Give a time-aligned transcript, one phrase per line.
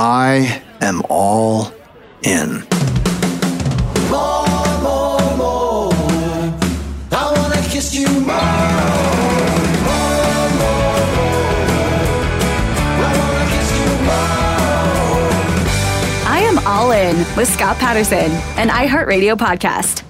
[0.00, 1.72] I am all
[2.22, 2.62] in.
[4.08, 4.46] More,
[4.80, 5.92] more, more.
[7.10, 8.28] I wanna kiss you more.
[9.88, 11.66] More, more, more.
[13.02, 15.34] I wanna kiss you more.
[16.30, 20.04] I am all in with Scott Patterson, an iHeartRadio podcast.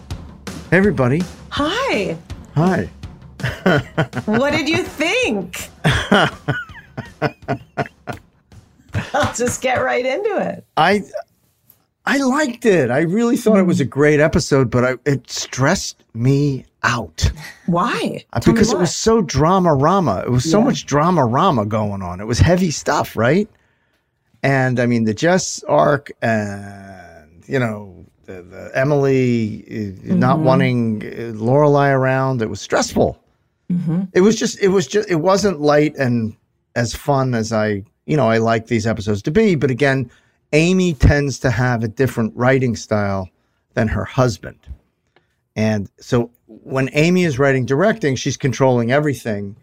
[0.69, 1.23] Hey, everybody.
[1.49, 2.19] Hi.
[2.55, 2.91] Hi.
[4.27, 5.71] What did you think?
[9.15, 10.65] I'll just get right into it.
[10.77, 11.03] I
[12.07, 12.91] I liked it.
[12.91, 17.31] I really thought it was a great episode, but I, it stressed me out
[17.67, 18.25] Why?
[18.33, 20.23] Uh, Tell because it was so drama rama.
[20.25, 20.65] It was so Yeah.
[20.65, 22.21] much drama rama going on.
[22.21, 23.49] It was heavy stuff, right?
[24.43, 29.65] And I mean, the Jess arc and you know the, the Emily
[30.09, 30.45] uh, not Mm-hmm.
[30.45, 32.41] wanting uh, Lorelai around.
[32.43, 33.19] It was stressful.
[33.73, 34.03] Mm-hmm.
[34.15, 34.61] It was just.
[34.63, 35.11] It was just.
[35.11, 36.37] It wasn't light and
[36.77, 39.55] as fun as I you know I like these episodes to be.
[39.55, 40.11] But again,
[40.53, 43.29] Amy tends to have a different writing style
[43.75, 44.59] than her husband.
[45.57, 49.57] And so when Amy is writing directing, she's controlling everything.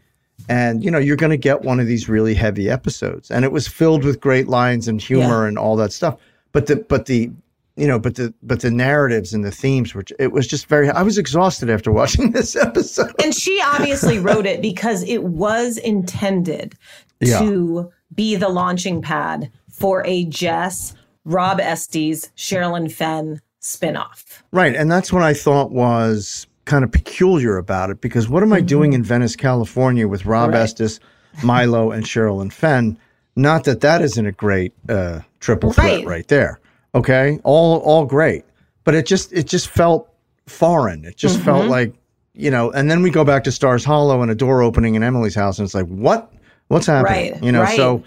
[0.50, 3.32] And you know, you're going to get one of these really heavy episodes.
[3.32, 5.48] And it was filled with great lines and humor Yeah.
[5.48, 6.18] and all that stuff.
[6.52, 7.32] But the but the
[7.78, 10.90] you know, but the but the narratives and the themes were it was just very
[10.90, 13.14] I was exhausted after watching this episode.
[13.24, 16.76] And she obviously wrote it because it was intended
[17.22, 17.40] Yeah.
[17.40, 20.94] to be the launching pad for a Jess,
[21.26, 24.42] Rob Estes, Sherilyn Fenn spinoff.
[24.52, 24.76] Right.
[24.76, 28.62] And that's what I thought was kind of peculiar about it because what am I
[28.62, 30.62] doing in Venice, California with Rob Right.
[30.62, 31.00] Estes,
[31.44, 32.98] Milo, and Sherilyn Fenn?
[33.36, 36.06] Not that that isn't a great uh, triple threat Right.
[36.06, 36.28] right.
[36.28, 36.60] there.
[36.94, 37.40] Okay.
[37.44, 38.46] All all great.
[38.86, 40.10] But it just it just felt
[40.48, 41.04] foreign.
[41.06, 41.94] It just felt like,
[42.34, 45.04] you know, and then we go back to Stars Hollow and a door opening in
[45.04, 46.32] Emily's house and it's like, what?
[46.68, 47.34] What's happening?
[47.34, 47.76] Right, You know, right.
[47.76, 48.04] so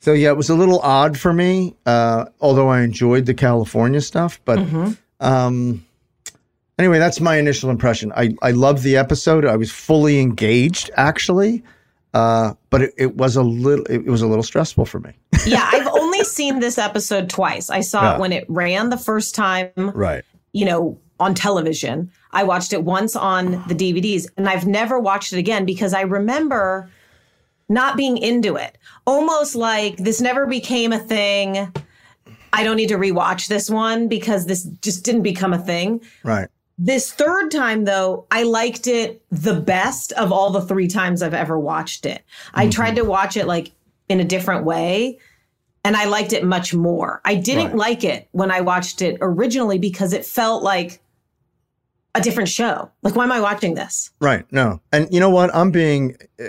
[0.00, 4.00] So yeah, it was a little odd for me, uh, although I enjoyed the California
[4.00, 4.40] stuff.
[4.44, 4.58] But
[5.20, 5.84] um,
[6.78, 8.12] anyway, that's my initial impression.
[8.16, 9.44] I I loved the episode.
[9.44, 11.62] I was fully engaged, actually,
[12.14, 15.10] uh, but it, it was a little it, was a little stressful for me.
[15.46, 17.70] yeah, I've only seen this episode twice.
[17.70, 18.14] I saw Yeah.
[18.16, 20.24] it when it ran the first time, Right.
[20.52, 22.10] you know, on television.
[22.32, 26.02] I watched it once on the DVDs and I've never watched it again because I
[26.02, 26.90] remember
[27.68, 28.78] not being into it.
[29.06, 31.72] Almost like this never became a thing.
[32.52, 36.00] I don't need to rewatch this one because this just didn't become a thing.
[36.24, 36.48] Right.
[36.78, 41.34] This third time, though, I liked it the best of all the three times I've
[41.34, 42.22] ever watched it.
[42.54, 43.72] I tried to watch it like
[44.08, 45.18] in a different way,
[45.84, 47.20] and I liked it much more.
[47.24, 47.76] I didn't Right.
[47.76, 51.00] like it when I watched it originally because it felt like
[52.14, 52.90] a different show.
[53.02, 54.10] Like, why am I watching this?
[54.20, 54.44] Right.
[54.52, 54.80] No.
[54.92, 55.54] And you know what?
[55.54, 56.48] I'm being uh,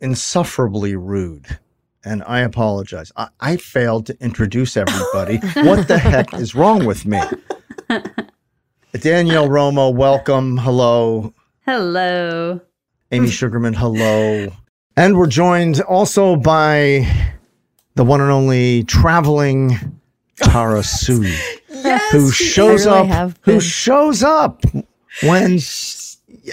[0.00, 1.58] insufferably rude.
[2.04, 3.10] And I apologize.
[3.16, 5.38] I, I failed to introduce everybody.
[5.62, 7.20] what the heck is wrong with me?
[8.92, 10.58] Danielle Romo, welcome.
[10.58, 11.32] Hello.
[11.66, 12.60] Hello.
[13.10, 14.52] Amy Sugarman, hello.
[14.96, 17.06] And we're joined also by
[17.94, 20.00] the one and only traveling
[20.36, 21.32] Tara Sui,
[22.10, 23.32] who shows really up.
[23.42, 24.62] Who shows up
[25.22, 25.58] when?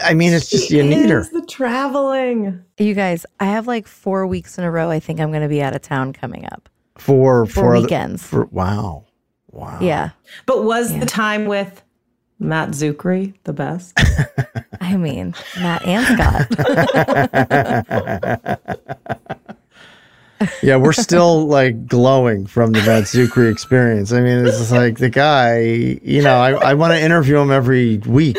[0.03, 1.23] I mean, it's just you need her.
[1.31, 2.63] The traveling.
[2.77, 4.89] You guys, I have like four weeks in a row.
[4.89, 6.69] I think I'm going to be out of town coming up.
[6.97, 8.23] for For other- weekends.
[8.25, 9.05] for wow,
[9.51, 9.79] wow.
[9.81, 10.11] Yeah.
[10.45, 11.81] But was the time with
[12.39, 13.93] Matt Czuchry the best?
[14.81, 16.47] I mean, Matt and Scott.
[20.63, 20.75] yeah.
[20.77, 24.11] We're still like glowing from the Matt Czuchry experience.
[24.11, 25.59] I mean, it's just like the guy.
[26.01, 28.37] You know, I, I want to interview him every week.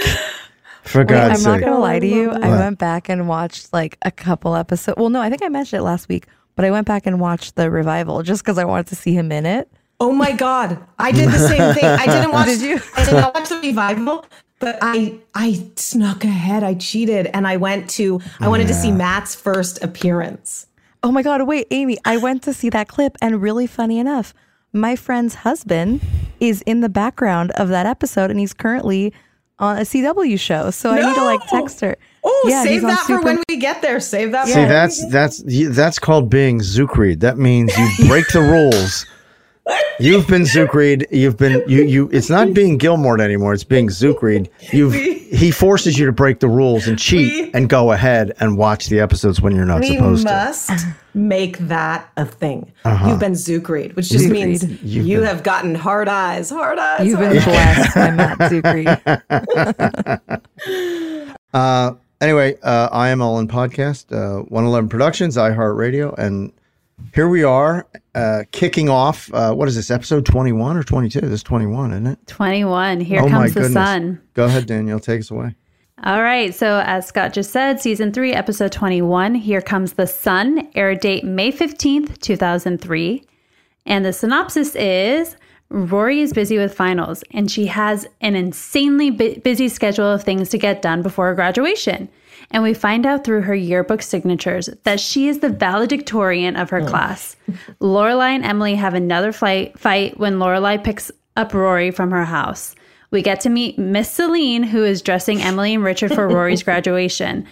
[0.84, 2.30] For Wait, God's I'm not going to lie to you.
[2.30, 2.58] I What?
[2.58, 4.96] went back and watched like a couple episodes.
[4.98, 6.26] Well, no, I think I mentioned it last week,
[6.56, 9.30] but I went back and watched the revival just because I wanted to see him
[9.32, 9.70] in it.
[10.00, 11.84] Oh my god, I did the same thing.
[11.84, 12.46] I didn't watch.
[12.46, 12.80] Did you?
[12.96, 14.26] I did not watch the revival,
[14.58, 16.64] but I I snuck ahead.
[16.64, 18.20] I cheated, and I went to.
[18.40, 20.66] I wanted to see Matt's first appearance.
[21.04, 21.42] Oh my God.
[21.46, 24.34] Wait, Amy, I went to see that clip, and really funny enough,
[24.72, 26.00] my friend's husband
[26.40, 29.12] is in the background of that episode, and he's currently
[29.62, 30.70] on a CW show.
[30.70, 31.60] So I need to like No!
[31.60, 31.96] text her.
[32.24, 33.98] Oh, Yeah, save he's on that for when we get there.
[34.00, 34.46] Save that.
[34.46, 35.42] See, for that's that's
[35.74, 37.20] that's called being Zucreed.
[37.20, 39.06] That means you break the rules.
[40.00, 41.06] You've been Zucreed.
[41.12, 42.10] You've been you you.
[42.12, 43.54] It's not being Gilmore anymore.
[43.54, 44.48] It's being Zucreed.
[44.72, 48.58] You've he forces you to break the rules and cheat We- and go ahead and
[48.58, 50.94] watch the episodes when you're not we supposed to.
[51.14, 52.72] Must make that a thing.
[52.84, 56.50] You've been Zucreed, which just means You've you been- have gotten hard eyes.
[56.50, 57.06] Hard eyes.
[57.06, 60.42] You've hard been blessed by Matt Czuchry.
[61.54, 61.92] Uh,
[62.22, 64.10] anyway, uh, I am all in podcast.
[64.10, 66.50] Uh, 111 Productions, iHeartRadio, and
[67.14, 69.30] here we are, uh, kicking off.
[69.34, 69.90] Uh, what is this?
[69.90, 71.20] Episode 21 or 22?
[71.20, 72.26] This is 21, isn't it?
[72.26, 73.00] 21.
[73.00, 73.72] Here oh my comes the goodness.
[73.74, 74.22] sun.
[74.32, 74.98] Go ahead, Danielle.
[74.98, 75.54] Take us away.
[76.04, 76.52] All right.
[76.52, 81.22] So, as Scott just said, season three, episode 21, Here Comes the Sun, air date
[81.22, 83.24] May 15th, 2003.
[83.86, 85.36] And the synopsis is
[85.72, 90.50] Rory is busy with finals and she has an insanely bu- busy schedule of things
[90.50, 92.08] to get done before graduation.
[92.50, 96.80] And we find out through her yearbook signatures that she is the valedictorian of her
[96.80, 96.86] oh.
[96.86, 97.36] class.
[97.80, 102.74] Lorelai and Emily have another fight fight when Lorelai picks up Rory from her house.
[103.12, 107.46] We get to meet Miss Celine, who is dressing Emily and Richard for Rory's graduation.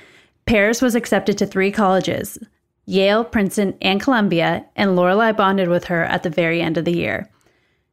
[0.47, 2.39] Paris was accepted to three colleges
[2.87, 6.97] Yale, Princeton, and Columbia, and Lorelai bonded with her at the very end of the
[6.97, 7.31] year.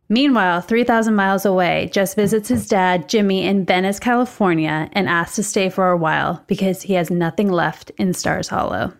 [0.09, 5.43] Meanwhile, 3,000 miles away, Jess visits his dad, Jimmy, in Venice, California, and asks to
[5.43, 8.93] stay for a while because he has nothing left in Stars Hollow.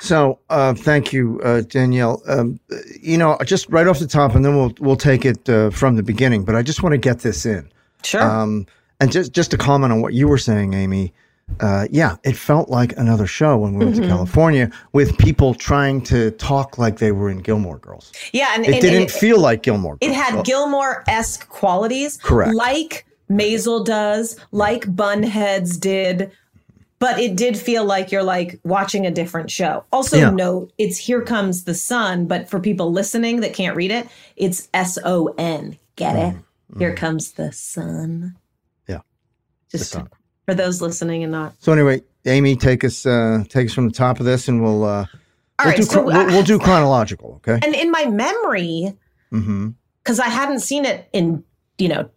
[0.00, 2.22] So, uh, thank you, uh, Danielle.
[2.26, 2.58] Um,
[2.98, 5.96] you know, just right off the top, and then we'll we'll take it uh, from
[5.96, 6.44] the beginning.
[6.44, 7.70] But I just want to get this in,
[8.04, 8.22] Sure.
[8.22, 8.66] um,
[9.00, 11.12] and just just to comment on what you were saying, Amy.
[11.60, 16.00] Uh, yeah, it felt like another show when we went to California with people trying
[16.00, 18.12] to talk like they were in Gilmore Girls.
[18.32, 19.96] yeah, and It and- and didn't it- feel like Gilmore.
[19.96, 20.10] Girls.
[20.10, 22.16] It had Gilmore esque qualities.
[22.22, 22.54] Correct.
[22.54, 26.30] Like Maisel does, like Bunheads did.
[26.98, 29.84] But it did feel like you're like watching a different show.
[29.92, 30.30] Also, Yeah.
[30.30, 34.68] note it's Here Comes the Sun, but for people listening that can't read it, it's
[34.72, 35.76] S O N.
[35.96, 36.34] Get it?
[36.78, 38.34] Here comes the sun.
[38.88, 38.92] Mm-hmm.
[38.92, 39.00] Yeah,
[39.70, 40.08] Just sun.
[40.46, 41.54] for those listening and not.
[41.60, 44.84] So anyway, Amy, take us uh, take us from the top of this, and we'll
[44.84, 45.06] uh, All
[45.64, 45.76] we'll, right.
[45.76, 47.34] do So, we'll, we'll do chronological.
[47.46, 47.58] Okay.
[47.64, 48.96] and in my memory,
[49.32, 49.70] Mm-hmm.
[50.02, 51.42] because I hadn't seen it in,
[51.78, 52.08] you know,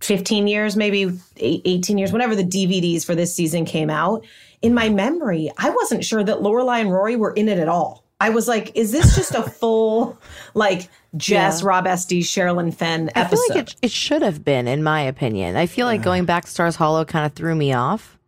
[0.00, 4.24] 15 years, maybe 18 years, whenever the DVDs for this season came out.
[4.62, 8.03] In my memory, I wasn't sure that Lorelai and Rory were in it at all.
[8.24, 10.18] I was like, is this just a full
[10.54, 11.68] like Jess, Yeah.
[11.68, 13.54] Rob Estes, Sherilyn Fenn I feel episode?
[13.54, 15.56] like it, it should have been, in my opinion.
[15.56, 18.18] I feel like going back to Stars Hollow kind of threw me off.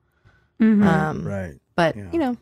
[0.60, 1.54] Um, Right.
[1.74, 2.36] But, you know,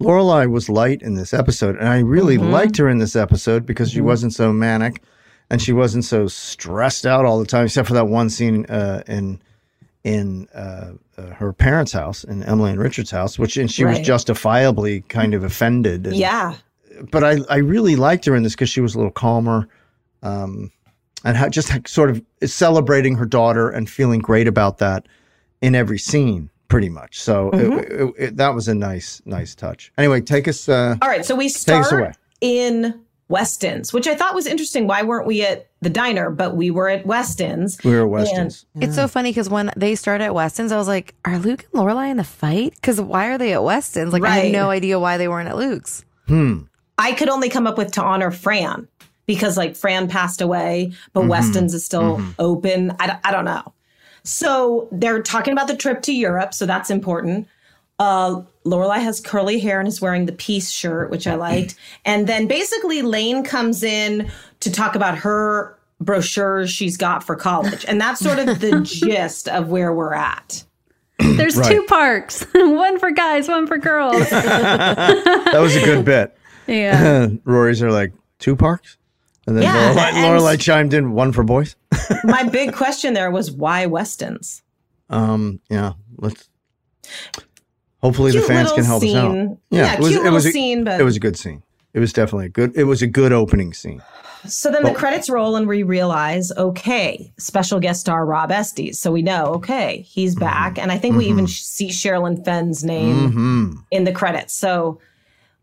[0.00, 2.50] Lorelai was light in this episode, and I really Mhm.
[2.50, 5.02] liked her in this episode because she wasn't so manic,
[5.50, 9.02] and she wasn't so stressed out all the time, except for that one scene uh,
[9.06, 9.40] in
[10.04, 14.00] in uh, uh, her parents' house, in Emily and Richard's house, which and she was
[14.00, 16.04] justifiably kind of offended.
[16.08, 16.54] and- yeah.
[17.10, 19.68] But I I really liked her in this because she was a little calmer,
[20.22, 20.70] um,
[21.24, 25.06] and ha- just ha- sort of celebrating her daughter and feeling great about that
[25.60, 27.20] in every scene, pretty much.
[27.20, 27.78] So it- Mhm.
[27.90, 29.92] it, it, that was a nice nice touch.
[29.98, 30.68] Anyway, take us.
[30.68, 32.12] Uh, All right, so we Take us start away.
[32.40, 32.94] in
[33.28, 34.86] Weston's, which I thought was interesting.
[34.86, 37.78] Why weren't we at the diner, but we were at Weston's?
[37.82, 38.66] We were at And- Weston's.
[38.80, 41.80] it's so funny because when they started at Weston's, I was like, are Luke and
[41.82, 42.74] Lorelai in a fight?
[42.74, 44.12] Because why are they at Weston's?
[44.12, 44.44] Like, I Right.
[44.44, 46.04] had no idea why they weren't at Luke's.
[46.28, 46.58] Hmm.
[47.02, 48.86] I could only come up with to honor Fran
[49.26, 51.28] because like Fran passed away, but Mhm.
[51.28, 52.34] Weston's is still Mhm.
[52.38, 52.94] open.
[53.00, 53.72] I, don't- I don't know.
[54.24, 57.48] So they're talking about the trip to Europe, so that's important.
[57.98, 61.74] Uh, Lorelai has curly hair and is wearing the peace shirt, which I liked.
[62.04, 64.30] And then basically Lane comes in
[64.60, 69.48] to talk about her brochures she's got for college, and that's sort of the gist
[69.48, 70.64] of where we're at.
[71.20, 71.70] There's Right.
[71.70, 74.28] two parks, one for guys, one for girls.
[74.30, 76.36] that was a good bit.
[76.66, 77.28] Yeah.
[77.44, 78.96] Rory's are like two parks,
[79.46, 80.12] and then Yeah, Lorelai,
[80.54, 81.76] Lorelai chimed in one for boys.
[82.24, 84.62] My big question there was why Weston's?
[85.10, 86.48] Um, yeah, let's.
[88.02, 89.30] Hopefully, the fans can help us out.
[89.32, 89.58] scene.
[89.70, 91.62] Yeah, cute little a, scene, but- it was a good scene.
[91.94, 92.72] It was definitely a good.
[92.76, 94.02] It was a good opening scene.
[94.46, 98.98] So then Well- the credits roll and we realize, okay, special guest star Rob Estes.
[98.98, 100.78] So we know, okay, he's back.
[100.78, 103.72] And I think we even sh- see Sherilyn Fenn's name Mm-hmm.
[103.92, 104.52] in the credits.
[104.54, 104.98] So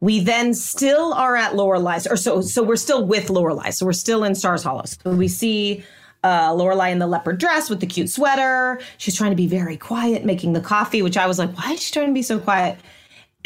[0.01, 3.73] we then still are at Lorelai's, or so so we're still with Lorelai.
[3.73, 4.85] So we're still in Stars Hollow.
[4.85, 5.83] So we see
[6.23, 8.79] uh, Lorelai in the leopard dress with the cute sweater.
[8.97, 11.81] She's trying to be very quiet, making the coffee, which I was like, why is
[11.81, 12.77] she trying to be so quiet?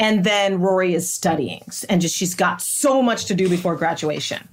[0.00, 4.48] And then Rory is studying, and just she's got so much to do before graduation.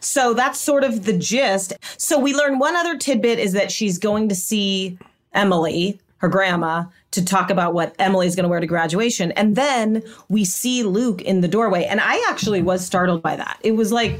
[0.00, 1.74] So that's sort of the gist.
[1.98, 4.98] So we learn one other tidbit is that she's going to see
[5.32, 9.32] Emily, her grandma, to talk about what Emily's going to wear to graduation.
[9.32, 11.84] And then we see Luke in the doorway.
[11.84, 13.58] And I actually was startled by that.
[13.62, 14.18] It was like,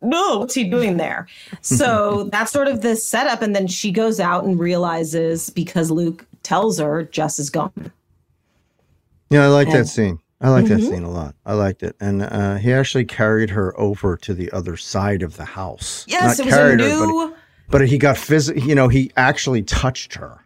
[0.00, 1.26] no, what's he doing there?
[1.60, 3.42] So that's sort of the setup.
[3.42, 7.90] And then she goes out and realizes because Luke tells her Jess is gone.
[9.30, 10.18] Yeah, I like And- that scene.
[10.40, 10.88] I like that Mhm.
[10.90, 11.34] scene a lot.
[11.46, 15.38] I liked it, and uh, he actually carried her over to the other side of
[15.38, 16.04] the house.
[16.06, 17.34] Yes, Not it was a carried her, but he-
[17.70, 18.62] but, he got physical.
[18.62, 20.43] You know, he actually touched her.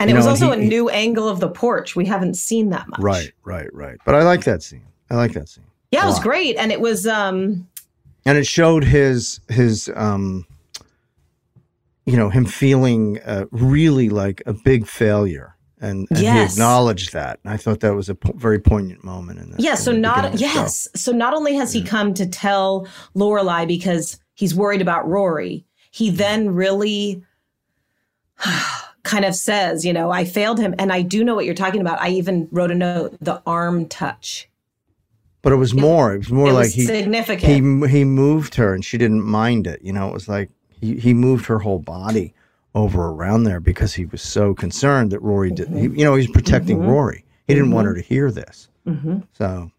[0.00, 1.96] And You it was know, also he- a new angle of the porch.
[1.96, 3.00] We haven't seen that much.
[3.00, 3.98] Right, right, right.
[4.04, 4.86] But I like that scene.
[5.10, 5.64] I like that scene.
[5.90, 6.56] Yeah, it was great.
[6.56, 7.66] And it was um
[8.26, 10.46] and it showed his his um
[12.04, 17.38] you know him feeling uh, really like a big failure and, and he acknowledged that
[17.44, 19.92] and i thought that was a po- very poignant moment in the, Yeah, in so
[19.92, 20.88] not yes.
[20.96, 26.08] So not only has he come to tell Lorelai because he's worried about Rory, he
[26.10, 27.22] then really
[29.08, 30.74] kind of says, you know, I failed him.
[30.78, 32.00] And I do know what you're talking about.
[32.00, 34.48] I even wrote a note, the arm touch.
[35.42, 37.50] but it was more it was more it like was he significant.
[37.52, 40.50] he he moved her and she didn't mind it you know it was like
[40.80, 42.34] he, he moved her whole body
[42.74, 45.94] over around there because he was so concerned that rory did Mm-hmm.
[45.94, 49.22] he, you know he's protecting rory he didn't want her to hear this Mhm.
[49.32, 49.70] so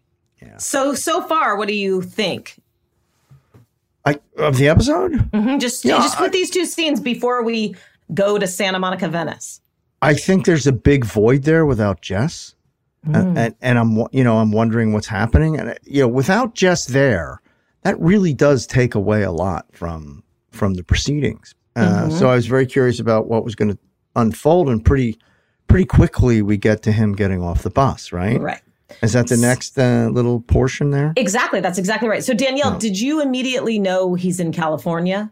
[0.56, 2.56] So so far, what do you think?
[4.04, 5.12] I, of the episode
[5.60, 7.76] Just Yeah, just with these two scenes before we
[8.14, 9.60] go to Santa Monica, Venice.
[10.02, 12.54] I think there's a big void there without Jess,
[13.06, 13.38] Mm.
[13.38, 16.84] and, and I'm you know I'm wondering what's happening, and uh, you know without Jess
[16.86, 17.40] there,
[17.82, 21.54] that really does take away a lot from from the proceedings.
[21.76, 22.12] Uh, Mhm.
[22.18, 23.78] So I was very curious about what was going to
[24.16, 25.16] unfold, and pretty
[25.66, 28.12] pretty quickly we get to him getting off the bus.
[28.12, 28.38] Right?
[28.40, 28.60] Right.
[29.02, 31.14] Is that the next uh, little portion there?
[31.16, 31.60] Exactly.
[31.60, 32.22] That's exactly right.
[32.24, 35.30] So Danielle, did you immediately know he's in California?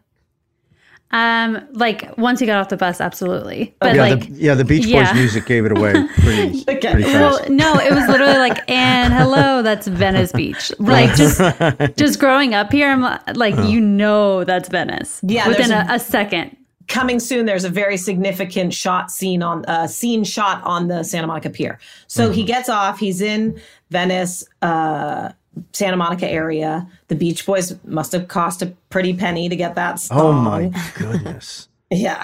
[1.11, 3.75] Um, like once he got off the bus, absolutely.
[3.79, 5.13] But yeah, like, the, yeah, the Beach Boys yeah.
[5.13, 6.91] music gave it away pretty, Okay.
[6.91, 10.71] pretty well, no, it was literally like, and hello, that's Venice Beach.
[10.79, 11.39] Like just,
[11.97, 15.19] just growing up here, I'm like, you know, that's Venice.
[15.23, 16.55] Yeah, within a, a second.
[16.87, 21.27] Coming soon, there's a very significant shot scene on uh, scene shot on the Santa
[21.27, 21.79] Monica Pier.
[22.07, 22.97] So he gets off.
[22.97, 23.59] He's in
[23.91, 25.31] Venice, uh,
[25.73, 26.87] Santa Monica area.
[27.07, 30.19] The Beach Boys must have cost a pretty penny to get that song.
[30.19, 31.67] Oh my goodness!
[31.91, 32.23] Yeah.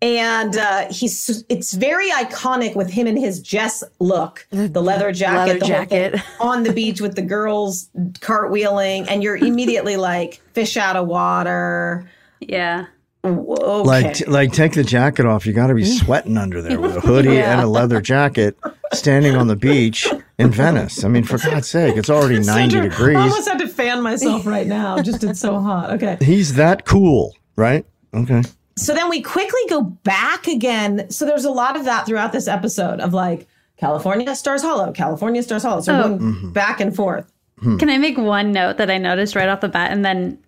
[0.00, 5.54] and uh, he's it's very iconic with him and his Jess look, the leather jacket,
[5.54, 6.20] Leather the whole thing, jacket.
[6.40, 7.88] on the beach with the girls
[8.20, 12.08] cartwheeling, and you're immediately like fish out of water.
[12.40, 12.86] Yeah.
[13.24, 13.82] Okay.
[13.82, 15.44] Like, like take the jacket off.
[15.46, 18.56] You got to be sweating under there with a hoodie and a leather jacket,
[18.92, 20.08] standing on the beach
[20.38, 21.04] in Venice.
[21.04, 23.16] I mean, for God's sake, it's already ninety degrees.
[23.16, 25.02] I almost had to fan myself right now.
[25.02, 25.90] Just it's so hot.
[25.94, 26.16] Okay.
[26.20, 27.84] He's that cool, right?
[28.14, 28.42] Okay.
[28.76, 31.10] So then we quickly go back again.
[31.10, 35.42] So there's a lot of that throughout this episode of like California Stars Hollow, California
[35.42, 35.80] Stars Hollow.
[35.80, 36.08] So we're Oh.
[36.08, 36.50] going mm-hmm.
[36.52, 37.30] back and forth.
[37.58, 37.76] Hmm.
[37.78, 40.38] Can I make one note that I noticed right off the bat and then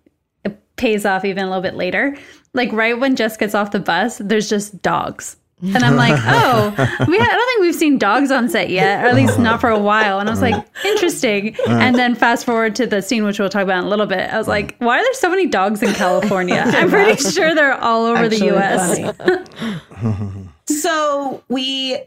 [0.81, 2.17] pays off even a little bit later?
[2.53, 5.37] Like right when Jess gets off the bus, there's just dogs.
[5.63, 6.69] And I'm like, oh,
[7.07, 9.69] we I don't think we've seen dogs on set yet, or at least not for
[9.69, 10.19] a while.
[10.19, 11.55] And I was like, interesting.
[11.67, 14.31] And then fast forward to the scene, which we'll talk about in a little bit.
[14.31, 16.63] I was like, why are there so many dogs in California?
[16.65, 18.97] I'm pretty sure they're all over the US.
[20.81, 22.01] so we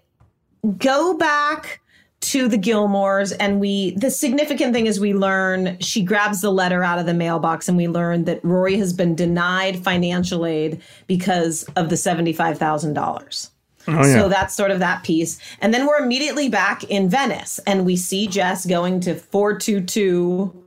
[0.79, 1.81] go back
[2.25, 6.83] to the Gilmores and we the significant thing is we learn she grabs the letter
[6.83, 11.65] out of the mailbox and we learn that Rory has been denied financial aid because
[11.77, 13.51] of the $75,000.
[13.87, 14.03] Oh, yeah.
[14.15, 15.39] So that's sort of that piece.
[15.61, 20.63] And then we're immediately back in Venice and we see Jess going to 422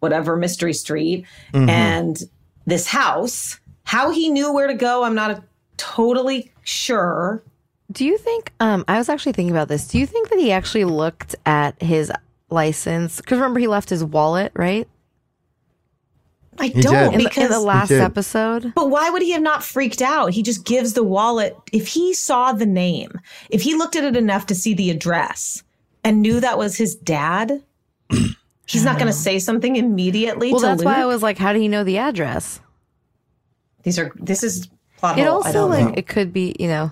[0.00, 1.68] whatever Mystery Street Mhm.
[1.68, 2.22] and
[2.66, 3.58] this house.
[3.82, 5.42] How he knew where to go, I'm not
[5.76, 7.42] totally sure.
[7.90, 8.52] Do you think?
[8.60, 9.88] Um, I was actually thinking about this.
[9.88, 12.12] Do you think that he actually looked at his
[12.50, 13.16] license?
[13.16, 14.86] Because remember, he left his wallet, right?
[16.60, 17.12] I He don't did.
[17.14, 18.00] In the, because in the last did.
[18.02, 18.72] episode.
[18.74, 20.32] But why would he have not freaked out?
[20.32, 21.56] He just gives the wallet.
[21.72, 23.12] If he saw the name,
[23.48, 25.62] if he looked at it enough to see the address
[26.04, 27.62] and knew that was his dad,
[28.66, 30.86] he's not going to say something immediately Well, to that's Luke.
[30.86, 32.60] why I was like, how did he know the address?
[33.84, 34.68] These are this is
[34.98, 35.34] plot It hole.
[35.34, 35.94] I also don't like know.
[35.96, 36.90] it could be, you know.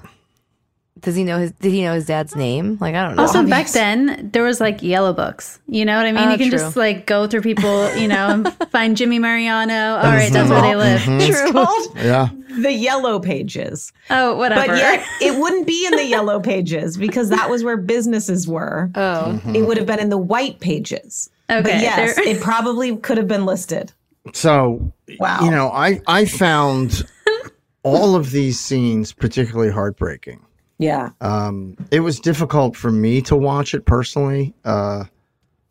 [1.01, 1.53] Does he know his?
[1.53, 2.79] Did he know his dad's name?
[2.81, 3.23] Like I don't know.
[3.23, 5.61] Also, back then there was like yellow books.
[5.67, 6.29] You know what I mean?
[6.29, 6.59] Oh, you can true.
[6.59, 9.97] just like go through people, you know, and find Jimmy Mariano.
[9.97, 11.03] All right, that's where they live.
[11.07, 12.31] It's called Yeah.
[12.61, 13.93] the yellow pages.
[14.11, 14.67] Oh, whatever.
[14.69, 18.91] But yet it wouldn't be in the yellow pages because that was where businesses were.
[18.95, 19.55] Oh, mm-hmm.
[19.55, 21.29] It would have been in the white pages.
[21.51, 23.93] Okay, But yes, it probably could have been listed.
[24.33, 25.41] So, Wow.
[25.45, 27.07] you know, I I found
[27.85, 30.41] all of these scenes particularly heartbreaking.
[30.79, 31.11] Yeah.
[31.21, 34.55] Um, it was difficult for me to watch it personally.
[34.65, 35.05] Uh,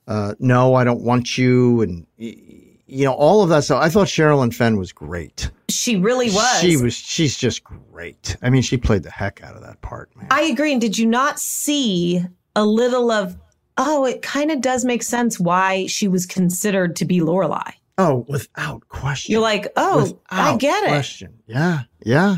[0.08, 3.82] uh, no, I don't want you, and you know all of that stuff.
[3.82, 5.50] I thought Sherilyn Fenn was great.
[5.70, 6.60] She really was.
[6.60, 6.94] She was.
[6.94, 8.38] She's just great.
[8.42, 10.28] I mean, she played the heck out of that part, man.
[10.32, 10.72] I agree.
[10.72, 12.24] And did you not see
[12.56, 13.38] a little of,
[13.78, 17.74] oh, it kind of does make sense why she was considered to be Lorelai?
[17.98, 19.32] Oh, without question.
[19.32, 20.90] You're like, oh, I Without get it.
[20.90, 21.40] Question.
[21.48, 22.38] Yeah, yeah,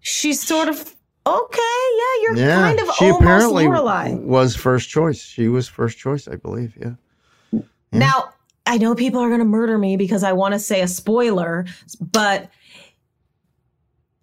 [0.00, 2.60] She's sort of, okay, yeah, you're yeah.
[2.60, 4.20] kind of she almost apparently Lorelai.
[4.22, 5.20] was first choice.
[5.22, 6.76] She was first choice, I believe.
[6.80, 7.60] Yeah.
[7.92, 8.32] Now,
[8.66, 11.66] I know people are going to murder me because I want to say a spoiler,
[12.00, 12.50] but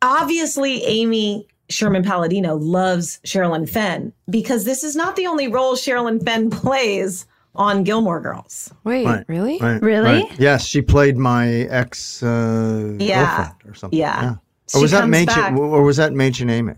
[0.02, 6.24] obviously, Amy Sherman Palladino loves Sherilyn Fenn because this is not the only role Sherilyn
[6.24, 8.74] Fenn plays on Gilmore Girls.
[8.84, 9.60] wait, Right, really?
[9.60, 10.24] Right, Really?
[10.24, 10.40] right.
[10.40, 13.26] Yes, she played my ex uh, Yeah.
[13.26, 14.00] girlfriend or something.
[14.00, 14.36] Yeah.
[14.76, 15.26] Or was that comes Mädchen?
[15.36, 15.54] back.
[15.58, 16.78] Or was that Mädchen Amick?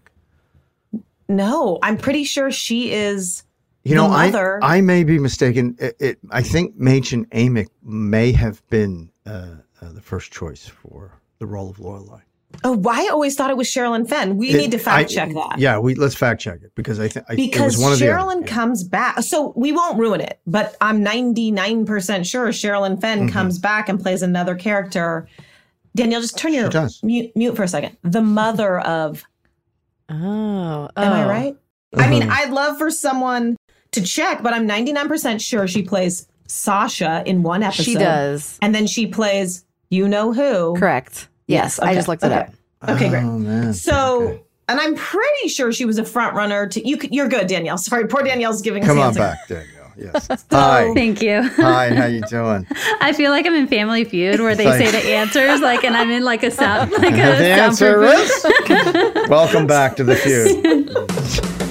[1.35, 3.43] No, I'm pretty sure she is.
[3.83, 4.31] You know, I.
[4.61, 5.75] I may be mistaken.
[5.79, 11.19] It, it, I think Mädchen Amick may have been uh, uh, the first choice for
[11.39, 12.21] the role of Lorelai.
[12.65, 14.35] Oh, I always thought it was Sherilyn Fenn.
[14.37, 15.57] We It- need to fact I- check that.
[15.57, 18.05] Yeah, we let's fact check it because I think it Because was one of the
[18.05, 19.21] Sherilyn comes back.
[19.21, 23.31] So we won't ruin it, but I'm 99% sure Sherilyn Fenn Mhm.
[23.31, 25.27] comes back and plays another character.
[25.95, 26.69] Danielle, just turn your
[27.03, 27.97] mute, mute for a second.
[28.03, 29.23] The mother of.
[30.11, 31.29] Oh, Am I oh.
[31.29, 31.55] right?
[31.95, 32.41] I mean, Uh-huh.
[32.43, 33.55] I'd love for someone
[33.91, 37.83] to check, but I'm 99% sure she plays Sasha in one episode.
[37.83, 38.57] She does.
[38.61, 40.75] And then she plays you know who.
[40.77, 41.27] Correct.
[41.47, 42.35] Yes, I okay, just looked it okay.
[42.81, 42.89] up.
[42.89, 43.23] Okay, great.
[43.23, 43.73] Oh man.
[43.73, 44.41] So, Okay.
[44.69, 46.97] and I'm pretty sure she was a front runner to you.
[47.11, 47.77] You're good, Danielle.
[47.77, 48.83] Sorry, poor Danielle's giving.
[48.83, 49.19] come us on answer.
[49.19, 49.80] back, Danielle.
[49.97, 50.27] Yes.
[50.51, 50.93] Hi.
[50.93, 51.43] Thank you.
[51.43, 51.93] Hi.
[51.93, 52.65] How you doing?
[53.01, 56.09] I feel like I'm in Family Feud where they say the answers, like, and I'm
[56.11, 58.45] in like a sound, like a the answer is
[59.29, 61.70] welcome back to the feud.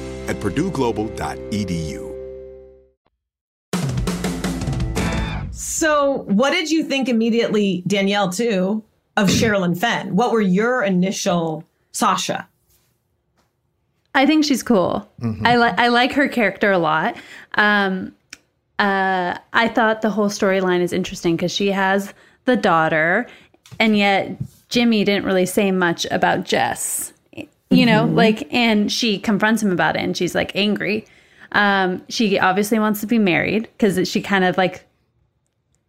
[0.27, 2.11] at purdueglobal.edu.
[5.51, 8.83] So, what did you think immediately, Danielle, too,
[9.17, 10.15] of Sherilyn Fenn?
[10.15, 12.47] What were your initial Sasha?
[14.13, 15.09] I think she's cool.
[15.43, 17.15] I like I like her character a lot.
[17.55, 18.13] Um,
[18.77, 22.13] uh, I thought the whole storyline is interesting because she has
[22.45, 23.27] the daughter,
[23.79, 24.35] and yet
[24.69, 27.10] Jimmy didn't really say much about Jess.
[27.71, 28.15] You know, Mhm.
[28.15, 31.05] like, and she confronts him about it, and she's like angry.
[31.53, 34.85] Um, she obviously wants to be married because she kind of like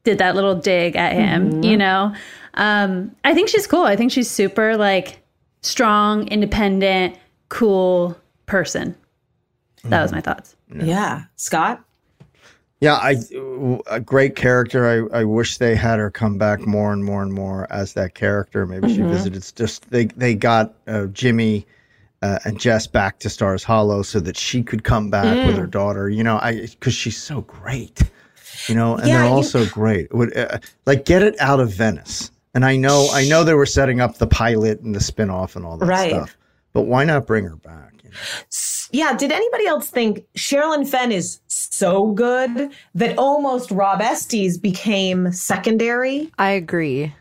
[0.05, 1.53] did that little dig at him.
[1.55, 1.65] Mhm.
[1.65, 2.15] You know,
[2.55, 3.83] um, I think she's cool.
[3.85, 5.21] I think she's super like
[5.61, 7.17] strong, independent,
[7.49, 8.17] cool
[8.47, 8.95] person.
[9.85, 10.55] That was my thoughts.
[10.73, 11.23] Yeah.
[11.37, 11.81] Scott?
[12.83, 13.15] Yeah, I
[13.87, 15.09] a great character.
[15.15, 18.15] I, I wish they had her come back more and more and more as that
[18.15, 18.67] character.
[18.67, 19.09] Maybe she Mhm.
[19.09, 19.37] visited.
[19.37, 21.65] It's just they they got uh, Jimmy
[22.23, 25.61] uh, and Jess back to Stars Hollow so that she could come back with Mm.
[25.61, 26.09] her daughter.
[26.09, 28.03] You know, I because she's so great.
[28.67, 30.13] You know, and Yeah, they're you- also great.
[30.13, 32.33] Would uh, like get it out of Venice.
[32.55, 35.65] And I know I know they were setting up the pilot and the spinoff and
[35.65, 36.11] all that Right.
[36.11, 36.37] stuff.
[36.73, 37.92] But why not bring her back?
[38.93, 39.15] Yeah.
[39.17, 46.31] Did anybody else think Sherilyn Fenn is so good that almost Rob Estes became secondary?
[46.39, 47.15] I agree.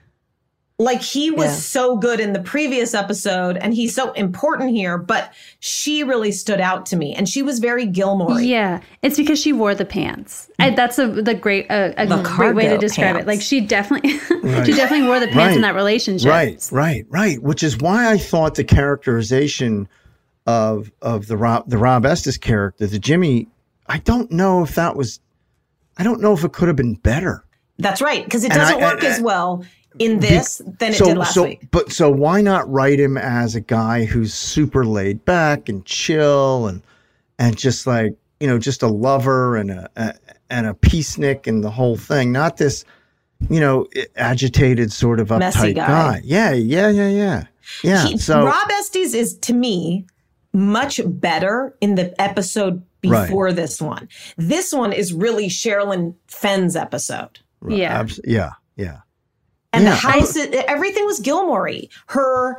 [0.80, 1.56] Like he was Yeah.
[1.58, 6.60] so good in the previous episode and he's so important here, but she really stood
[6.60, 8.42] out to me and she was very Gilmore.
[8.42, 10.50] Yeah, it's because she wore the pants.
[10.58, 13.22] I, that's a the great a, a The great way to describe pants.
[13.22, 13.28] it.
[13.28, 14.66] Like she definitely Right.
[14.66, 16.28] she definitely wore the pants in that relationship.
[16.28, 17.40] Right, right, right.
[17.44, 19.88] Which is why I thought the characterization
[20.48, 23.48] of of the Rob the Rob Estes character, the Jimmy,
[23.88, 25.20] I don't know if that was
[25.98, 27.44] I don't know if it could have been better.
[27.78, 28.24] That's right.
[28.24, 29.64] Because it doesn't I- work and- as well
[30.00, 31.68] in this than it so, did last so, week.
[31.72, 36.68] But so why not write him as a guy who's super laid back and chill
[36.68, 36.82] and
[37.40, 40.14] and just like you know, just a lover and a, a
[40.50, 42.84] and a peacenik and the whole thing, not this,
[43.52, 45.88] you know, agitated sort of uptight guy.
[45.88, 46.22] guy.
[46.24, 47.44] Yeah, yeah, yeah, yeah,
[47.84, 48.08] yeah.
[48.08, 50.08] He- so Rob Estes is to me
[50.54, 53.26] much better in the episode Right.
[53.26, 54.08] before this one.
[54.38, 57.40] This one is really Sherilyn Fenn's episode.
[57.68, 58.00] Yeah.
[58.00, 58.98] abs- yeah, yeah.
[59.74, 59.90] And Yeah.
[59.92, 61.70] the house, everything was Gilmore.
[62.08, 62.58] Her,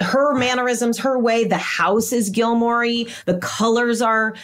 [0.00, 1.44] her mannerisms, her way.
[1.44, 2.84] The house is Gilmore.
[2.84, 4.34] The colors are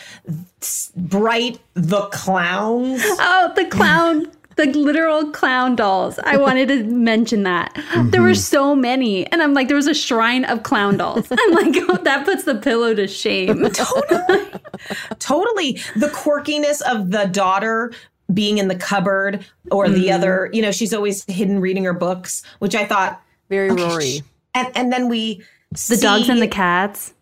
[0.97, 1.61] bright.
[1.75, 3.03] The clowns.
[3.05, 6.19] Oh, the clown, the literal clown dolls.
[6.25, 7.77] I wanted to mention that.
[8.07, 9.27] There were so many.
[9.33, 11.27] And I'm like, there was a shrine of clown dolls.
[11.31, 13.63] I'm like, oh, that puts the pillow to shame.
[13.71, 14.51] totally
[15.19, 15.73] totally.
[15.97, 17.93] the quirkiness of the daughter
[18.33, 20.15] being in the cupboard or the Mhm.
[20.15, 24.05] other you know she's always hidden reading her books which i thought very okay, Rory.
[24.05, 24.21] sh-
[24.55, 25.43] and and then we
[25.89, 27.13] The dogs and the cats.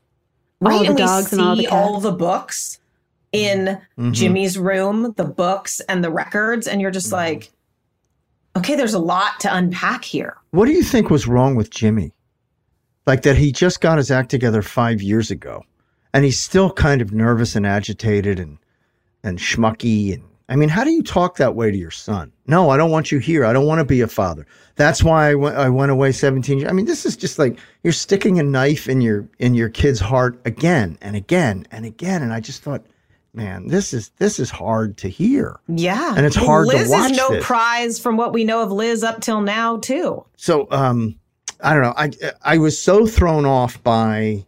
[0.61, 1.73] right all the and dogs we and all the cats.
[1.73, 2.80] all the books
[3.33, 4.13] in Mhm.
[4.13, 7.51] jimmy's room the books and the records and you're just like
[8.57, 12.13] okay there's a lot to unpack here What do you think was wrong with Jimmy?
[13.07, 15.63] Like that he just got his act together five years ago,
[16.13, 18.59] and he's still kind of nervous and agitated and
[19.25, 20.13] and schmucky.
[20.15, 22.31] And I mean, how do you talk that way to your son?
[22.47, 23.45] No, I don't want you here.
[23.45, 24.47] I don't want to be a father.
[24.77, 26.69] That's why I went, I went away 17 years.
[26.71, 30.01] I mean, this is just like you're sticking a knife in your in your kid's
[30.01, 32.23] heart again and again and again.
[32.23, 32.85] And I just thought,
[33.33, 35.59] man, this is this is hard to hear.
[35.69, 37.45] yeah And it's hard to liz watch is no this.
[37.45, 41.17] prize from what we know of liz up till now too So um
[41.63, 41.95] I don't know.
[41.97, 42.11] I
[42.43, 44.47] I was so thrown off by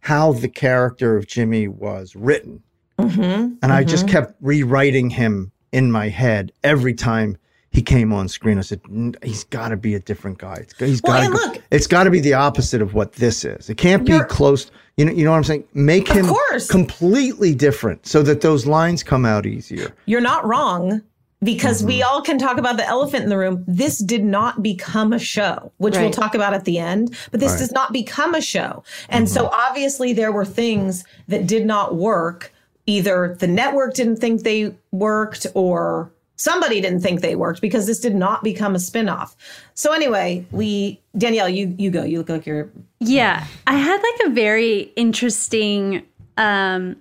[0.00, 2.62] how the character of Jimmy was written.
[2.98, 3.54] mm-hmm.
[3.62, 7.36] And I just kept rewriting him in my head every time
[7.72, 8.58] he came on screen.
[8.58, 10.54] I said, "N- he's got to be a different guy.
[10.62, 11.32] It's, he's Well, got to.
[11.52, 13.68] look- It's got to be the opposite of what this is.
[13.70, 14.70] It can't be close.
[15.00, 15.12] You know.
[15.12, 15.64] You know what I'm saying?
[15.74, 16.68] Make Of him course.
[16.68, 19.92] completely different so that those lines come out easier.
[20.06, 21.00] You're not wrong
[21.42, 22.08] because we Mm-hmm.
[22.08, 23.64] all can talk about the elephant in the room.
[23.66, 27.52] This did not become a show, which we'll talk about at the end, but this
[27.52, 27.60] Right.
[27.60, 28.84] does not become a show.
[29.08, 29.54] And so Mm-hmm.
[29.68, 32.52] obviously there were things that did not work.
[32.86, 38.00] Either the network didn't think they worked or somebody didn't think they worked because this
[38.00, 39.34] did not become a spin-off.
[39.74, 42.02] So anyway, we Danielle, you you go.
[42.04, 42.68] You look like you're
[43.00, 46.96] Yeah, I had like a very interesting, um,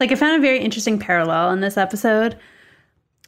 [0.00, 2.38] like I found a very interesting parallel in this episode.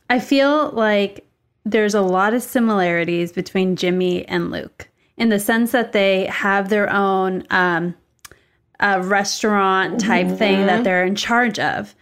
[0.09, 1.27] I feel like
[1.67, 6.71] there's a lot of similarities between Jimmy and Luke in the sense that they have
[6.71, 7.95] their own um,
[8.81, 11.95] uh, restaurant type thing that they're in charge of.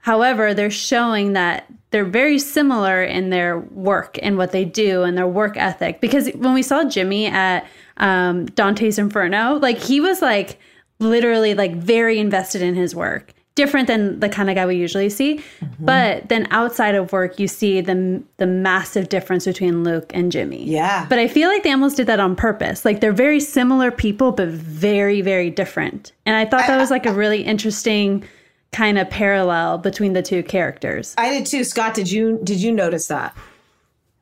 [0.00, 5.16] However, they're showing that they're very similar in their work and what they do and
[5.16, 6.00] their work ethic.
[6.00, 7.66] Because when we saw Jimmy at
[7.98, 10.58] um, Dante's Inferno, like he was like
[10.98, 15.10] literally like very invested in his work, different than the kind of guy we usually
[15.10, 15.42] see.
[15.78, 20.64] But then outside of work, you see the the massive difference between Luke and Jimmy.
[20.64, 21.06] Yeah.
[21.08, 22.84] But I feel like they almost did that on purpose.
[22.84, 26.12] Like they're very similar people, but very very different.
[26.24, 28.24] And I thought that was like a really interesting
[28.72, 31.14] kind of parallel between the two characters.
[31.16, 31.64] I did too.
[31.64, 33.36] Scott, did you did you notice that?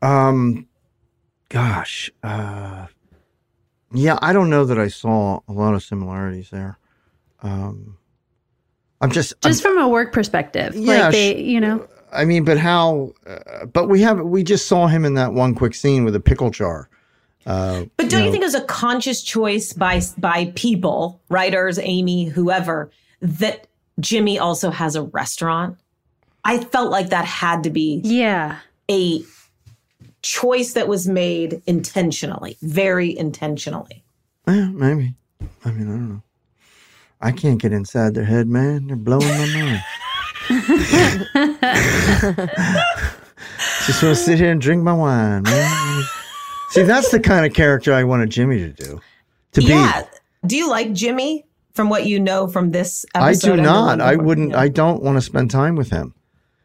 [0.03, 0.69] Um,
[1.49, 2.87] gosh, uh,
[3.95, 6.79] yeah, I don't know that I saw a lot of similarities there.
[7.43, 7.97] Um,
[9.01, 12.59] I'm just, Just from a work perspective, Yeah, like they, you know, I mean, but
[12.59, 13.13] how?
[13.27, 16.21] Uh, but we have, we just saw him in that one quick scene with a
[16.21, 16.89] pickle jar.
[17.45, 21.79] Uh, But don't you, know, think it was a conscious choice by by people, writers,
[21.79, 23.67] Amy, whoever, that
[24.01, 25.77] Jimmy also has a restaurant?
[26.45, 28.59] I felt like that had to be yeah,
[28.91, 29.23] a
[30.25, 34.03] choice that was made intentionally, very intentionally.
[34.49, 35.15] Yeah, maybe.
[35.65, 36.23] I mean, I don't know.
[37.21, 38.87] I can't get inside their head, man.
[38.87, 39.83] They're blowing my mind.
[43.87, 46.05] Just want to sit here and drink my wine, man.
[46.71, 49.01] See, that's the kind of character I wanted Jimmy to do.
[49.53, 49.67] To be.
[49.67, 50.05] yeah.
[50.47, 54.01] Do you like Jimmy from what you know from this episode, I do not.
[54.01, 54.55] I wouldn't.
[54.55, 56.15] I don't want to spend time with him.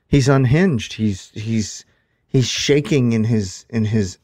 [0.08, 0.94] He's unhinged.
[0.94, 1.86] He's he's
[2.30, 4.18] he's shaking in his in his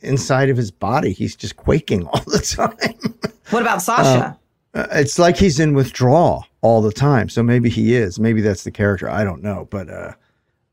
[0.00, 1.12] inside of his body.
[1.12, 2.94] He's just quaking all the time.
[3.50, 4.38] What about Sasha?
[4.74, 7.28] Uh, it's like he's in withdrawal all the time.
[7.28, 8.18] So maybe he is.
[8.18, 9.10] Maybe that's the character.
[9.10, 9.66] I don't know.
[9.70, 10.12] But uh,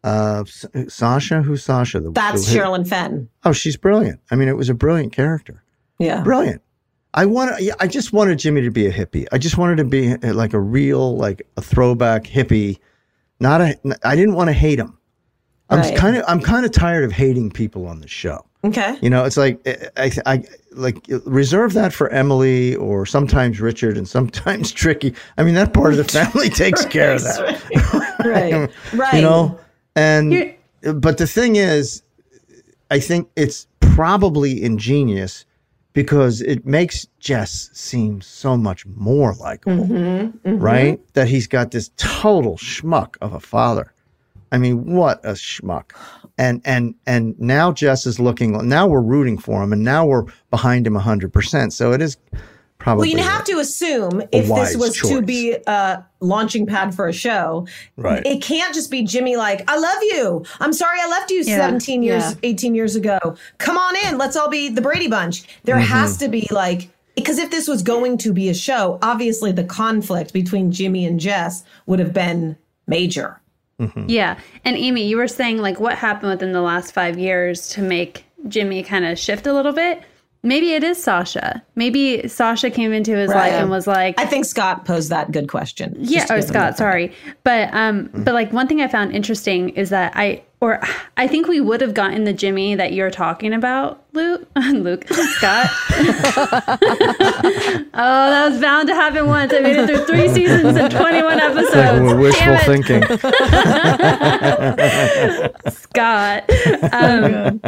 [0.04, 0.44] uh,
[0.88, 2.00] Sasha, who's Sasha?
[2.00, 3.28] The, That's the- Sherilyn Fenn.
[3.44, 4.22] Oh, she's brilliant.
[4.32, 5.62] I mean, it was a brilliant character.
[5.98, 6.22] Yeah.
[6.22, 6.62] Brilliant.
[7.14, 7.60] I want.
[7.60, 9.26] Yeah, I just wanted Jimmy to be a hippie.
[9.32, 12.78] I just wanted to be uh, like a real, like a throwback hippie.
[13.40, 13.76] Not a.
[14.04, 14.96] I didn't want to hate him.
[15.72, 15.96] I'm Right.
[15.96, 16.24] kind of.
[16.28, 18.44] I'm kind of tired of hating people on the show.
[18.64, 18.98] Okay.
[19.02, 19.60] You know, it's like
[19.98, 25.14] I, I, I like reserve that for Emily or sometimes Richard and sometimes Tricky.
[25.38, 28.16] I mean, that part of the family takes care of that.
[28.26, 28.70] Right.
[28.94, 29.14] Right.
[29.14, 29.60] You know,
[29.96, 30.54] and
[30.96, 32.04] but the thing is,
[32.92, 35.46] I think it's probably ingenious
[35.94, 40.62] because it makes Jess seem so much more likable, Mhm, mhm.
[40.62, 41.00] right?
[41.14, 43.94] That he's got this total schmuck of a father.
[44.52, 45.92] I mean, what a schmuck.
[46.38, 48.68] And and and now Jess is looking.
[48.68, 51.74] Now we're rooting for him, and now we're behind him hundred percent.
[51.74, 52.18] So it is
[52.78, 57.10] probably Well, you have to assume if this was to be a launching pad for
[57.10, 58.26] a show, Right.
[58.26, 60.46] it can't just be Jimmy like, I love you.
[60.62, 61.58] I'm sorry I left you Yeah.
[61.58, 62.34] 17 years, Yeah.
[62.44, 63.20] 18 years ago.
[63.58, 64.18] Come on in.
[64.18, 65.44] Let's all be the Brady Bunch.
[65.66, 65.84] There Mm-hmm.
[65.92, 69.66] has to be like, because if this was going to be a show, obviously the
[69.66, 72.56] conflict between Jimmy and Jess would have been
[72.88, 73.42] major.
[73.80, 74.06] Mm-hmm.
[74.08, 74.40] Yeah.
[74.66, 78.26] And Amy, you were saying like what happened within the last five years to make
[78.48, 80.04] Jimmy kind of shift a little bit.
[80.42, 81.62] Maybe it is Sasha.
[81.76, 85.50] Maybe Sasha came into his life and was like, I think Scott posed that good
[85.50, 85.96] question.
[86.00, 87.14] yeah, oh Scott, sorry.
[87.44, 90.82] But um but like one thing I found interesting is that I or
[91.16, 95.68] I think we would have gotten the Jimmy that you're talking about, Luke Luke Scott.
[97.94, 99.54] oh, that was bound to happen once.
[99.54, 102.02] I made it through three seasons and 21 episodes.
[102.02, 102.66] Like, wishful Damn it.
[102.66, 103.04] thinking.
[105.72, 106.50] Scott.
[106.94, 107.62] Um,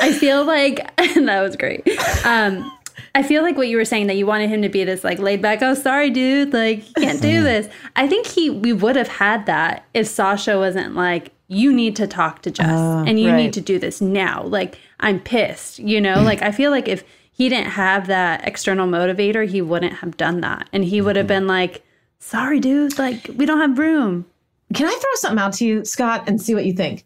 [0.00, 1.86] I feel like that was great.
[2.26, 2.70] Um,
[3.14, 5.18] I feel like what you were saying that you wanted him to be this like
[5.18, 5.62] laid back.
[5.62, 6.52] Oh, sorry, dude.
[6.52, 7.68] Like you can't do this.
[7.96, 12.06] I think he we would have had that if Sasha wasn't like you need to
[12.06, 13.36] talk to Jess Oh, and you right.
[13.36, 14.44] need to do this now.
[14.44, 15.80] Like I'm pissed.
[15.80, 16.18] You know.
[16.18, 16.24] Mm.
[16.24, 20.40] like I feel like if he didn't have that external motivator, he wouldn't have done
[20.42, 21.40] that, and he would have mm-hmm.
[21.40, 21.82] been like,
[22.20, 22.98] "Sorry, dude.
[22.98, 24.26] Like we don't have room."
[24.72, 27.04] Can I throw something out to you, Scott, and see what you think?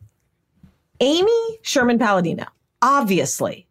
[1.01, 2.45] Amy Sherman Palladino,
[2.83, 3.67] obviously,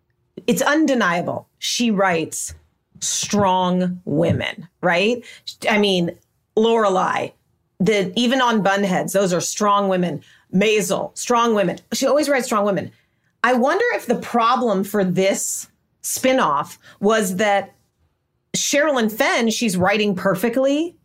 [0.48, 1.48] it's undeniable.
[1.60, 2.56] She writes
[3.00, 5.24] strong women, right?
[5.70, 6.18] I mean,
[6.58, 7.32] Lorelai,
[7.80, 10.24] the even on Bunheads, those are strong women.
[10.54, 11.80] Maisel, strong women.
[11.94, 12.92] She always writes strong women.
[13.44, 15.68] I wonder if the problem for this
[16.02, 17.76] spinoff was that
[18.56, 20.96] Sherilyn Fenn, she's writing perfectly.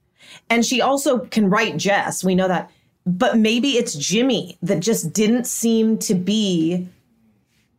[0.50, 2.22] And she also can write Jess.
[2.22, 2.70] We know that.
[3.06, 6.86] But maybe it's Jimmy that just didn't seem to be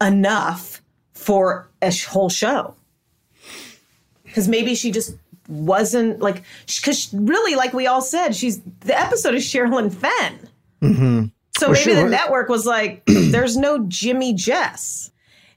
[0.02, 0.82] enough
[1.14, 2.74] for a whole show.
[4.24, 5.16] Because maybe she just
[5.48, 10.50] wasn't like, because really, like we all said, she's the episode is Sherilyn Fenn.
[10.82, 11.26] Mm-hmm.
[11.60, 12.04] So Well, maybe sure.
[12.04, 15.12] the network was like, there's no Jimmy Jess.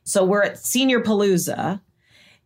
[0.05, 1.81] So we're at Senior Palooza,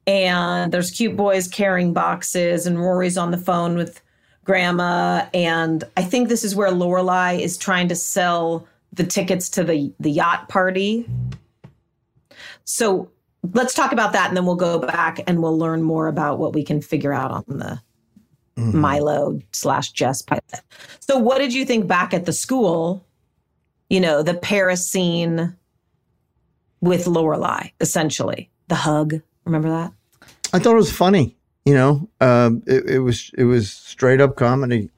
[0.07, 4.03] and there's cute boys carrying boxes, and Rory's on the phone with
[4.45, 5.27] Grandma.
[5.33, 9.92] And I think this is where Lorelai is trying to sell the tickets to the,
[9.99, 11.09] the yacht party.
[12.64, 13.11] So
[13.55, 16.53] let's talk about that, and then we'll go back and we'll learn more about what
[16.53, 17.81] we can figure out on the
[18.59, 18.79] mm-hmm.
[18.79, 20.45] Milo slash Jess pilot.
[21.01, 23.06] So, what did you think back at the school?
[23.88, 25.57] You know, the Paris scene
[26.81, 29.20] with Lorelai, essentially the hug.
[29.44, 29.92] Remember that?
[30.53, 31.37] I thought it was funny.
[31.64, 34.90] You know, um, it, it was it was straight up comedy,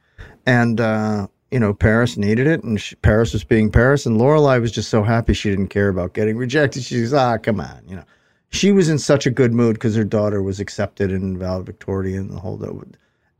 [0.44, 4.60] and uh, you know, Paris needed it, and she, Paris was being Paris, and Lorelai
[4.60, 6.82] was just so happy she didn't care about getting rejected.
[6.82, 8.04] She's ah, come on, you know.
[8.50, 12.30] She was in such a good mood because her daughter was accepted in valedictorian and
[12.30, 12.58] the whole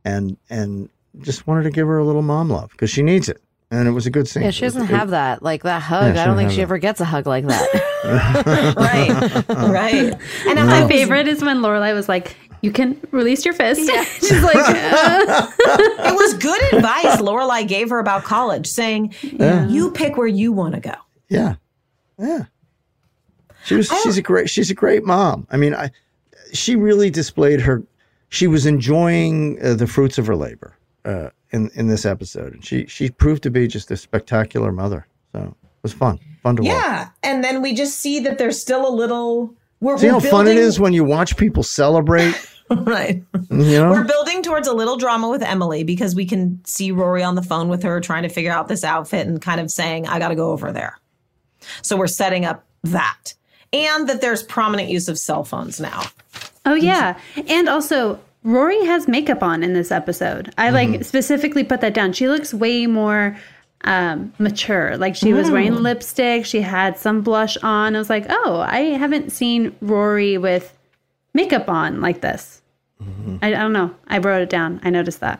[0.05, 0.89] and and
[1.21, 3.91] just wanted to give her a little mom love because she needs it, and it
[3.91, 4.43] was a good scene.
[4.43, 5.43] Yeah, she doesn't it- have that.
[5.43, 6.13] Like that hug.
[6.15, 6.61] she I don't don't think she that.
[6.63, 7.67] ever gets a hug like that.
[8.77, 9.47] right.
[9.69, 10.15] Right.
[10.47, 13.81] And My favorite is when Lorelai was like, "You can release your fist."
[14.19, 15.47] She's like, uh.
[15.59, 19.67] it was good advice Lorelai gave her about college, saying, Yeah.
[19.67, 20.93] "You pick where you want to go."
[21.29, 21.55] Yeah,
[22.17, 22.45] yeah.
[23.65, 23.87] She was.
[24.03, 24.49] She's a great.
[24.49, 25.45] She's a great mom.
[25.51, 25.91] I mean, I.
[26.53, 27.83] She really displayed her.
[28.29, 32.65] She was enjoying uh, the fruits of her labor uh, in in this episode, and
[32.65, 35.07] she she proved to be just a spectacular mother.
[35.33, 36.71] So it was fun, fun to watch.
[36.71, 39.53] Yeah, and then we just see that there's still a little.
[39.81, 42.35] We're, See how we're fun it building- is when you watch people celebrate.
[42.69, 43.23] right.
[43.49, 43.91] You know.
[43.91, 47.41] We're building towards a little drama with Emily because we can see Rory on the
[47.41, 50.27] phone with her trying to figure out this outfit and kind of saying, I got
[50.27, 50.99] to go over there.
[51.81, 53.33] So we're setting up that.
[53.71, 56.03] And that there's prominent use of cell phones now.
[56.65, 60.53] Oh yeah, and also Rory has makeup on in this episode.
[60.57, 61.05] I like Mhm.
[61.05, 62.13] specifically put that down.
[62.13, 63.37] She looks way more
[63.85, 64.97] um, mature.
[64.97, 65.79] Like she was wearing Mm.
[65.79, 66.45] lipstick.
[66.45, 67.95] She had some blush on.
[67.95, 70.77] I was like, oh, I haven't seen Rory with
[71.33, 72.61] makeup on like this.
[73.41, 73.91] I, I don't know.
[74.09, 74.81] I wrote it down.
[74.83, 75.39] I noticed that.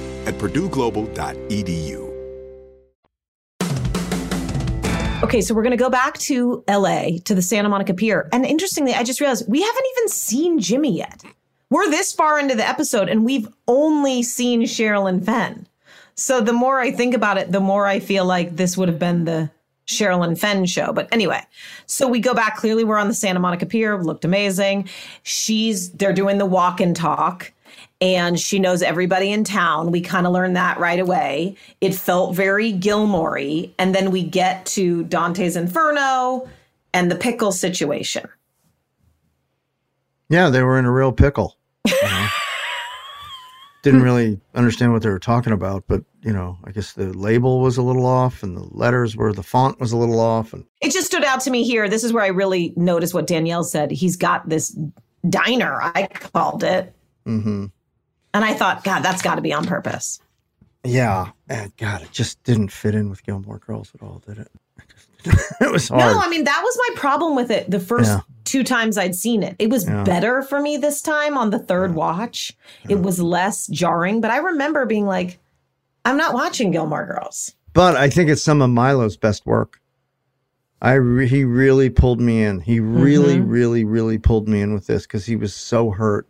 [0.25, 2.11] at purdueglobal.edu.
[5.23, 8.27] Okay, so we're going to go back to LA to the Santa Monica Pier.
[8.33, 11.23] And interestingly, I just realized we haven't even seen Jimmy yet.
[11.69, 15.67] We're this far into the episode and we've only seen Sherilyn Fenn.
[16.15, 18.99] So the more I think about it, the more I feel like this would have
[18.99, 19.51] been the
[19.87, 20.91] Sherilyn Fenn show.
[20.91, 21.41] But anyway,
[21.85, 22.57] so we go back.
[22.57, 24.01] Clearly, we're on the Santa Monica Pier.
[24.01, 24.89] Looked amazing.
[25.23, 27.51] She's they're doing the walk and talk
[28.01, 29.91] and she knows everybody in town.
[29.91, 31.55] We kind of learned that right away.
[31.81, 36.47] It felt very Gilmore And then we get to Dante's Inferno
[36.93, 38.27] and the pickle situation.
[40.29, 41.57] Yeah, they were in a real pickle.
[41.85, 42.27] you know.
[43.83, 47.61] Didn't really understand what they were talking about, but you know, I guess the label
[47.61, 50.65] was a little off, and the letters were the font was a little off, and
[50.81, 51.89] It just stood out to me here.
[51.89, 53.89] This is where I really noticed what Danielle said.
[53.89, 54.77] He's got this
[55.27, 56.93] diner, I called it.
[57.25, 57.65] Hmm
[58.33, 60.19] And I thought, God, that's got to be on purpose.
[60.83, 64.51] yeah, and God, it just didn't fit in with Gilmore Girls at all, did it?
[65.61, 65.99] It, was hard.
[66.01, 68.21] No, I mean, that was my problem with it the first Yeah.
[68.45, 69.55] two times I'd seen it.
[69.59, 70.03] It was Yeah.
[70.03, 72.57] better for me this time on the third watch.
[72.89, 75.37] It was less jarring, but I remember being like,
[76.05, 77.53] I'm not watching Gilmore Girls.
[77.73, 79.79] But I think it's some of Milo's best work.
[80.81, 82.59] I re- he really pulled me in.
[82.59, 83.51] He really, Mhm.
[83.51, 86.27] really, really pulled me in with this because he was so hurt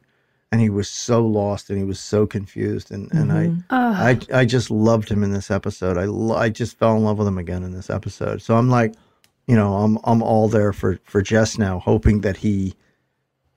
[0.52, 3.64] and he was so lost and he was so confused and and Mhm.
[3.70, 4.20] I, Ugh.
[4.34, 5.98] I I just loved him in this episode.
[5.98, 8.42] I lo- I just fell in love with him again in this episode.
[8.42, 8.94] So I'm like,
[9.48, 12.76] you know, I'm I'm all there for for Jess now, hoping that he,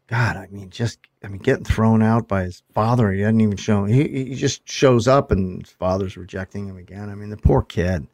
[0.09, 3.11] God, I mean, just I mean, getting thrown out by his father.
[3.13, 3.89] He hadn't even shown.
[3.89, 7.09] He he just shows up and his father's rejecting him again.
[7.11, 8.07] I mean, the poor kid.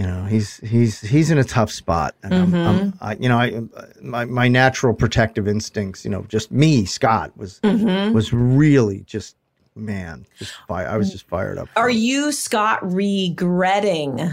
[0.00, 3.36] You know, he's he's he's in a tough spot, and I'm, I'm, I, you know,
[3.36, 3.60] I
[4.00, 8.14] my my natural protective instincts, you know, just me, Scott, was Mhm.
[8.14, 9.36] was really just
[9.76, 11.68] man, just fi- I was just fired up.
[11.76, 14.30] Are you, Scott, regretting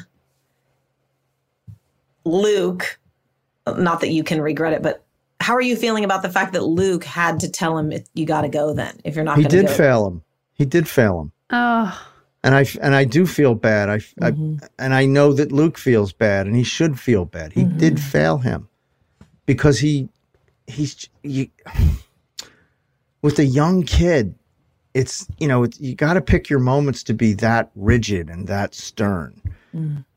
[2.24, 2.98] Luke,
[3.68, 5.04] not that you can regret it, but
[5.42, 8.44] how are you feeling about the fact that Luke had to tell him you got
[8.44, 9.74] to go then if you're not he going to He did go?
[9.76, 10.22] fail him.
[10.54, 11.32] He did fail him.
[11.50, 12.08] Oh,
[12.48, 13.90] and I and I do feel bad.
[13.90, 14.64] I, Mm-hmm.
[14.64, 17.52] I and I know that Luke feels bad, and he should feel bad.
[17.54, 17.78] He Mm-hmm.
[17.78, 18.70] did fail him
[19.46, 20.08] because he
[20.66, 21.50] he's you,
[23.22, 24.36] with a young kid.
[24.94, 28.48] It's you know it's, you got to pick your moments to be that rigid and
[28.48, 29.42] that stern.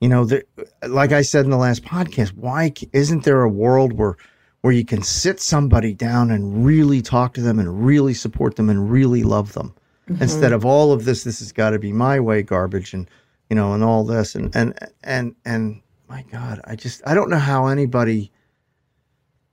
[0.00, 0.42] You know, the,
[0.88, 4.16] like I said in the last podcast, why isn't there a world where
[4.62, 8.70] where you can sit somebody down and really talk to them and really support them
[8.70, 9.74] and really love them
[10.20, 13.08] instead of all of this this has got to be my way garbage and
[13.48, 17.30] you know and all this and and and and my god i just i don't
[17.30, 18.30] know how anybody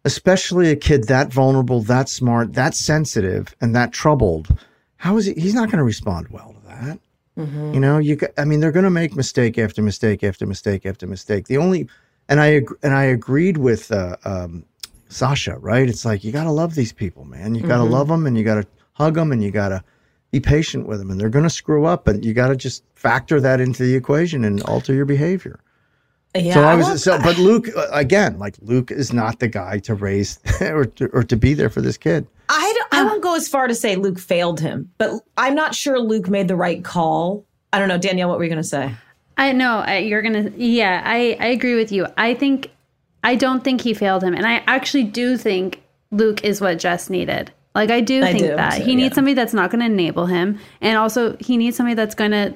[0.05, 4.57] especially a kid that vulnerable that smart that sensitive and that troubled
[4.97, 6.99] how is he he's not going to respond well to that.
[7.73, 11.05] You know you i mean they're going to make mistake after mistake after mistake after
[11.05, 11.47] mistake.
[11.47, 11.87] The only
[12.29, 14.65] and i and i agreed with uh, um,
[15.09, 15.87] sasha right?
[15.87, 17.53] It's like you got to love these people man.
[17.55, 17.91] You got to Mhm.
[17.91, 19.83] love them and you got to hug them and you got to
[20.31, 22.83] be patient with them and they're going to screw up and you got to just
[22.95, 25.59] factor that into the equation and alter your behavior
[26.35, 29.39] Yeah, so i I was won't- so but luke uh, again like luke is not
[29.39, 32.93] the guy to raise or to, or to be there for this kid I, don't,
[32.93, 36.29] I won't go as far to say Luke failed him, but I'm not sure Luke
[36.29, 37.43] made the right call.
[37.73, 38.95] I don't know, Danielle, what were you going to say?
[39.37, 40.49] I know you're gonna.
[40.55, 42.07] Yeah, I I agree with you.
[42.17, 42.71] I think
[43.21, 47.09] I don't think he failed him, and I actually do think Luke is what Jess
[47.09, 47.51] needed.
[47.77, 49.15] Like I do I think do, that too, he needs yeah.
[49.17, 52.51] somebody that's not going to enable him, and also he needs somebody that's going to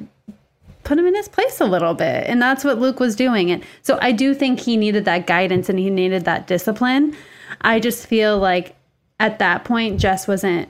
[0.83, 3.51] put him in his place a little bit, and that's what Luke was doing.
[3.51, 7.15] And so I do think he needed that guidance and he needed that discipline.
[7.61, 8.75] I just feel like
[9.19, 10.69] at that point Jess wasn't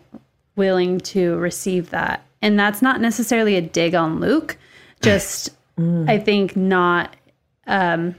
[0.58, 4.58] willing to receive that, and that's not necessarily a dig on Luke.
[5.02, 7.16] Just I think not
[7.68, 8.16] um,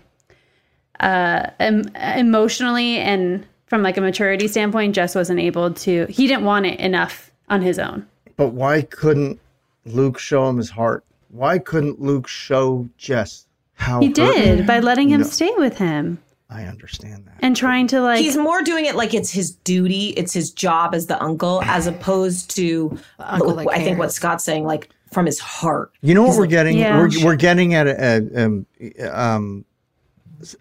[0.98, 6.04] uh, em- emotionally and from like a maturity standpoint, Jess wasn't able to.
[6.10, 8.06] He didn't want it enough on his own.
[8.36, 9.40] but why couldn't
[9.86, 14.78] luke show him his heart why couldn't luke show jess how He hurt- did by
[14.80, 16.18] letting him No, stay with him
[16.50, 18.20] i understand that and trying to like.
[18.20, 21.86] He's more doing it like it's his duty, it's his job as the uncle, as
[21.86, 24.12] opposed to, uncle I think what.
[24.12, 25.90] Scott's saying, like from his heart.
[26.02, 26.78] You know what He's we're like, getting?
[26.78, 26.98] Yeah.
[26.98, 27.94] We're, we're getting at a,
[28.36, 28.66] a, um,
[29.10, 29.64] um,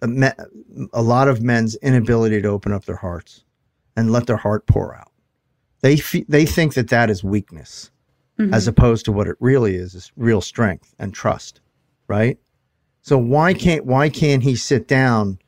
[0.02, 3.44] a, lot of men's inability to open up their hearts
[3.96, 5.10] and let their heart pour out.
[5.80, 7.90] They fe- they think that that is weakness,
[8.38, 8.54] mm-hmm.
[8.54, 11.60] as opposed to what it really is is real strength and trust,
[12.06, 12.38] right?
[13.02, 15.38] So why can't why can't he sit down?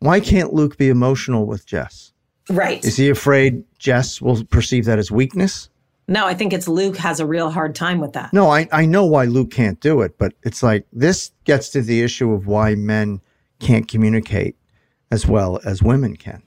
[0.00, 2.12] Why can't Luke be emotional with Jess?
[2.48, 2.84] Right.
[2.84, 5.68] Is he afraid Jess will perceive that as weakness?
[6.08, 8.32] No, I think it's Luke has a real hard time with that.
[8.32, 11.82] No, I, I know why Luke can't do it, but it's like this gets to
[11.82, 13.20] the issue of why men
[13.60, 14.56] can't communicate
[15.12, 16.42] as well as women can.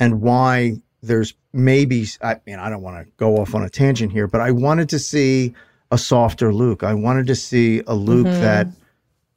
[0.00, 4.12] And why there's maybe, I mean, I don't want to go off on a tangent
[4.12, 5.54] here, but I wanted to see
[5.90, 6.82] a softer Luke.
[6.82, 8.40] I wanted to see a Luke Mhm.
[8.40, 8.68] that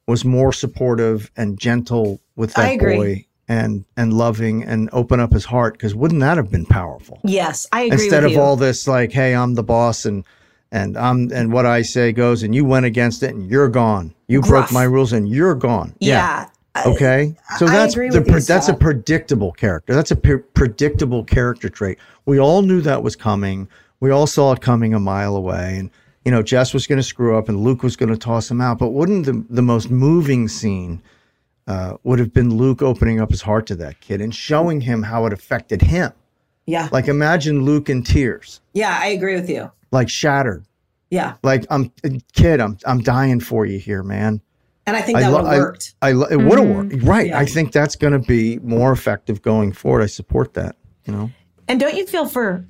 [0.07, 5.45] was more supportive and gentle with that boy and and loving and open up his
[5.45, 7.19] heart because wouldn't that have been powerful?
[7.23, 8.39] Yes, I agree instead of you.
[8.39, 10.23] all this like hey i'm the boss and
[10.71, 14.13] and i'm and what i say goes and you went against it and you're gone.
[14.27, 15.95] You broke my rules and you're gone.
[15.99, 16.49] Yeah.
[16.85, 17.35] okay?
[17.57, 19.95] So I that's the you, that's a predictable character.
[19.95, 21.97] That's a pre- predictable character trait.
[22.25, 23.67] We all knew that was coming.
[23.99, 25.89] We all saw it coming a mile away and
[26.25, 28.61] you know jess was going to screw up and luke was going to toss him
[28.61, 31.01] out but wouldn't the, the most moving scene
[31.65, 35.03] uh, would have been luke opening up his heart to that kid and showing him
[35.03, 36.11] how it affected him?
[36.65, 36.89] Yeah.
[36.91, 38.61] like imagine luke in tears.
[38.73, 39.71] Yeah, I agree with you.
[39.91, 40.65] Like shattered.
[41.09, 41.35] Yeah.
[41.43, 41.91] Like I'm
[42.33, 44.41] kid, I'm I'm dying for you here, man.
[44.85, 45.93] And I think that lo- would have worked.
[46.01, 47.27] I, lo- it would have worked, right?
[47.27, 47.37] Yeah.
[47.39, 50.01] I think that's going to be more effective going forward.
[50.01, 50.75] I support that.
[51.05, 51.31] You know,
[51.67, 52.65] And don't you feel for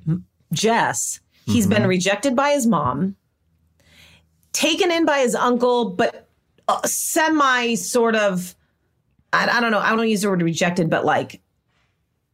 [0.52, 1.20] Jess?
[1.46, 1.74] He's Mm-hmm.
[1.74, 3.16] been rejected by his mom,
[4.52, 6.28] taken in by his uncle, but
[6.68, 8.54] uh, semi sort of,
[9.32, 11.40] I, I don't know, I don't use the word rejected, but like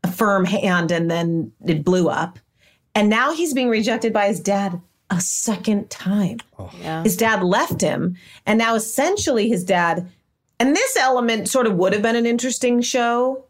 [0.04, 2.38] a firm hand, and then it blew up.
[2.96, 4.80] And now he's being rejected by his dad
[5.10, 6.38] a second time.
[6.58, 6.70] Oh.
[6.80, 7.02] Yeah.
[7.02, 8.16] His dad left him,
[8.46, 10.08] and now essentially his dad,
[10.58, 13.44] and this element sort of would have been an interesting show,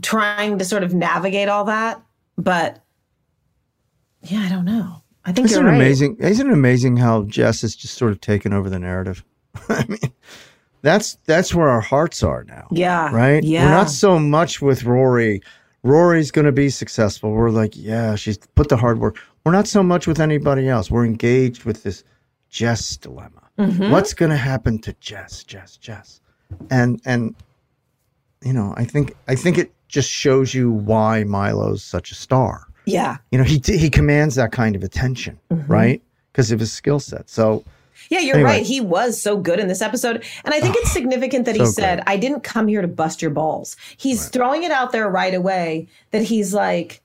[0.00, 2.02] trying to sort of navigate all that.
[2.38, 2.82] But
[4.22, 5.02] yeah, I don't know.
[5.26, 5.76] I think isn't you're it right.
[5.76, 6.16] amazing?
[6.18, 9.22] Isn't it amazing how Jess has just sort of taken over the narrative?
[9.68, 10.12] I mean,
[10.80, 12.68] that's that's where our hearts are now.
[12.70, 13.14] Yeah.
[13.14, 13.44] right?
[13.44, 13.66] Yeah.
[13.66, 15.42] We're not so much with Rory.
[15.84, 17.30] Rory's going to be successful.
[17.30, 19.18] We're like, yeah, she's put the hard work.
[19.44, 20.90] We're not so much with anybody else.
[20.90, 22.02] We're engaged with this
[22.48, 23.42] Jess dilemma.
[23.58, 23.90] Mhm.
[23.90, 26.20] What's going to happen to Jess, Jess, Jess?
[26.70, 27.34] and and
[28.42, 32.66] you know, I think I think it just shows you why Milo's such a star.
[32.86, 33.16] Yeah.
[33.30, 35.68] You know, he he commands that kind of attention, Mhm.
[35.68, 36.02] right?
[36.32, 37.28] Because of his skill set.
[37.30, 37.64] So
[38.10, 38.50] Yeah, you're Anyway.
[38.50, 38.66] right.
[38.66, 40.24] He was so good in this episode.
[40.44, 43.22] And I think it's significant that he so said, I didn't come here to bust
[43.22, 43.76] your balls.
[43.96, 47.00] He's throwing it out there right away that he's like,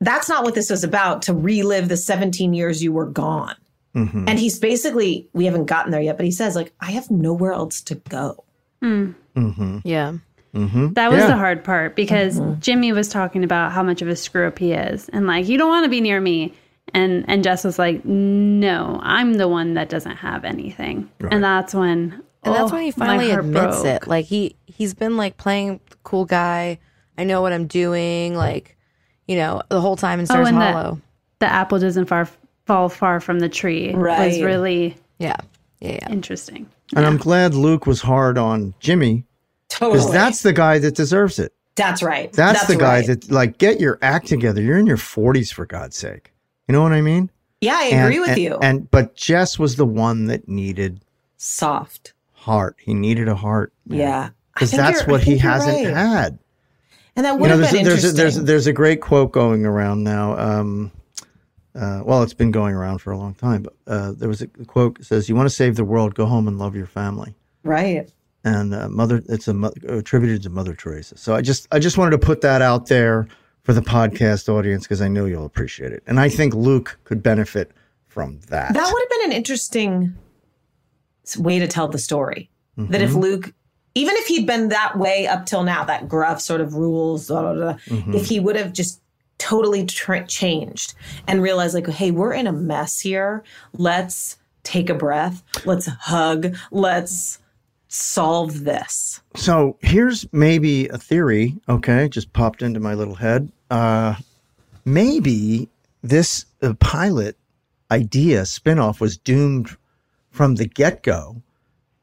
[0.00, 3.54] that's not what this was about to relive the 17 years you were gone.
[3.94, 4.24] mhm.
[4.28, 7.52] And he's basically, we haven't gotten there yet, but he says, like, I have nowhere
[7.52, 8.44] else to go.
[8.82, 9.12] Hmm.
[9.34, 9.80] Mhm.
[9.84, 10.12] Yeah.
[10.54, 10.94] Mhm.
[10.94, 11.28] That was Yeah.
[11.28, 12.60] the hard part because Mm-hmm.
[12.60, 15.56] Jimmy was talking about how much of a screw up he is and like you
[15.56, 16.52] don't want to be near me
[16.94, 21.74] and and Jess was like no I'm the one that doesn't have anything and that's
[21.74, 24.02] when And that's oh, when he finally admits broke.
[24.02, 24.06] it.
[24.08, 26.78] Like he he's been like playing cool guy.
[27.18, 28.36] I know what I'm doing.
[28.36, 28.76] Like,
[29.26, 31.00] you know, the whole time in oh Stars and Hollow.
[31.40, 32.28] the, the apple doesn't far
[32.66, 34.42] fall far from the tree was Right.
[34.44, 35.36] really yeah
[35.80, 36.10] yeah, yeah.
[36.10, 39.24] interesting and I'm glad Luke was hard on Jimmy
[39.68, 40.12] because Totally.
[40.12, 41.52] that's the guy that deserves it.
[41.74, 42.32] That's right.
[42.32, 43.06] That's, the guy right.
[43.08, 44.62] that like get your act together.
[44.62, 46.32] You're in your 40s for God's sake.
[46.68, 47.30] You know what I mean?
[47.60, 48.58] Yeah, I And- agree with and- you.
[48.60, 51.00] And but Jess was the one that needed
[51.36, 52.12] Soft.
[52.32, 52.76] heart.
[52.80, 54.30] He needed a heart Yeah.
[54.54, 55.94] Because that's what he hasn't right.
[55.94, 56.38] had.
[57.14, 58.16] And that You would know, have been there's a, interesting.
[58.16, 60.36] there's a, there's a great quote going around now.
[60.38, 60.92] Um,
[61.74, 64.46] uh, well, it's been going around for a long time, but uh, there was a
[64.66, 67.34] quote that says, "You want to save the world, go home and love your family."
[67.64, 68.10] right.
[68.44, 72.12] and uh, mother it's a attributed to mother teresa so i just i just wanted
[72.12, 73.26] to put that out there
[73.66, 77.20] for the podcast audience because i know you'll appreciate it and i think luke could
[77.22, 77.72] benefit
[78.06, 80.14] from that That would have been an interesting
[81.36, 82.48] way to tell the story.
[82.76, 83.20] That if Mhm.
[83.20, 83.52] Luke,
[83.94, 87.42] even if he'd been that way up till now, that gruff sort of rules, blah,
[87.42, 88.14] blah, blah, Mhm.
[88.14, 89.00] if he would have just
[89.38, 90.94] totally tra- changed
[91.26, 93.42] and realized, like, hey, we're in a mess here.
[93.76, 95.42] Let's take a breath.
[95.64, 96.54] Let's hug.
[96.70, 97.38] Let's
[97.88, 99.20] solve this.
[99.36, 104.14] so here's maybe a theory okay just popped into my little head uh
[104.84, 105.68] maybe
[106.02, 107.36] this uh, pilot
[107.90, 109.76] idea spinoff was doomed
[110.30, 111.42] from the get-go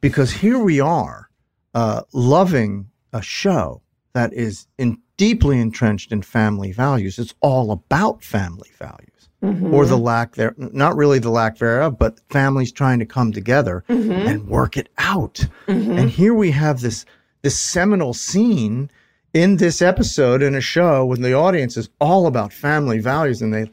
[0.01, 1.29] because here we are
[1.73, 3.81] uh, loving a show
[4.13, 7.17] that is in, deeply entrenched in family values.
[7.19, 9.29] It's all about family values
[9.73, 13.83] or the lack there, not really the lack thereof, but families trying to come together
[13.89, 14.25] Mhm.
[14.27, 15.47] and work it out.
[15.67, 15.99] Mhm.
[15.99, 17.05] And here we have this
[17.41, 18.89] this seminal scene
[19.33, 23.53] in this episode in a show when the audience is all about family values and
[23.53, 23.69] they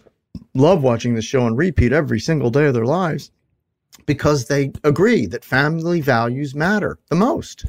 [0.55, 3.31] love watching the show and repeat every single day of their lives
[4.07, 7.65] because they agree that family values matter the most.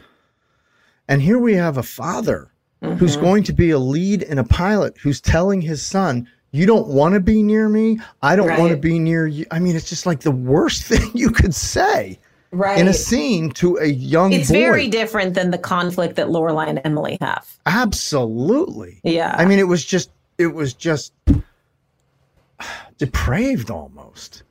[1.07, 2.47] And here we have a father
[2.97, 3.21] who's Mhm.
[3.21, 7.13] going to be a lead in a pilot who's telling his son, You don't want
[7.13, 7.97] to be near me.
[8.21, 9.45] I don't want to be near you.
[9.51, 12.19] I mean, it's just like the worst thing you could say
[12.51, 12.77] Right.
[12.77, 14.55] in a scene to a young it's boy.
[14.55, 17.47] very different than the conflict that Lorelai and Emily have.
[17.65, 18.99] Absolutely.
[19.03, 19.33] Yeah.
[19.37, 21.13] I mean, it was just, it was just
[22.97, 24.43] depraved almost.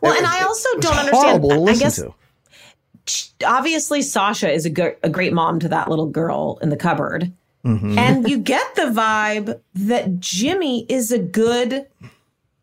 [0.00, 1.42] Well, It and was- I also it don't understand.
[1.42, 3.46] To I- I guess to.
[3.46, 7.32] obviously Sasha is a, gr- a great mom to that little girl in the cupboard.
[7.64, 7.96] Mhm.
[7.96, 11.86] And you get the vibe that Jimmy is a good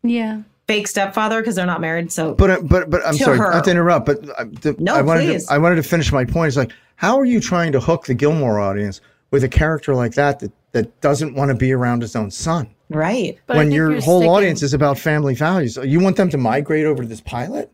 [0.02, 2.12] yeah fake stepfather because they're not married.
[2.12, 3.50] So, But uh, but but I'm sorry her.
[3.50, 5.46] not to interrupt, but uh, the, No, I wanted please.
[5.46, 6.48] to I wanted to finish my point.
[6.48, 9.00] It's like how are you trying to hook the Gilmore audience
[9.30, 12.68] with a character like that that that doesn't want to be around his own son
[12.88, 13.38] right?
[13.46, 15.76] But when your whole audience is about family values?
[15.76, 17.72] You want them to migrate over to this pilot?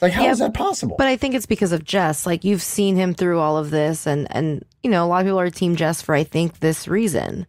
[0.00, 0.96] Like how is Yeah, that possible?
[0.96, 2.26] But I think it's because of Jess.
[2.26, 5.26] Like you've seen him through all of this, and and you know a lot of
[5.26, 7.46] people are team Jess for I think this reason.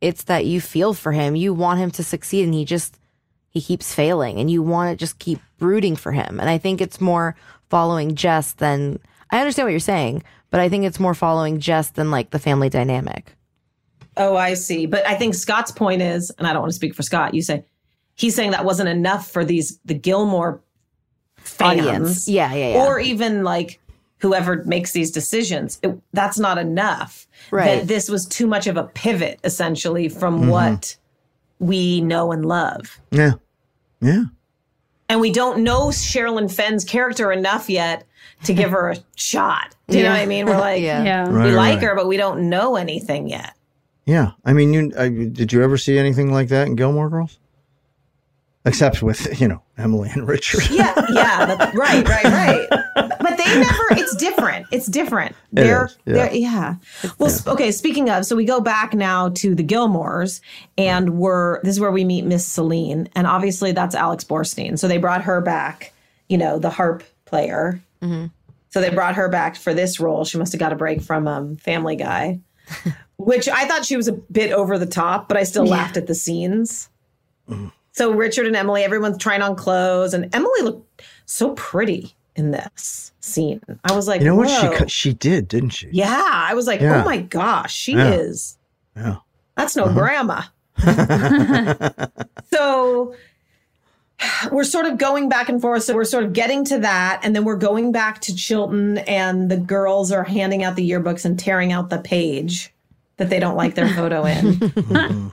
[0.00, 2.98] It's that you feel for him, you want him to succeed, and he just
[3.50, 6.40] he keeps failing, and you want to just keep rooting for him.
[6.40, 7.36] And I think it's more
[7.68, 8.98] following Jess than
[9.30, 12.38] I understand what you're saying, but I think it's more following Jess than like the
[12.38, 13.36] family dynamic.
[14.16, 14.86] Oh, I see.
[14.86, 17.34] But I think Scott's point is, and I don't want to speak for Scott.
[17.34, 17.64] You say
[18.16, 20.60] he's saying that wasn't enough for these the Gilmore
[21.36, 22.28] fans, Audience.
[22.28, 22.84] Yeah, yeah, yeah.
[22.84, 23.80] or even like
[24.18, 25.78] whoever makes these decisions.
[25.82, 27.26] It, that's not enough.
[27.50, 27.78] Right.
[27.80, 30.48] That this was too much of a pivot, essentially, from Mhm.
[30.50, 30.96] what
[31.60, 32.98] we know and love.
[33.12, 33.34] yeah,
[34.00, 34.24] yeah.
[35.08, 38.06] And we don't know Sherilyn Fenn's character enough yet
[38.44, 39.74] to give her a shot.
[39.88, 40.46] Do you know what I mean?
[40.46, 41.02] We're like, Yeah.
[41.02, 41.28] Yeah.
[41.28, 41.82] we Right, right, like right.
[41.84, 43.54] her, but we don't know anything yet.
[44.06, 47.38] Yeah, I mean, you I, did you ever see anything like that in Gilmore Girls?
[48.66, 50.68] Except with you know Emily and Richard.
[50.70, 52.66] Yeah, yeah, but, right, right, right.
[52.94, 53.82] But they never.
[53.92, 54.66] It's different.
[54.70, 55.34] It's different.
[55.50, 56.12] They're, is, yeah.
[56.14, 56.74] they're yeah.
[57.18, 57.72] Well, sp- okay.
[57.72, 60.42] Speaking of, so we go back now to the Gilmores,
[60.76, 64.78] and we're this is where we meet Miss Celine, and obviously that's Alex Borstein.
[64.78, 65.94] So they brought her back.
[66.28, 67.80] You know, the harp player.
[68.02, 70.24] So they brought her back for this role.
[70.24, 72.40] She must have got a break from um, Family Guy,
[73.16, 75.72] which I thought she was a bit over the top, but I still Yeah.
[75.72, 76.88] laughed at the scenes.
[78.00, 83.12] So Richard and Emily, everyone's trying on clothes, and Emily looked so pretty in this
[83.20, 83.60] scene.
[83.84, 84.70] I was like, you know what Whoa.
[84.72, 85.90] she co- she did, didn't she?
[85.92, 87.02] Yeah, I was like, Yeah.
[87.02, 88.12] oh my gosh, she Yeah.
[88.14, 88.56] is.
[88.96, 89.16] Yeah.
[89.54, 89.98] That's no Uh-huh.
[90.00, 90.42] grandma.
[92.50, 93.14] so
[94.50, 95.82] we're sort of going back and forth.
[95.84, 97.20] So we're sort of getting to that.
[97.22, 101.26] And then we're going back to Chilton, and the girls are handing out the yearbooks
[101.26, 102.72] and tearing out the page
[103.20, 104.54] that they don't like their photo in.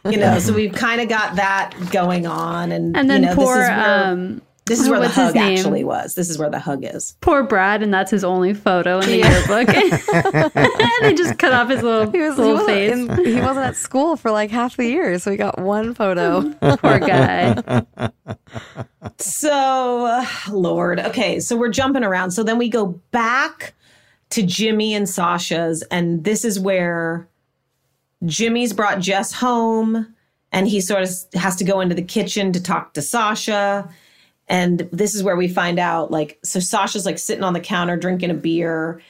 [0.12, 2.72] you know, so we've kind of got that going on.
[2.72, 5.38] And, And then you know, poor, this is where, um, this is where the hug
[5.38, 6.14] actually was.
[6.16, 7.16] This is where the hug is.
[7.22, 9.70] Poor Brad, and that's his only photo in the yearbook.
[9.74, 10.52] and
[11.02, 12.92] they just cut off his little, He, was, little wasn't face.
[13.20, 16.54] in- he wasn't at school for like half the year, so he got one photo.
[16.60, 17.84] Poor guy.
[19.20, 21.00] So, uh, Lord.
[21.00, 22.32] Okay, so we're jumping around.
[22.32, 23.74] So then we go back
[24.32, 27.30] to Jimmy and Sasha's, and this is where
[28.26, 30.14] Jimmy's brought Jess home,
[30.52, 31.10] and he sort of
[31.40, 33.90] has to go into the kitchen to talk to Sasha.
[34.48, 37.98] And this is where we find out like, so Sasha's like sitting on the counter
[37.98, 39.02] drinking a beer.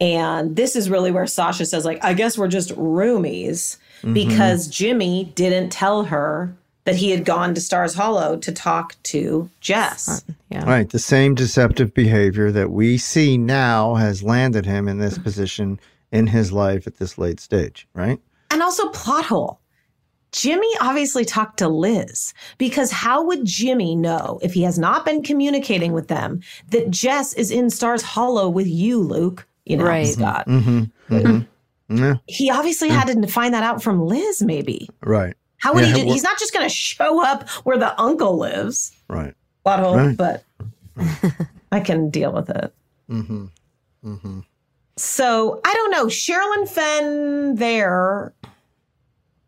[0.00, 4.14] And this is really where Sasha says, like, I guess we're just roomies Mhm.
[4.14, 6.54] because Jimmy didn't tell her
[6.84, 10.22] that he had gone to Stars Hollow to talk to Jess.
[10.52, 10.88] Right.
[10.88, 15.78] The same deceptive behavior that we see now has landed him in this position
[16.12, 18.20] in his life at this late stage, right?
[18.56, 19.60] And also plot hole.
[20.32, 25.22] Jimmy obviously talked to Liz because how would Jimmy know if he has not been
[25.22, 26.40] communicating with them
[26.70, 29.46] that Jess is in Stars Hollow with you, Luke?
[29.66, 30.46] You know, Scott.
[30.46, 31.14] Mm-hmm.
[31.14, 31.96] mm-hmm.
[31.98, 32.14] Yeah.
[32.28, 34.88] He obviously had to find that out from Liz, maybe.
[35.02, 35.34] Right.
[35.58, 36.06] How would Yeah, he do?
[36.06, 38.90] well- He's not just going to show up where the uncle lives.
[39.10, 39.34] Right.
[39.64, 40.16] Plot hole, Right.
[40.16, 40.44] but
[41.72, 42.72] I can deal with it.
[44.96, 45.02] Mm-hmm.
[45.02, 45.02] Mm-hmm.
[45.02, 46.06] So I don't know.
[46.06, 48.32] Sherilyn Fenn there,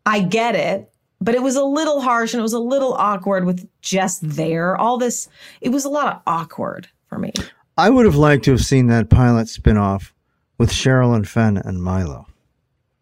[0.05, 3.45] I get it, but it was a little harsh and it was a little awkward
[3.45, 4.77] with just there.
[4.77, 5.27] All this,
[5.61, 7.33] it was a lot of awkward for me.
[7.77, 10.11] I would have liked to have seen that pilot spinoff
[10.57, 12.27] with Sherilyn Fenn and Milo.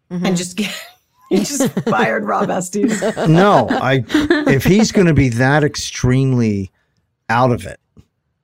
[0.10, 0.74] And just get,
[1.32, 3.02] you just fired Rob Estes.
[3.28, 4.06] no, I
[4.48, 6.72] if he's going to be that extremely
[7.30, 7.80] out of it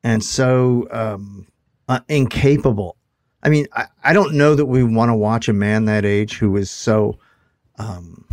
[0.04, 1.48] and so um,
[1.88, 2.98] uh, incapable.
[3.44, 6.38] I mean, I, I don't know that we want to watch a man that age
[6.38, 7.20] who is so
[7.78, 8.26] um,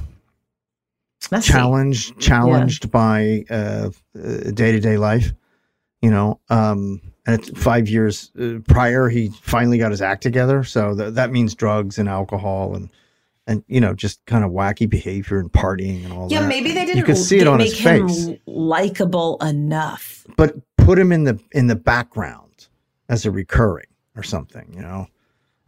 [1.31, 1.53] Messy.
[1.53, 3.45] challenged challenged by
[4.15, 5.33] day to day life.
[6.01, 10.65] You know, um, and it's five years uh, prior, he finally got his act together.
[10.65, 12.89] So th- that means drugs and alcohol and
[13.47, 16.35] and you know just kind of wacky behavior and partying and all that.
[16.35, 16.99] Yeah, maybe they didn't.
[16.99, 20.27] You could see it on make his him face, likable enough.
[20.37, 22.69] but put him in the in the background
[23.09, 23.90] as a recurring
[24.21, 24.73] or something.
[24.75, 25.07] You know,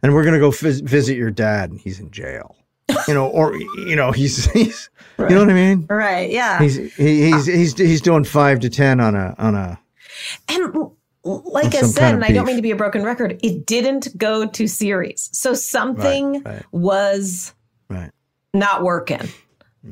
[0.03, 2.55] and we're gonna go vis- visit your dad, and he's in jail.
[3.07, 5.87] You know, or you know, he's he's you know what I mean.
[5.89, 6.29] Right?
[6.29, 6.59] Yeah.
[6.59, 9.79] He's he, he's uh, he's he's doing five to ten on a on a
[10.49, 10.91] And
[11.23, 13.65] like I said, kind of and I don't mean to be a broken record, it
[13.65, 15.29] didn't go to series.
[15.31, 16.63] So something right.
[16.71, 17.53] was
[17.89, 18.11] Right.
[18.53, 19.21] not working.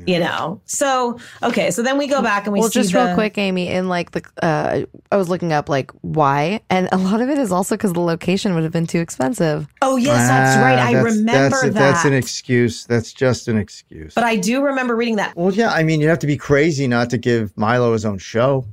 [0.06, 0.60] You know.
[0.64, 3.36] So okay, so then we go back and we well, see just the, real quick,
[3.36, 7.28] Amy, in like the, uh, I was looking up like why, and a lot of
[7.28, 9.68] it is also because the location would have been too expensive.
[9.82, 10.78] Oh yes, that's right.
[10.78, 11.74] Ah, I that's- remember that's, that.
[11.74, 12.86] That's an excuse.
[12.86, 14.14] That's just an excuse.
[14.14, 15.36] but I do remember reading that.
[15.36, 15.70] Well, yeah.
[15.70, 18.64] I mean, you have to be crazy not to give Milo his own show.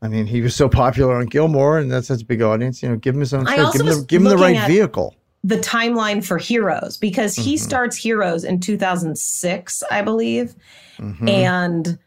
[0.00, 2.82] I mean, he was so popular on Gilmore, and that's such a big audience.
[2.82, 3.64] You know, give him his own I show.
[3.66, 5.14] also Give him, the, was give him the looking right at- vehicle.
[5.46, 7.58] The timeline for Heroes because he Mhm.
[7.60, 10.54] starts Heroes in 2006, I believe,
[10.98, 11.28] Mhm.
[11.28, 11.98] and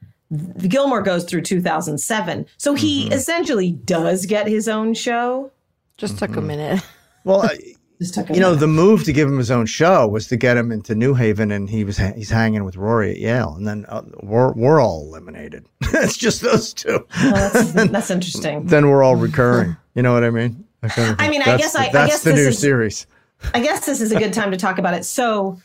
[0.67, 2.45] Gilmore goes through 2007.
[2.57, 3.13] So he Mm-hmm.
[3.13, 5.51] essentially does get his own show.
[5.97, 6.81] Just took a minute.
[7.23, 7.57] Well, I-
[7.99, 8.59] Just took a you know, minute.
[8.59, 11.51] the move to give him his own show was to get him into New Haven,
[11.51, 14.79] and he was ha- he's hanging with Rory at Yale, and then uh, we're we're
[14.79, 15.65] all eliminated.
[15.93, 17.03] it's just those two.
[17.23, 18.65] Well, that's, that's interesting.
[18.67, 19.75] then we're all recurring.
[19.95, 20.63] You know what I mean?
[20.83, 22.39] I, kind of I think mean, I that's guess the, I- I guess the this
[22.39, 23.07] new is- series.
[23.53, 25.05] I guess this is a good time to talk about it.
[25.05, 25.59] So,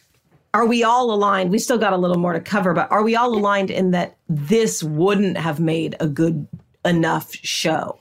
[0.54, 1.50] are we all aligned?
[1.50, 4.16] We still got a little more to cover, but are we all aligned in that
[4.28, 6.46] this wouldn't have made a good
[6.84, 7.98] enough show?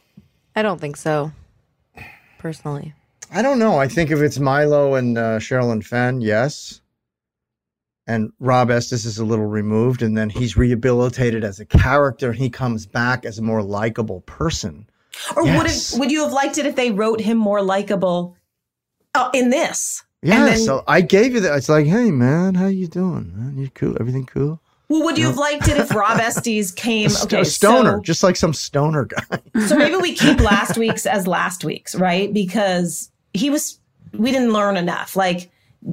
[0.55, 1.31] I don't think so,
[2.37, 2.93] personally.
[3.33, 3.77] I don't know.
[3.77, 6.81] I think if it's Milo and uh, Sherilyn Fenn, yes.
[8.07, 12.37] And Rob Estes is a little removed, and then he's rehabilitated as a character, and
[12.37, 14.89] he comes back as a more likable person.
[15.37, 15.57] Or Yes.
[15.93, 18.35] would it, would you have liked it if they wrote him more likable
[19.15, 20.03] Oh, in this?
[20.21, 21.55] Yeah, then- so I gave you that.
[21.57, 23.33] It's like, hey man, how you doing?
[23.35, 23.57] Man?
[23.57, 23.97] You cool?
[23.99, 24.59] Everything cool?
[24.87, 27.09] Well, would you have liked it if Rob Estes came?
[27.23, 29.39] Okay, a stoner, so- just like some stoner guy.
[29.67, 32.31] So, maybe we keep last week's as last week's, right?
[32.33, 33.79] Because he was
[34.13, 35.15] we didn't learn enough.
[35.15, 35.49] Like,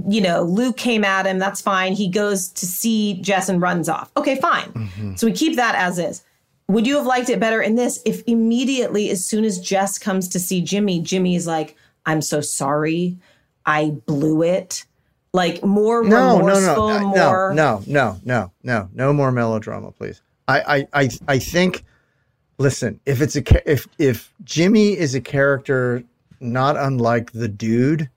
[0.08, 1.92] you know, Luke came at him, that's fine.
[1.94, 4.10] He goes to see Jess and runs off.
[4.16, 4.66] Okay, fine.
[4.72, 5.14] Mm-hmm.
[5.14, 6.22] So we keep that as is.
[6.66, 10.28] Would you have liked it better in this if immediately, as soon as Jess comes
[10.28, 11.76] to see Jimmy, Jimmy's like,
[12.08, 13.18] I'm so sorry.
[13.66, 14.86] I blew it.
[15.34, 19.92] Like more No, no, remorseful, no, no, more no, no, no, no, no more melodrama,
[19.92, 20.22] please.
[20.48, 21.84] I, I, I, I think.
[22.60, 26.02] Listen, if it's a if if Jimmy is a character
[26.40, 28.10] not unlike the dude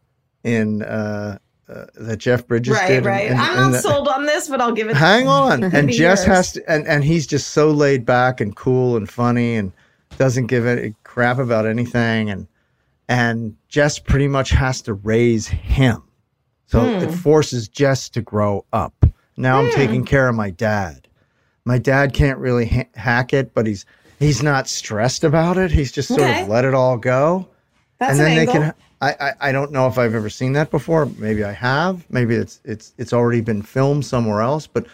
[0.43, 1.37] in uh,
[1.69, 3.31] uh that Jeff Bridges right, did, in- right.
[3.31, 5.63] I'm not the- sold on this, but I'll give it Hang on.
[5.75, 9.57] And Jess has to, and, and he's just so laid back and cool and funny
[9.57, 9.71] and
[10.17, 12.31] doesn't give a crap about anything.
[12.31, 12.47] And,
[13.11, 16.01] and Jess pretty much has to raise him.
[16.67, 17.03] So Hmm.
[17.03, 19.05] it forces Jess to grow up.
[19.35, 19.75] Now I'm Hmm.
[19.75, 21.07] taking care of my dad.
[21.65, 23.85] My dad can't really ha- hack it, but he's,
[24.17, 25.71] he's not stressed about it.
[25.71, 26.43] He's just sort Okay.
[26.43, 27.47] of let it all go.
[27.99, 28.53] That's and an they angle.
[28.55, 31.07] can I, I I don't know if I've ever seen that before.
[31.17, 32.05] Maybe I have.
[32.09, 34.65] Maybe it's it's it's already been filmed somewhere else.
[34.67, 34.85] But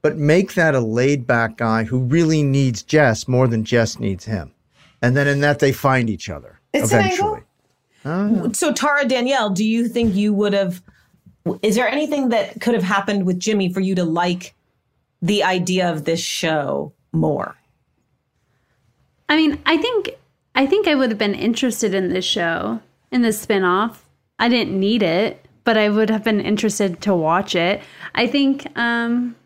[0.00, 4.24] but make that a laid back guy who really needs Jess more than Jess needs
[4.26, 4.52] him,
[5.02, 7.04] and then in that they find each other It's an
[8.04, 8.36] angle.
[8.36, 8.54] eventually.
[8.54, 10.82] So Tara Danielle, do you think you would have
[11.62, 14.54] is there anything that could have happened with Jimmy for you to like
[15.20, 17.56] the idea of this show more?
[19.28, 20.10] I mean, I think
[20.54, 22.80] I think I would have been interested in this show,
[23.10, 24.04] in this spin-off.
[24.38, 27.82] I didn't need it, but I would have been interested to watch it.
[28.14, 29.36] I think um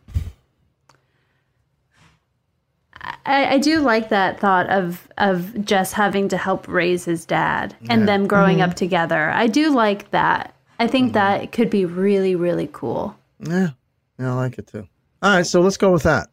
[3.26, 7.74] I, I do like that thought of of Jess having to help raise his dad
[7.88, 8.68] and them growing Mhm.
[8.68, 9.30] up together.
[9.30, 10.54] I do like that.
[10.78, 13.16] I think that could be really, really cool.
[13.40, 13.70] Yeah,
[14.18, 14.86] yeah, I like it too.
[15.22, 16.28] All right, so let's go with that.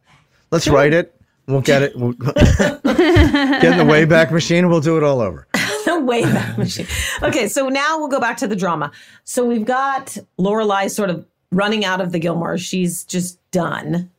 [0.52, 1.12] Let's write it.
[1.48, 1.96] We'll get it.
[1.96, 4.70] We'll get in the Wayback Machine.
[4.70, 5.48] We'll do it all over.
[5.54, 6.88] the Wayback Machine.
[7.22, 8.92] Okay, so now we'll go back to the drama.
[9.24, 12.58] So we've got Lorelai sort of running out of the Gilmore.
[12.58, 14.10] She's just done.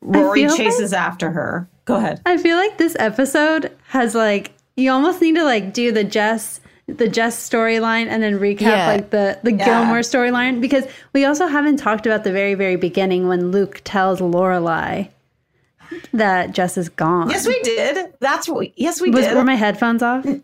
[0.00, 1.68] Rory feel chases after her.
[1.84, 2.20] Go ahead.
[2.24, 6.60] I feel like this episode has like you almost need to like do the Jess
[6.86, 8.86] the Jess storyline and then recap Yeah.
[8.88, 9.64] like the the Yeah.
[9.64, 14.20] Gilmore storyline because we also haven't talked about the very very beginning when Luke tells
[14.20, 15.08] Lorelai
[16.12, 17.30] that Jess is gone.
[17.30, 18.14] Yes, we did.
[18.20, 18.58] That's what.
[18.58, 19.16] We, yes, we did.
[19.16, 19.36] Was, did.
[19.36, 20.24] Were my headphones off?
[20.24, 20.42] Mm.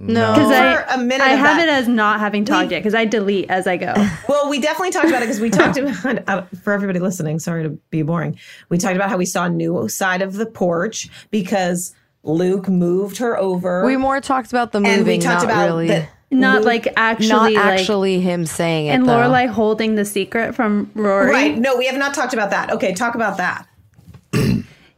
[0.00, 1.68] No, Because I a minute I have that.
[1.68, 3.94] it as not having talked yet because I delete as I go.
[4.28, 7.38] Well, we definitely talked about it because we talked about uh, for everybody listening.
[7.38, 8.38] Sorry to be boring.
[8.70, 13.18] We talked about how we saw a new side of the porch because Luke moved
[13.18, 13.84] her over.
[13.84, 15.88] We more talked about the moving, And we talked not about really.
[15.88, 18.90] the- Not Luke- like actually not like- actually him saying it.
[18.90, 19.12] and though.
[19.16, 21.30] Lorelai holding the secret from Rory.
[21.30, 21.58] Right.
[21.58, 22.70] No, we have not talked about that.
[22.72, 23.66] Okay, talk about that.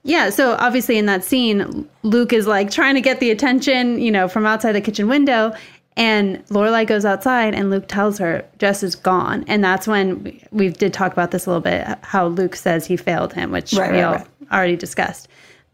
[0.04, 4.10] Yeah, so obviously in that scene, Luke is like trying to get the attention, you
[4.10, 5.54] know, from outside the kitchen window,
[5.96, 10.42] and Lorelai goes outside, and Luke tells her Jess is gone, and that's when we,
[10.50, 11.86] we did talk about this a little bit.
[12.02, 14.26] How Luke says he failed him, which Right, we right, all right.
[14.50, 15.28] already discussed.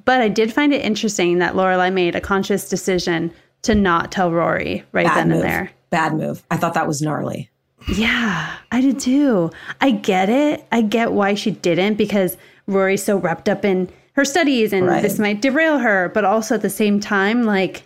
[0.05, 4.31] But I did find it interesting that Lorelai made a conscious decision to not tell
[4.33, 5.41] Rory right Bad then move.
[5.41, 5.71] and there.
[5.91, 6.43] Bad move.
[6.51, 7.49] I thought that was gnarly.
[7.95, 9.51] Yeah, I did too.
[9.81, 10.67] I get it.
[10.73, 13.89] I get why she didn't because Rory's so wrapped up in
[14.19, 15.01] her studies and Right.
[15.01, 16.11] this might derail her.
[16.13, 17.85] But also at the same time, like,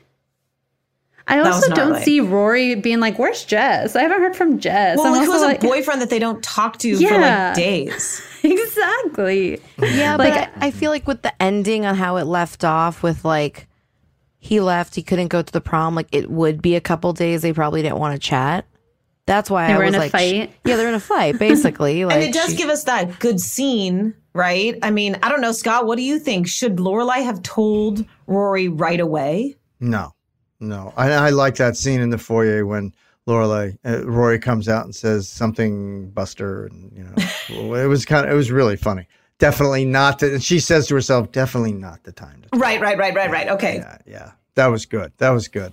[1.28, 2.04] I also don't gnarly.
[2.04, 3.94] see Rory being like, "Where's Jess?
[3.94, 6.18] I haven't heard from Jess." Well, I'm like, also who's like, a boyfriend that they
[6.18, 8.20] don't talk to for like days?
[8.42, 9.60] exactly.
[9.78, 13.02] Yeah, Like- but I, I feel like with the ending on how it left off
[13.02, 13.68] with like
[14.38, 15.94] he left, he couldn't go to the prom.
[15.94, 17.42] Like it would be a couple days.
[17.42, 18.64] They probably didn't want to chat.
[19.26, 20.52] That's why They I were was in a like, fight?
[20.64, 22.04] yeah, they're in a fight basically.
[22.04, 24.76] like and it does she- give us that good scene, right?
[24.82, 25.86] I mean, I don't know, Scott.
[25.86, 26.48] What do you think?
[26.48, 29.56] Should Lorelai have told Rory right away?
[29.80, 30.12] No,
[30.60, 30.92] no.
[30.96, 32.92] I, I like that scene in the foyer when
[33.28, 38.26] Lorelai, uh, Rory comes out and says something, Buster, and you know, it was kind
[38.26, 39.06] of, it was really funny.
[39.38, 40.18] Definitely not.
[40.18, 42.42] The, and she says to herself, definitely not the time.
[42.42, 43.48] To, Right, right, right, right, right.
[43.48, 43.76] Okay.
[43.76, 44.30] yeah, yeah.
[44.56, 45.12] That was good.
[45.18, 45.72] That was good.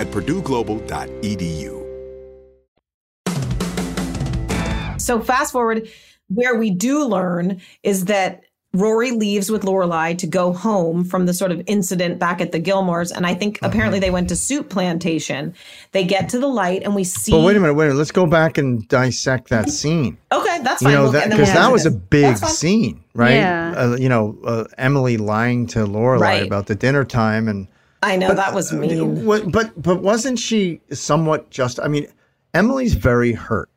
[0.00, 1.78] at purdueglobal.edu.
[5.00, 5.88] So fast forward,
[6.28, 8.42] where we do learn is that
[8.72, 12.60] Rory leaves with Lorelai to go home from the sort of incident back at the
[12.60, 15.54] Gilmores, and I think apparently they went to Soup Plantation.
[15.90, 17.32] They get to the light, and we see.
[17.32, 17.98] But wait a minute, wait a minute.
[17.98, 20.18] Let's go back and dissect that scene.
[20.30, 20.94] Okay, that's You fine.
[20.94, 23.34] know We'll- that and we'll because that get was a big scene, right?
[23.34, 23.74] Yeah.
[23.76, 26.46] Uh, you know, uh, Emily lying to Lorelai Right.
[26.46, 27.66] about the dinner time, and
[28.02, 29.24] I know But, that was mean.
[29.24, 31.78] What, but but wasn't she somewhat just?
[31.80, 32.06] I mean,
[32.54, 33.70] Emily's very hurt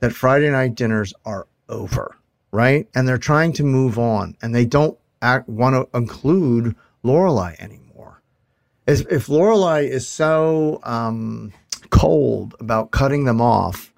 [0.00, 2.16] that Friday night dinners are over,
[2.50, 2.88] right?
[2.94, 8.20] And they're trying to move on, and they don't act, want to include Lorelai anymore.
[8.86, 11.52] If, if Lorelai is so um,
[11.90, 13.92] cold about cutting them off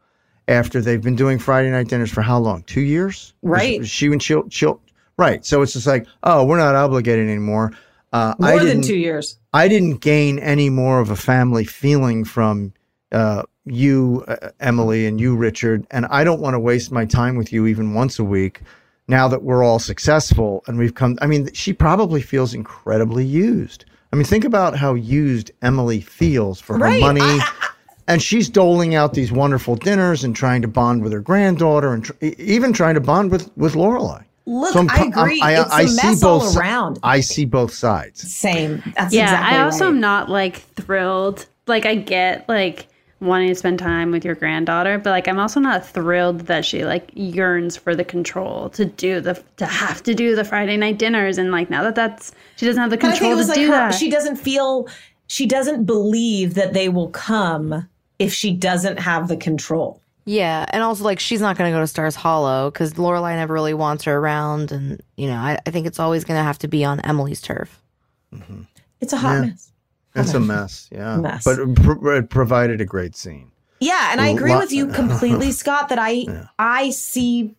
[0.47, 2.63] after they've been doing Friday night dinners for how long?
[2.65, 3.79] Two years, Right.
[3.81, 4.81] Was She and she'll, she'll
[5.17, 5.45] right.
[5.45, 7.73] So it's just like, oh, we're not obligated anymore.
[8.15, 9.39] Uh, I More than didn't- two years.
[9.53, 12.73] I didn't gain any more of a family feeling from
[13.13, 15.85] uh, you, uh, Emily, and you, Richard.
[15.91, 18.61] And I don't want to waste my time with you even once a week
[19.09, 21.19] now that we're all successful and we've come.
[21.21, 23.85] I mean, she probably feels incredibly used.
[24.13, 27.01] I mean, think about how used Emily feels for her Right.
[27.01, 27.39] money.
[28.09, 32.05] and she's doling out these wonderful dinners and trying to bond with her granddaughter and
[32.05, 34.25] tr- even trying to bond with, with Lorelai.
[34.47, 35.41] Look, I'm I co- I'm- agree.
[35.43, 36.99] it's a mess both all around.
[37.03, 38.21] I see both sides.
[38.31, 38.83] Same.
[38.97, 39.91] That's yeah, exactly I also right.
[39.91, 41.47] am not like thrilled.
[41.67, 42.87] Like I get like
[43.21, 46.85] wanting to spend time with your granddaughter, but like I'm also not thrilled that she
[46.85, 50.99] like yearns for the control to do the to have to do the Friday night
[50.99, 53.47] dinners and like now that that's she doesn't have the But I think control to
[53.49, 53.95] like do her, that.
[53.95, 54.89] she doesn't feel,
[55.29, 57.89] she doesn't believe that they will come
[58.19, 60.03] if she doesn't have the control.
[60.27, 63.53] Yeah, and also like she's not going to go to Stars Hollow because Lorelai never
[63.53, 66.59] really wants her around, and you know I, I think it's always going to have
[66.61, 67.83] to be on Emily's turf.
[68.33, 68.63] Mm-hmm.
[69.01, 69.41] It's a hot Yeah.
[69.51, 69.71] mess.
[70.17, 71.17] It's a mess, yeah.
[71.17, 71.45] Mess.
[71.45, 73.51] But it, pr- it provided a great scene.
[73.81, 77.55] Yeah, and I agree Lo- with you completely, Scott, that I I see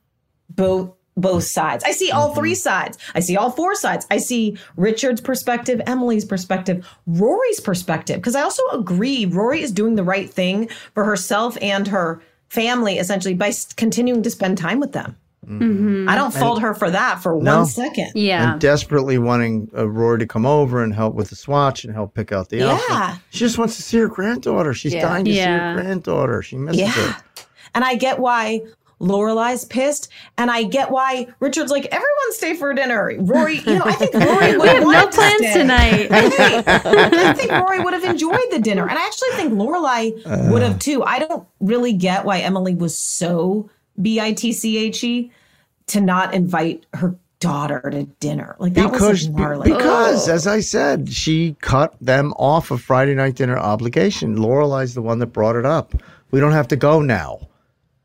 [0.50, 1.84] both both sides.
[1.84, 2.58] I see all three mm-hmm.
[2.58, 2.98] sides.
[3.14, 4.06] I see all four sides.
[4.12, 8.18] I see Richard's perspective, Emily's perspective, Rory's perspective.
[8.18, 12.98] Because I also agree Rory is doing the right thing for herself and her family,
[12.98, 15.16] essentially, by continuing to spend time with them.
[15.48, 16.10] Mhm.
[16.10, 17.58] I don't fault her for that for No.
[17.58, 18.12] one second.
[18.16, 22.16] And desperately wanting uh, Rory to come over and help with the swatch and help
[22.16, 22.72] pick out the Yeah.
[22.90, 23.22] outfit.
[23.30, 24.74] She just wants to see her granddaughter.
[24.74, 25.04] She's Yeah.
[25.04, 25.74] dying to see Yeah.
[25.76, 26.42] her granddaughter.
[26.42, 26.90] She misses Yeah.
[26.90, 27.16] her.
[27.76, 28.62] And I get why
[29.00, 33.12] Lorelai's pissed, and I get why Richard's like, everyone stay for dinner.
[33.20, 35.54] Rory, you know, I think Rory would We have no wanted to plans stay.
[35.54, 36.10] tonight.
[36.10, 36.64] Right.
[36.68, 40.52] I think Rory would have enjoyed the dinner, and I actually think Lorelai Uh.
[40.52, 41.04] would have too.
[41.04, 43.70] I don't really get why Emily was so
[44.02, 45.32] b i t c h e
[45.88, 48.56] to not invite her daughter to dinner.
[48.60, 49.72] Like that because was like gnarly.
[49.72, 54.38] because as I said, she cut them off of Friday night dinner obligation.
[54.38, 55.94] Lorelai's the one that brought it up.
[56.32, 57.40] We don't have to go now.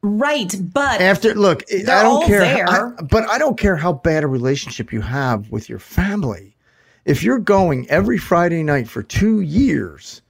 [0.03, 2.41] Right, but After look, I don't care.
[2.41, 2.69] there.
[2.69, 6.57] I- but I don't care how bad a relationship you have with your family.
[7.05, 10.23] If you're going every Friday night for two years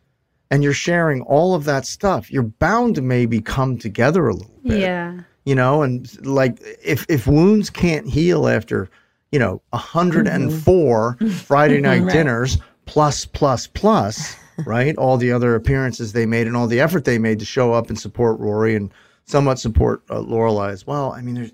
[0.51, 4.61] and you're sharing all of that stuff, you're bound to maybe come together a little
[4.65, 4.81] bit.
[4.81, 5.21] Yeah.
[5.45, 8.89] You know, and like if if wounds can't heal after,
[9.33, 11.29] you know, 104 mm-hmm.
[11.47, 12.13] Friday night Right.
[12.13, 14.97] dinners plus plus plus, right?
[14.97, 17.89] All the other appearances they made and all the effort they made to show up
[17.89, 18.93] and support Rory and
[19.27, 21.13] somewhat support uh, Lorelai as well.
[21.13, 21.53] I mean, there's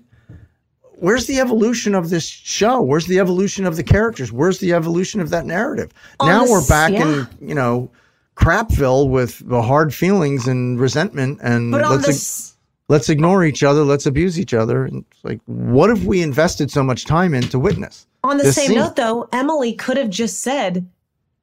[0.99, 2.81] where's the evolution of this show?
[2.81, 4.31] Where's the evolution of the characters?
[4.31, 5.93] Where's the evolution of that narrative?
[6.19, 7.07] On now we're back yeah.
[7.07, 7.91] in, you know,
[8.35, 12.53] crapville with the hard feelings and resentment and But let's this-
[12.89, 14.85] let's ignore each other, let's abuse each other.
[14.85, 18.07] And it's like, what have we invested so much time in to witness?
[18.23, 18.77] On the same scene.
[18.77, 20.85] note, though, Emily could have just said,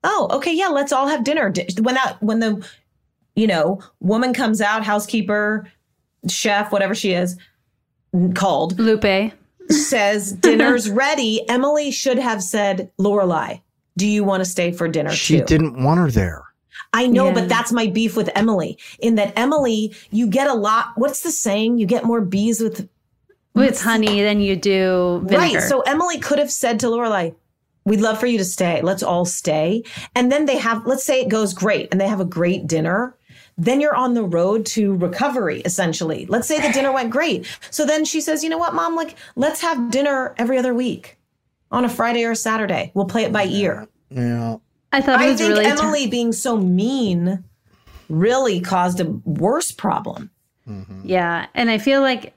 [0.02, 2.66] "Oh, okay, yeah, let's all have dinner." When that, when the,
[3.36, 5.70] you know, woman comes out, housekeeper,
[6.28, 7.36] chef, whatever she is,
[8.34, 9.32] called Lupe
[9.70, 11.48] says dinner's ready.
[11.48, 13.60] Emily should have said, "Lorelai,
[13.96, 16.42] do you want to stay for dinner She too?" didn't want her there.
[16.92, 17.34] I know, Yeah.
[17.34, 18.78] but that's my beef with Emily.
[19.00, 20.92] In that Emily, you get a lot.
[20.96, 21.78] What's the saying?
[21.78, 22.88] You get more bees with
[23.54, 25.36] with honey than you do vinegar.
[25.38, 25.62] Right.
[25.62, 27.34] So Emily could have said to Lorelai,
[27.84, 28.80] "We'd love for you to stay.
[28.82, 29.82] Let's all stay."
[30.14, 33.16] And then they have, let's say it goes great, and they have a great dinner.
[33.56, 36.26] Then you're on the road to recovery, essentially.
[36.28, 37.46] Let's say the dinner went great.
[37.70, 38.96] So then she says, "You know what, Mom?
[38.96, 41.18] Like, let's have dinner every other week,
[41.70, 42.90] on a Friday or a Saturday.
[42.94, 44.56] We'll play it by ear." Yeah.
[44.92, 47.44] I thought it I was think really Emily being so mean
[48.08, 50.30] really caused a worse problem.
[51.04, 52.32] Yeah, and I feel like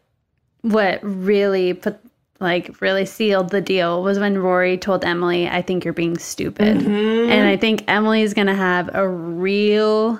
[0.62, 1.98] what really put
[2.40, 6.80] like really sealed the deal was when Rory told Emily, "I think you're being stupid,"
[6.80, 7.30] Mhm.
[7.30, 10.20] and I think Emily's gonna have a real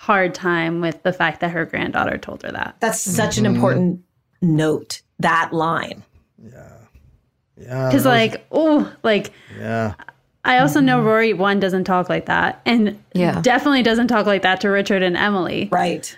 [0.00, 2.74] hard time with the fact that her granddaughter told her that.
[2.80, 4.00] That's such an important
[4.40, 5.02] note.
[5.18, 6.02] That line.
[6.42, 6.72] Yeah.
[7.58, 7.86] Yeah.
[7.88, 9.92] Because like, oh, like yeah.
[10.42, 13.42] I also know Rory one doesn't talk like that, and Yeah.
[13.42, 15.68] definitely doesn't talk like that to Richard and Emily.
[15.70, 16.16] Right.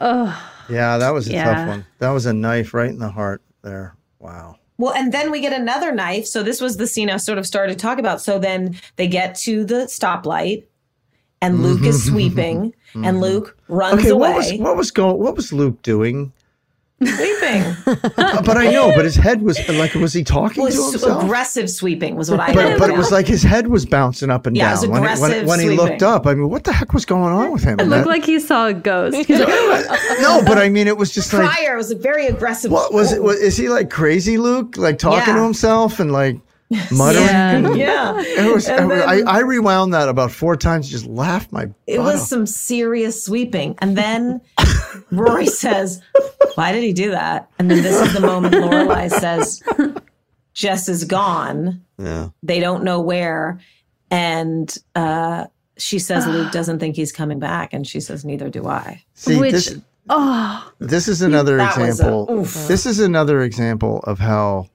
[0.00, 0.40] Oh,
[0.70, 1.44] Yeah, that was a Yeah.
[1.54, 1.84] tough one.
[1.98, 3.96] That was a knife right in the heart there.
[4.20, 4.58] Wow.
[4.76, 6.26] Well, and then we get another knife.
[6.26, 8.20] So this was the scene I sort of started to talk about.
[8.20, 10.66] So then they get to the stoplight,
[11.40, 12.10] and Luke is mm-hmm.
[12.10, 13.16] sweeping, and mm-hmm.
[13.18, 14.30] Luke runs Okay, away.
[14.30, 15.18] what was what was going?
[15.18, 16.32] What was Luke doing?
[17.04, 17.76] sweeping?
[18.44, 21.22] But I know, but his head was like, was he talking was to himself?
[21.22, 22.54] aggressive sweeping was what I.
[22.54, 24.88] But, but it was like his head was bouncing up and Yeah, it down was
[24.88, 26.26] when, he- when, aggressive when he looked up.
[26.26, 27.78] I mean, what the heck was going on with him?
[27.78, 29.28] it looked that- like he saw a ghost.
[29.28, 31.74] Like, oh, no, but I mean, it was just like, prior.
[31.74, 32.70] It was a very aggressive.
[32.70, 33.22] what was it?
[33.22, 36.40] Was, is he like crazy Luke, like talking to himself and like
[36.92, 37.76] muttering?
[37.76, 38.18] Yeah.
[38.18, 38.20] Yeah.
[38.20, 38.68] It was.
[38.68, 40.88] And then- I, I rewound that about four times.
[40.90, 41.68] Just laughed my.
[41.86, 42.28] It was off.
[42.28, 43.76] some serious sweeping.
[43.78, 44.40] And then
[45.10, 46.00] Rory says,
[46.54, 47.50] Why did he do that?
[47.58, 49.62] And then this is the moment Lorelai says,
[50.54, 51.82] Jess is gone.
[51.98, 52.28] Yeah.
[52.42, 53.60] They don't know where.
[54.10, 55.46] And uh,
[55.76, 57.72] she says, Luke doesn't think he's coming back.
[57.72, 59.02] And she says, Neither do I.
[59.14, 62.42] See, which, this, oh, this is another That was a- example.
[62.68, 64.66] this is another example of how,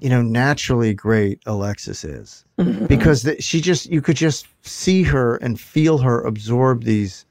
[0.00, 2.86] you know, naturally great Alexis is, Mm-hmm.
[2.86, 7.26] because the, she just you could just see her and feel her absorb these,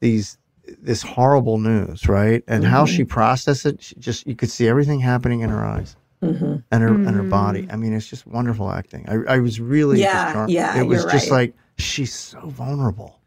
[0.00, 0.38] these
[0.80, 2.42] this horrible news, right?
[2.48, 2.96] And how Mm-hmm.
[2.96, 3.82] she processed it.
[3.82, 5.96] She just you could see everything happening in her eyes.
[6.22, 6.56] Mm-hmm.
[6.70, 7.68] And her and her body.
[7.70, 9.04] I mean, it's just wonderful acting.
[9.08, 11.48] I, I was really Yeah, yeah, It was just right.
[11.48, 13.18] like she's so vulnerable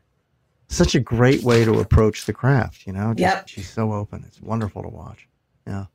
[0.70, 3.14] such a great way to approach the craft, you know?
[3.14, 3.48] Just- Yep.
[3.48, 4.24] She's so open.
[4.28, 5.28] It's wonderful to watch.
[5.68, 5.86] Yeah.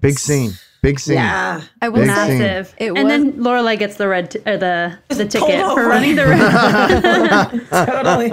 [0.00, 0.52] Big scene.
[0.84, 1.14] Big scene.
[1.16, 1.62] Yeah.
[1.82, 2.38] I Big will scene.
[2.38, 2.74] massive.
[2.78, 5.88] It and then Lorelai gets the red t- or the the ticket pulled for over.
[5.88, 7.66] running the red.
[7.86, 8.30] Totally.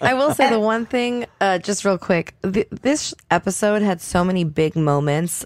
[0.00, 2.34] I will say the one thing, uh, just real quick.
[2.42, 5.44] Th- this episode had so many big moments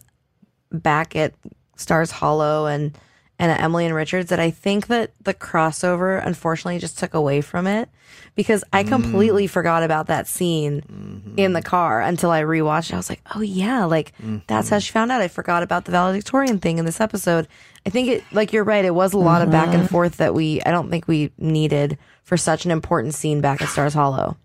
[0.71, 1.35] back at
[1.77, 2.97] Stars Hollow and
[3.51, 7.67] and Emily and Richards that I think that the crossover unfortunately just took away from
[7.67, 7.89] it
[8.35, 8.89] because I mm.
[8.89, 11.39] completely forgot about that scene mm-hmm.
[11.39, 12.95] in the car until I rewatched it.
[12.95, 14.13] I was like, oh yeah, like
[14.47, 14.81] that's how mm-hmm.
[14.81, 15.21] she found out.
[15.21, 17.49] I forgot about the valedictorian thing in this episode.
[17.87, 19.87] I think it, like you're right, it was a lot of back and mm-hmm.
[19.87, 23.69] forth that we, I don't think we needed for such an important scene back at
[23.69, 24.37] Stars Hollow.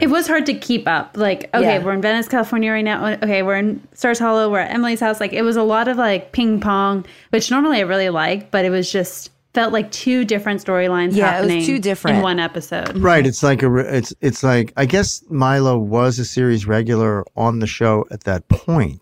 [0.00, 1.16] It was hard to keep up.
[1.16, 1.84] Like, okay, Yeah.
[1.84, 3.06] we're in Venice, California right now.
[3.06, 4.50] Okay, we're in Stars Hollow.
[4.50, 5.20] We're at Emily's house.
[5.20, 8.64] Like, it was a lot of like ping pong, which normally I really like, but
[8.64, 12.18] it was just felt like two different storylines Yeah, it was happening too different.
[12.18, 12.98] in one episode.
[12.98, 13.26] Right.
[13.26, 13.74] It's like a.
[13.96, 18.46] It's it's like I guess Milo was a series regular on the show at that
[18.48, 18.98] point,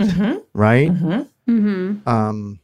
[0.52, 0.90] right?
[0.90, 2.08] Mm-hmm.
[2.08, 2.60] Um,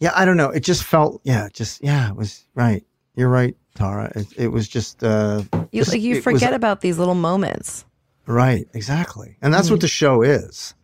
[0.00, 0.12] yeah.
[0.14, 0.50] I don't know.
[0.50, 1.20] It just felt.
[1.24, 1.48] Yeah.
[1.52, 2.08] Just yeah.
[2.08, 2.84] It was right.
[3.16, 4.10] You're right, Tara.
[4.16, 5.02] It, it was just.
[5.04, 5.42] Uh,
[5.72, 7.84] You, just- like, you it was- forget about these little moments.
[8.26, 8.66] Right.
[8.74, 9.36] Exactly.
[9.40, 10.74] And that's what the show is.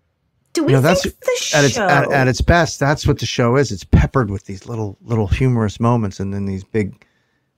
[0.52, 1.88] Do we You know, that's think the at its show?
[1.88, 2.78] at, at its best.
[2.78, 3.72] That's what the show is.
[3.72, 7.04] It's peppered with these little little humorous moments, and then these big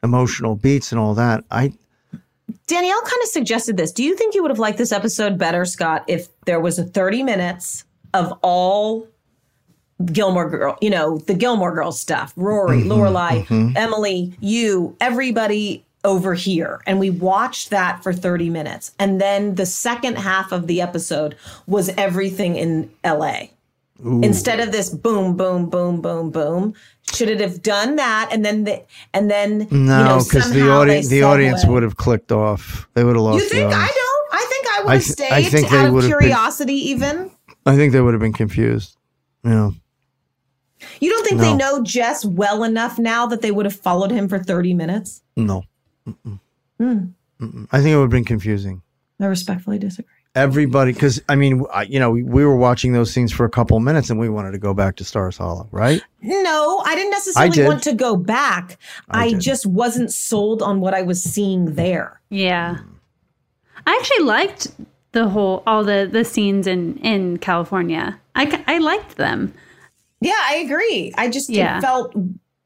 [0.02, 1.44] emotional beats and all that.
[1.50, 1.72] I
[2.66, 3.90] Danielle kind of suggested this.
[3.92, 6.84] Do you think you would have liked this episode better, Scott, if there was a
[6.84, 7.84] 30 minutes
[8.14, 9.08] of all
[10.06, 13.76] Gilmore Girl, you know, the Gilmore Girl stuff, Rory, Mhm, Lorelai, mhm.
[13.76, 16.80] Emily, you, everybody over here.
[16.86, 18.92] And we watched that for 30 minutes.
[18.98, 23.50] And then the second half of the episode was everything in LA.
[24.04, 24.20] Ooh.
[24.22, 26.74] Instead of this boom, boom, boom, boom, boom,
[27.14, 28.28] should it have done that?
[28.32, 28.82] And then the,
[29.14, 32.88] and then no, you know, because the audience the audience would have clicked off.
[32.94, 33.44] They would have lost.
[33.44, 34.28] You think I don't?
[34.32, 36.74] I think I would have th- stayed I think out of would been- curiosity.
[36.90, 37.30] even
[37.64, 38.96] I think they would have been confused.
[39.44, 39.74] Know.
[41.00, 41.44] You don't think No.
[41.44, 45.22] they know Jess well enough now that they would have followed him for thirty minutes?
[45.36, 45.64] No.
[46.06, 46.34] Hmm.
[47.40, 47.68] Mm-mm.
[47.72, 48.82] I think it would have been confusing.
[49.20, 50.10] I respectfully disagree.
[50.34, 53.50] Everybody, because I mean, I, you know, we, we were watching those scenes for a
[53.50, 56.02] couple minutes, and we wanted to go back to Stars Hollow, right?
[56.22, 57.68] No, I didn't necessarily did.
[57.68, 58.78] want to go back.
[59.08, 62.20] I I, just wasn't sold on what I was seeing there.
[62.30, 62.78] Yeah.
[63.86, 64.72] I actually liked
[65.12, 68.18] the whole all the the scenes in in California.
[68.34, 69.54] I, I liked them.
[70.24, 71.12] Yeah, I agree.
[71.16, 71.80] I just Yeah.
[71.80, 72.14] felt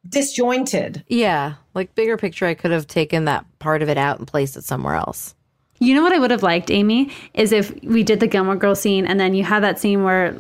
[0.09, 1.05] disjointed.
[1.09, 4.57] Yeah, like bigger picture, I could have taken that part of it out and placed
[4.57, 5.35] it somewhere else.
[5.81, 8.75] You know what I would have liked, Amy, is if we did the Gilmore Girl
[8.75, 10.35] scene and then you have that scene where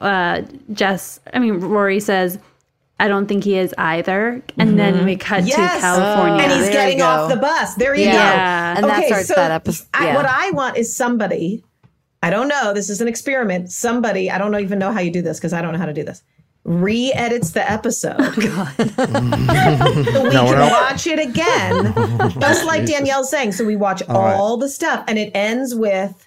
[0.00, 0.42] uh,
[0.72, 2.38] Jess, I mean Rory says,
[3.00, 5.56] "I don't think he is either," and then we cut Yes.
[5.56, 7.74] to California, and he's There getting off the bus.
[7.74, 8.74] There you Yeah.
[8.74, 8.78] go.
[8.82, 10.14] And that starts that episode- I, yeah.
[10.14, 11.64] what I want is somebody.
[12.22, 12.72] I don't know.
[12.72, 13.70] This is an experiment.
[13.72, 14.30] Somebody.
[14.30, 16.04] I don't even know how you do this because I don't know how to do
[16.04, 16.22] this.
[16.64, 18.16] Re-edits the episode.
[18.34, 18.40] so
[20.22, 21.92] we No, can not- watch it again,
[22.40, 23.52] just like Danielle's saying.
[23.52, 24.34] So we watch All right.
[24.34, 26.26] all the stuff, and it ends with,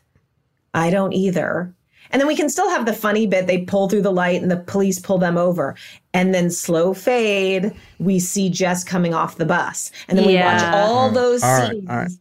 [0.75, 1.73] "I don't either."
[2.11, 3.47] And then we can still have the funny bit.
[3.47, 5.75] They pull through the light and the police pull them over.
[6.13, 9.91] And then slow fade, we see Jess coming off the bus.
[10.07, 10.71] And then we watch Yeah.
[10.85, 11.89] all those All right, scenes.
[11.89, 12.11] all right.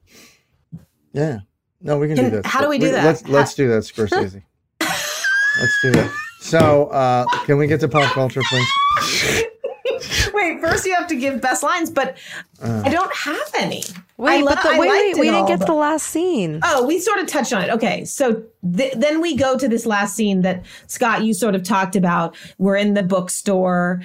[1.13, 1.39] Yeah.
[1.83, 2.47] No, we can, Can- do that.
[2.47, 3.05] how do we do that?
[3.05, 4.43] Let's let's do that, Scorsese.
[4.81, 6.11] let's do that.
[6.41, 9.45] So, uh, can we get to pop culture, please?
[10.35, 12.17] Wait, first you have to give best lines, but
[12.63, 12.83] Uh.
[12.85, 13.83] I don't have any.
[14.19, 16.61] Wait, lo- but the, wait, wait, we didn't all, get to but- the last scene.
[16.63, 17.71] Oh, we sort of touched on it.
[17.71, 18.05] Okay.
[18.05, 18.43] So
[18.77, 22.37] th- then we go to this last scene that Scott, you sort of talked about.
[22.59, 24.03] We're in the bookstore.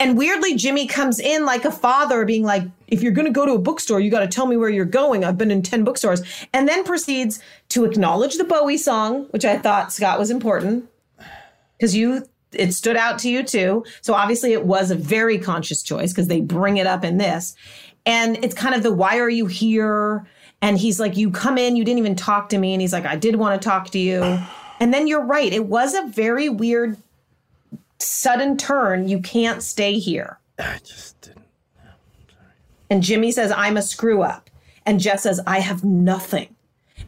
[0.00, 3.46] And weirdly, Jimmy comes in like a father, being like, if you're going to go
[3.46, 5.24] to a bookstore, you got to tell me where you're going.
[5.24, 6.22] I've been in 10 bookstores.
[6.52, 7.38] And then proceeds
[7.70, 10.88] to acknowledge the Bowie song, which I thought Scott was important
[11.84, 13.84] because you, it stood out to you too.
[14.00, 17.54] So obviously it was a very conscious choice because they bring it up in this.
[18.06, 20.26] And it's kind of the why are you here?
[20.62, 22.72] And he's like, you come in, you didn't even talk to me.
[22.72, 24.38] And he's like, I did want to talk to you.
[24.80, 25.52] And then you're right.
[25.52, 26.96] It was a very weird,
[28.00, 29.08] sudden turn.
[29.08, 30.40] You can't stay here.
[30.58, 31.44] I just didn't.
[32.90, 34.50] And Jimmy says, I'm a screw up.
[34.84, 36.56] And Jess says, I have nothing.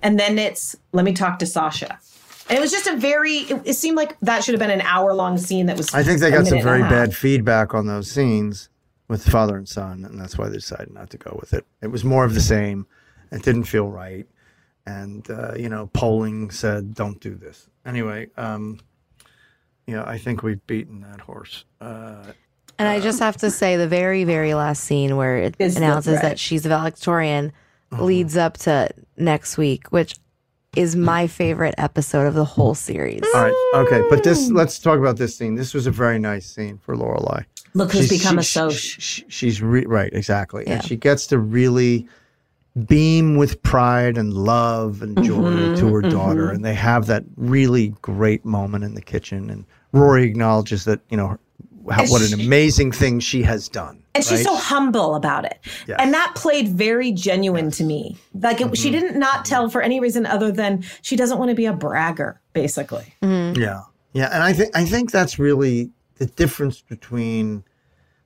[0.00, 1.98] And then it's, let me talk to Sasha.
[2.48, 4.82] And it was just a very, it, it seemed like that should have been an
[4.82, 5.92] hour long scene that was.
[5.94, 8.68] I think they got some minute and a very bad feedback on those scenes
[9.08, 11.64] with father and son, and that's why they decided not to go with it.
[11.82, 12.86] It was more of the same.
[13.32, 14.26] It didn't feel right,
[14.86, 17.68] and uh, you know, polling said don't do this.
[17.84, 18.78] Anyway, um,
[19.86, 21.64] yeah, I think we've beaten that horse.
[21.80, 22.32] Uh,
[22.78, 25.80] And I just have to say, the very, very last scene where it Is the
[25.80, 27.52] announces that she's a valedictorian
[27.92, 30.16] leads up to next week, which
[30.76, 33.22] is my favorite episode of the whole series.
[33.34, 35.54] all right, okay, but this let's talk about this scene.
[35.54, 37.44] This was a very nice scene for Lorelai.
[37.74, 38.72] Look who's She's- become a she- Soch.
[38.72, 40.74] she- she's re- right, exactly, Yeah.
[40.74, 42.06] and she gets to really
[42.88, 46.54] beam with pride and love and joy Mhm, to her daughter, mhm.
[46.56, 49.48] and they have that really great moment in the kitchen.
[49.50, 51.38] And Rory acknowledges that you know
[51.90, 54.02] how, what an amazing thing she has done.
[54.14, 55.58] And she's so humble about it.
[55.86, 55.98] Yes.
[56.00, 58.16] And that played very genuine to me.
[58.34, 58.92] Like it, she Mhm.
[58.92, 62.40] didn't not tell for any reason other than she doesn't want to be a bragger,
[62.54, 63.14] basically.
[63.22, 63.82] Yeah,
[64.12, 67.62] yeah, and I think I think that's really the difference between,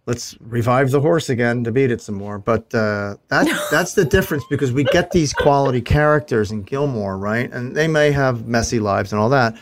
[0.07, 2.39] let's revive the horse again to beat it some more.
[2.39, 7.51] But uh, that that's the difference because we get these quality characters in Gilmore, right?
[7.53, 9.57] And they may have messy lives and all that,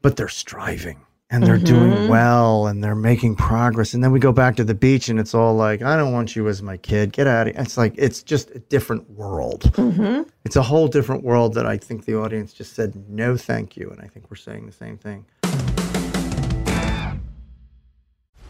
[0.00, 1.00] but they're striving
[1.32, 2.08] and they're doing Mhm.
[2.08, 3.94] well and they're making progress.
[3.94, 6.36] And then we go back to the beach and it's all like, I don't want
[6.36, 7.12] you as my kid.
[7.12, 7.62] Get out of here.
[7.62, 9.62] It's like it's just a different world.
[9.74, 10.22] Mm-hmm.
[10.44, 13.90] It's a whole different world that I think the audience just said no, thank you,
[13.90, 15.24] and I think we're saying the same thing.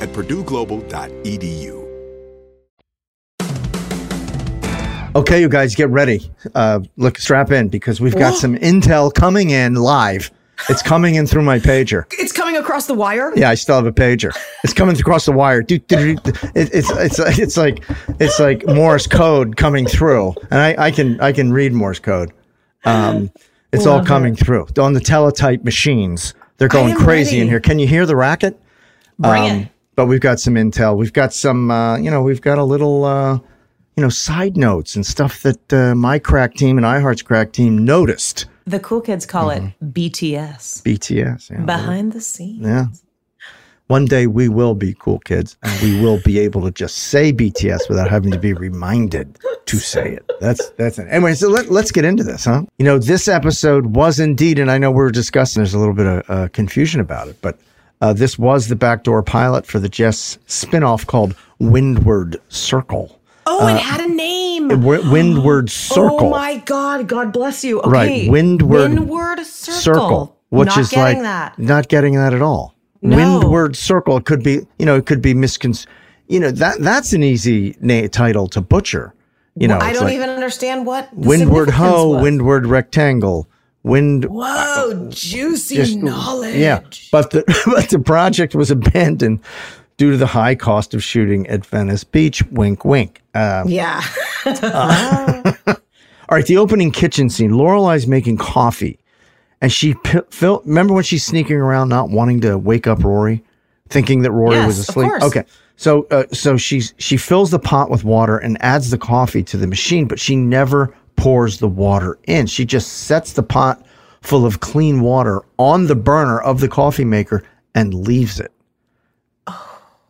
[0.00, 1.86] at purdueglobal.edu.
[5.16, 6.30] Okay, you guys, get ready.
[6.54, 8.38] Uh, look, strap in because we've got Whoa.
[8.38, 10.30] some intel coming in live.
[10.68, 12.04] It's coming in through my pager.
[12.12, 13.32] It's coming across the wire.
[13.34, 14.36] Yeah, I still have a pager.
[14.62, 15.62] It's coming across the wire.
[15.62, 17.82] Dude, dude, dude, it, it's it's it's like
[18.20, 22.32] it's like Morse code coming through, and I, I can I can read Morse code.
[22.84, 23.30] Um,
[23.72, 26.34] it's all Love coming through on the teletype machines.
[26.58, 27.60] They're going am crazy in here.
[27.60, 28.60] Can you hear the racket?
[29.22, 29.68] Um, it.
[29.96, 30.96] But we've got some intel.
[30.96, 33.34] We've got some, uh, you know, we've got a little, uh,
[33.96, 37.84] you know, side notes and stuff that uh, my crack team and iHeart's crack team
[37.84, 38.44] noticed.
[38.66, 39.66] The cool kids call Mm-hmm.
[39.68, 40.82] it BTS.
[40.82, 41.50] BTS.
[41.50, 41.60] Yeah.
[41.64, 42.64] Behind the scenes.
[42.66, 42.86] Yeah.
[43.88, 47.32] One day we will be cool kids and we will be able to just say
[47.32, 50.30] BTS without having to be reminded to say it.
[50.40, 51.06] That's that's it.
[51.08, 52.64] Anyway, so let, let's get into this, huh?
[52.78, 55.94] You know, this episode was indeed, and I know we are discussing, there's a little
[55.94, 57.60] bit of uh, confusion about it, but
[58.00, 63.18] uh, this was the backdoor pilot for the Jess spinoff called Windward Circle.
[63.46, 64.68] Oh, it Uh, had a name.
[64.68, 66.18] Windward Circle.
[66.26, 67.08] Oh my God.
[67.08, 67.80] God bless you.
[67.80, 67.90] Okay.
[67.90, 70.36] Right, Windward Windward Circle.
[70.50, 71.58] which Not is getting like that.
[71.58, 72.74] not getting that at all.
[73.02, 73.16] No.
[73.16, 74.20] Windward Circle.
[74.22, 75.86] Could be, you know, it could be miscon.
[76.28, 79.14] You know that that's an easy na- title to butcher.
[79.54, 82.22] You know, I don't like even understand what Windward Ho, was.
[82.22, 83.48] Windward Rectangle,
[83.86, 84.24] Wind.
[84.24, 86.56] Whoa, juicy just- knowledge.
[86.56, 86.80] Yeah,
[87.12, 89.40] but the but the project was abandoned
[89.96, 92.42] due to the high cost of shooting at Venice Beach.
[92.50, 93.22] Wink, wink.
[93.34, 94.02] Um, Yeah.
[94.46, 97.52] all right, the opening kitchen scene.
[97.52, 98.98] Lorelai's making coffee,
[99.60, 103.42] and she p- fil- remember when she's sneaking around, not wanting to wake up Rory,
[103.88, 105.12] thinking that Rory Yes, was asleep.
[105.22, 105.44] Okay,
[105.76, 109.56] so uh, so she's she fills the pot with water and adds the coffee to
[109.56, 112.46] the machine, but she never pours the water in.
[112.46, 113.84] She just sets the pot
[114.22, 117.42] full of clean water on the burner of the coffee maker
[117.74, 118.52] and leaves it.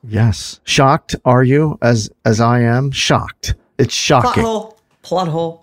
[0.09, 2.93] Yes, shocked are you as as I am?
[2.93, 3.55] Shocked.
[3.79, 4.31] It's shocking.
[4.31, 4.45] Plot shocking.
[4.45, 4.79] hole.
[5.03, 5.63] Plot hole.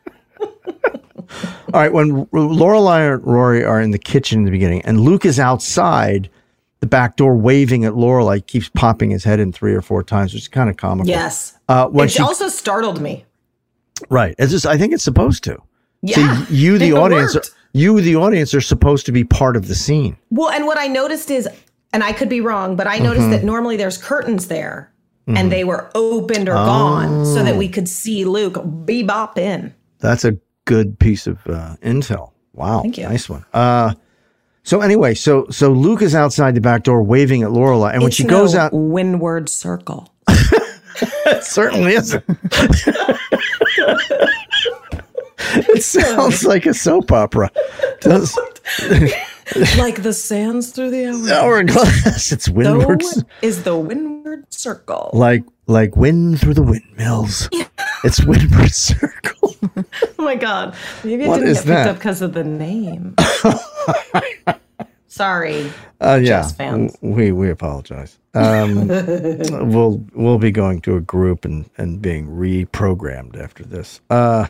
[1.73, 5.01] All right, when R- Lorelai and Rory are in the kitchen in the beginning, and
[5.01, 6.29] Luke is outside
[6.81, 10.33] the back door waving at Lorelai, keeps popping his head in three or four times,
[10.33, 11.09] which is kind of comical.
[11.09, 11.57] Yes.
[11.69, 13.25] Uh, when it she, also startled me.
[14.09, 15.59] Right, it's just, I think it's supposed to.
[16.03, 17.51] Yeah, you the audience, worked.
[17.73, 20.17] you the audience are supposed to be part of the scene.
[20.31, 21.47] Well, and what I noticed is,
[21.93, 23.31] and I could be wrong, but I noticed Mhm.
[23.33, 24.91] that normally there's curtains there,
[25.29, 25.37] Mhm.
[25.39, 27.59] and they were opened or gone, so that Oh.
[27.59, 29.75] we could see Luke bebop in.
[29.99, 32.31] That's a good piece of uh, intel.
[32.55, 33.05] Wow, Thank you.
[33.05, 33.45] nice one.
[33.53, 33.93] Uh,
[34.63, 38.09] so anyway, so so Luke is outside the back door waving at Lorelai, and when
[38.09, 40.09] It's she goes no out, windward circle.
[41.03, 42.25] It certainly isn't.
[45.39, 47.51] it sounds like a soap opera.
[48.01, 48.37] Does
[49.79, 52.33] like the sands through the hourglass.
[52.33, 55.11] It's windward, So is the windward circle.
[55.13, 57.49] like like wind through the windmills.
[58.05, 59.55] It's windward circle.
[60.19, 60.75] Oh my god!
[61.05, 61.77] Maybe it What didn't get that?
[61.85, 63.15] picked up because of the name.
[65.11, 65.73] Sorry.
[66.01, 66.97] Uh, yeah, fans.
[67.01, 68.17] we we apologize.
[68.33, 68.87] Um,
[69.69, 74.01] we'll we'll be going to a group and and being reprogrammed after this.
[74.09, 74.47] Uh,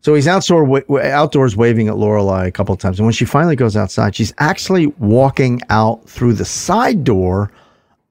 [0.00, 3.26] so he's outdoor wa- outdoors waving at Lorelai a couple of times, and when she
[3.26, 7.52] finally goes outside, she's actually walking out through the side door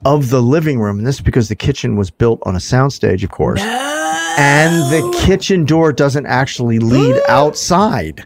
[0.06, 3.24] of the living room, and this is because the kitchen was built on a soundstage,
[3.24, 8.24] of course, and the kitchen door doesn't actually lead outside.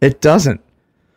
[0.00, 0.60] It doesn't.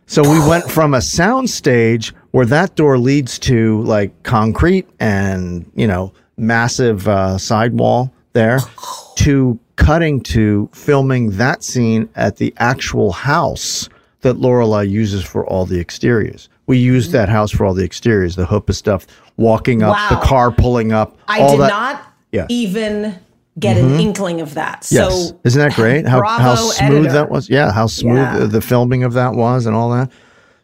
[0.08, 5.88] So we went from a soundstage where that door leads to like concrete and, you
[5.88, 8.60] know, massive uh, sidewall there
[9.18, 13.88] to cutting to filming that scene at the actual house
[14.22, 16.50] that Lorelai uses for all the exteriors.
[16.68, 19.08] We used that house for all the exteriors, the hoopah stuff,
[19.38, 20.10] walking up, Wow.
[20.20, 21.18] the car pulling up.
[21.28, 21.68] I did that.
[21.70, 22.46] not Yeah.
[22.50, 23.16] even
[23.60, 24.00] get an Mhm.
[24.02, 24.84] inkling of that.
[24.84, 25.34] So Yes.
[25.44, 26.08] Isn't that great?
[26.08, 27.12] How, how smooth editor.
[27.14, 27.50] that was?
[27.50, 28.46] Yeah, how smooth Yeah.
[28.46, 30.10] the filming of that was and all that.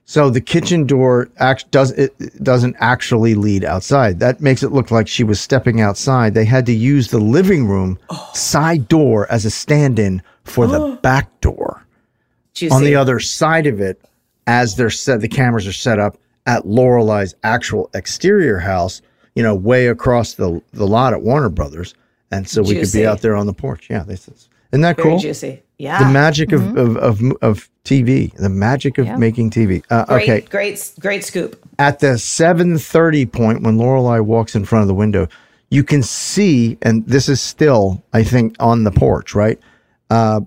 [0.06, 4.22] So the kitchen door act does it doesn't actually lead outside.
[4.22, 6.34] That makes it look like she was stepping outside.
[6.34, 8.30] They had to use the living room Oh.
[8.34, 11.84] side door as a stand-in for the back door.
[12.72, 14.02] On the other side of it,
[14.48, 19.02] as they're set, the cameras are set up at Lorelai's actual exterior house.
[19.36, 21.94] You know, way across the the lot at Warner Brothers,
[22.32, 23.88] and so we could be out there on the porch.
[23.90, 25.20] Yeah, this is isn't that Very cool?
[25.20, 25.64] juicy.
[25.78, 26.00] Yeah.
[26.00, 26.78] The magic of, Mhm.
[26.78, 29.16] of, of of TV, the magic of Yeah.
[29.18, 29.82] making TV.
[29.90, 31.56] Uh, great, okay, great, great scoop.
[31.80, 35.28] at the 7:30 point when Lorelai walks in front of the window,
[35.70, 39.60] you can see, and this is still, I think, on the porch, right?
[40.10, 40.42] Uh,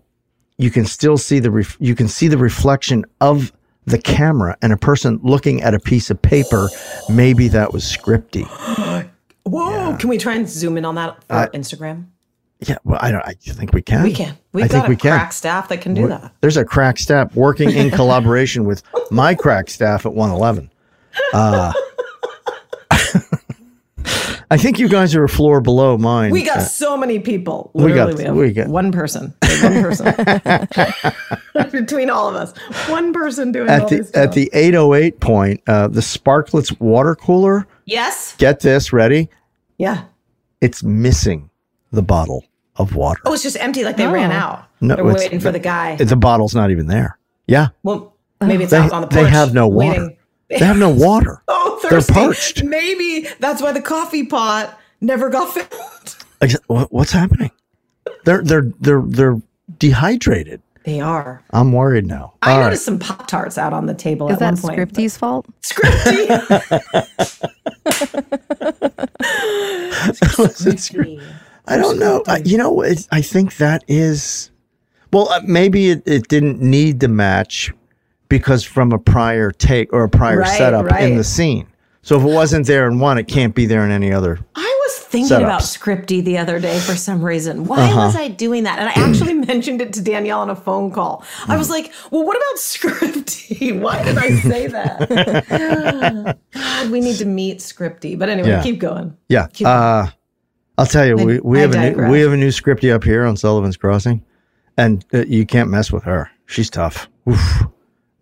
[0.59, 3.53] you can still see the ref- you can see the reflection of
[3.87, 6.69] the camera and a person looking at a piece of paper.
[7.09, 8.47] Maybe that was scripty.
[9.45, 9.97] Whoa!
[9.99, 12.07] Can we try and zoom in on that for Uh, Instagram?
[12.67, 13.25] Yeah, well, I don't.
[13.27, 14.03] I think we can.
[14.03, 14.37] We can.
[14.53, 15.13] We've I got a we can.
[15.17, 16.33] crack staff that can do We're- that.
[16.43, 20.71] There's a crack staff working in collaboration with my crack staff at 111.
[21.33, 21.73] Uh,
[24.53, 26.33] I think you guys are a floor below mine.
[26.33, 27.71] We got Uh, so many people.
[27.73, 29.33] we got- Literally, we, have we got- one person.
[29.63, 30.15] One person
[31.71, 32.53] between all of us.
[32.89, 37.67] One person doing all at the at the 808 point, uh, the Sparkletts water cooler.
[37.85, 38.35] Yes.
[38.37, 39.29] Get this ready.
[39.79, 40.05] Yeah.
[40.61, 41.51] It's missing
[41.93, 42.45] the bottle
[42.77, 43.21] of water.
[43.25, 43.85] Oh, it's just empty.
[43.85, 44.65] Like they ran out.
[44.81, 45.97] No, They're it's- waiting for the guy.
[45.97, 47.19] The bottle's not even there.
[47.47, 49.25] Yeah, well, maybe it's they, out on the porch.
[49.25, 49.89] they have no water.
[50.01, 50.17] waiting.
[50.49, 51.43] They have no water.
[51.49, 52.63] Oh, They're parched.
[52.63, 56.17] Maybe that's why the coffee pot never got filled.
[56.41, 56.53] Like,
[56.93, 57.51] What's happening?
[58.25, 59.43] They're they're they're they're
[59.79, 60.63] dehydrated.
[60.91, 61.41] They are.
[61.53, 62.35] I'm worried now.
[62.43, 62.65] I All right.
[62.65, 64.75] noticed some Pop Tarts out on the table Is at that one point.
[64.75, 65.47] Scripty's fault?
[70.37, 71.23] Was it script-
[71.69, 72.25] I don't know.
[72.27, 74.51] I, you know, it, I think that is.
[75.13, 77.73] Well, uh, maybe it, it didn't need to match
[78.29, 81.69] because from a prior take or a prior Right, setup in the scene.
[82.03, 84.41] So if it wasn't there in one, it can't be there in any other.
[84.57, 84.80] I
[85.11, 85.61] thinking about.
[85.63, 87.65] Scripty the other day for some reason.
[87.65, 88.07] Why Uh-huh.
[88.07, 88.79] was I doing that?
[88.79, 91.25] And I actually mentioned it to Danielle on a phone call.
[91.49, 93.79] I was like, well, what about Scripty?
[93.81, 96.37] Why did I say that?
[96.55, 98.19] God, we need to meet Scripty.
[98.19, 98.63] But anyway, Yeah.
[98.63, 99.17] keep going.
[99.29, 99.47] Yeah.
[99.53, 100.07] Keep Uh,
[100.79, 102.91] I'll tell you, I- we, we I have a new, we have a new scripty
[102.93, 104.25] up here on Sullivan's Crossing,
[104.79, 106.31] and uh, you can't mess with her.
[106.47, 107.09] She's tough.
[107.29, 107.65] Oof.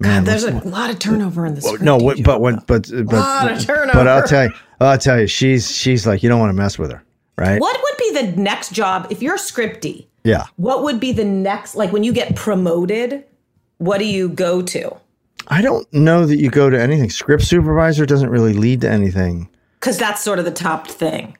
[0.00, 3.52] Man, There's a lot of turnover in the Well, no, but when, but but Lot
[3.52, 6.56] of but I'll tell you, I'll tell you, she's she's like you don't want to
[6.56, 7.02] mess with her,
[7.36, 7.60] right?
[7.60, 10.06] What would be the next job if you're Scripty?
[10.24, 13.24] Yeah, What would be the next, like when you get promoted,
[13.78, 14.96] what do you go to?
[15.46, 17.08] I don't know that you go to anything.
[17.08, 19.48] Script supervisor doesn't really lead to anything.
[19.80, 21.38] Because that's sort of the top thing.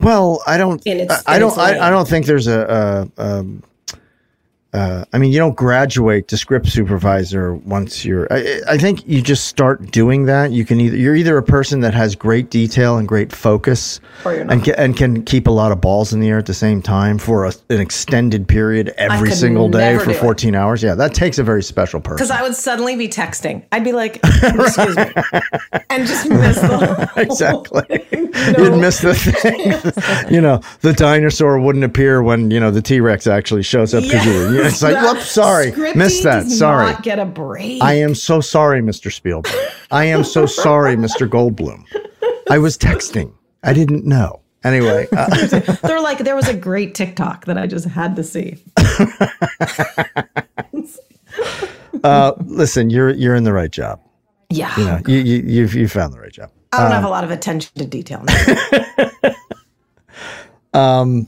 [0.00, 0.82] Well, I don't.
[0.86, 1.56] I, I don't.
[1.56, 1.86] I.
[1.86, 3.10] I don't think there's a.
[3.16, 3.62] a um,
[4.72, 8.32] uh, I mean, you don't graduate to script supervisor once you're.
[8.32, 10.52] I, I think you just start doing that.
[10.52, 14.64] You can either you're either a person that has great detail and great focus, and
[14.64, 17.18] ca- and can keep a lot of balls in the air at the same time
[17.18, 20.16] for a, an extended period every single day for do it.
[20.18, 20.84] 14 hours.
[20.84, 22.16] Yeah, that takes a very special person.
[22.16, 23.64] Because I would suddenly be texting.
[23.72, 25.04] I'd be like, excuse me.
[25.90, 28.06] And just miss the exactly.
[28.56, 30.32] You'd miss the thing.
[30.32, 34.04] you know, the dinosaur wouldn't appear when you know the T Rex actually shows up
[34.04, 34.59] because you.
[34.66, 36.46] It's like, whoops, sorry, Scripty missed that.
[36.46, 36.92] Sorry.
[36.92, 37.82] Not get a break.
[37.82, 39.12] I am so sorry, Mr.
[39.12, 39.52] Spielberg.
[39.90, 41.28] I am so sorry, Mr.
[41.28, 41.84] Goldblum.
[42.50, 43.32] I was texting.
[43.62, 44.40] I didn't know.
[44.64, 45.48] Anyway, uh,
[45.82, 48.62] They're like, there was a great TikTok that I just had to see.
[52.04, 54.00] uh, listen, you're you're in the right job.
[54.50, 54.76] Yeah.
[54.78, 56.50] You know, you you you've, you found the right job.
[56.72, 58.24] I don't have Um, a lot of attention to detail.
[60.72, 61.26] Um,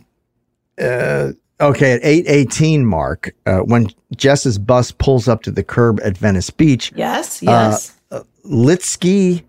[0.81, 6.01] uh, okay, at eight eighteen mark, uh, when Jess's bus pulls up to the curb
[6.05, 6.93] at Venice Beach.
[6.95, 7.97] Yes, yes.
[8.11, 9.43] Uh, uh, Litsky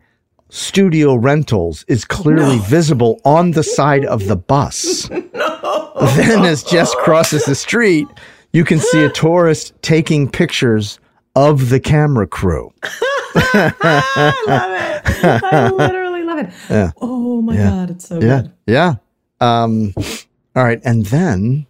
[0.50, 5.08] Studio Rentals is clearly visible on the side of the bus.
[5.10, 8.08] Then, as Jess crosses the street,
[8.52, 11.00] you can see a tourist taking pictures
[11.36, 12.72] of the camera crew.
[13.34, 14.72] I love
[15.24, 15.44] it.
[15.44, 16.50] I literally love it.
[16.70, 16.92] Yeah.
[17.02, 17.70] Oh my Yeah.
[17.70, 18.52] God, it's so yeah, good.
[18.68, 18.96] yeah.
[19.42, 19.94] Um,
[20.56, 21.66] all right, and then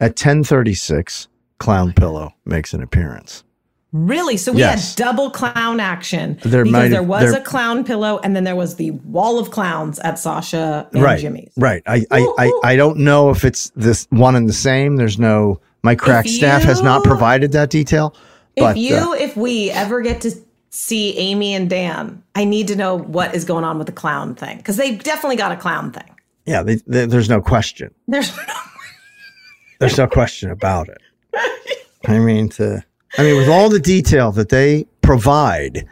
[0.00, 1.28] at ten thirty six,
[1.58, 3.44] Clown Pillow makes an appearance.
[3.92, 4.36] Really?
[4.36, 4.94] So we Yes.
[4.94, 8.54] had double clown action There because there was there- a clown pillow and then there
[8.54, 11.50] was the wall of clowns at Sasha and right, Jimmy's.
[11.56, 11.82] right.
[11.86, 14.94] I, I, I, I don't know if it's this one and the same.
[14.96, 15.60] There's no.
[15.82, 18.14] My crack staff has not provided that detail.
[18.56, 20.30] But if you, uh, if we ever get to
[20.68, 24.34] see Amy and Dan, I need to know what is going on with the clown
[24.36, 26.14] thing because they definitely got a clown thing.
[26.46, 27.92] yeah, they, they, there's no question.
[28.06, 28.30] There's
[29.80, 30.98] There's no question about it.
[32.06, 32.84] I mean, to,
[33.18, 35.86] I mean, with all the detail that they provide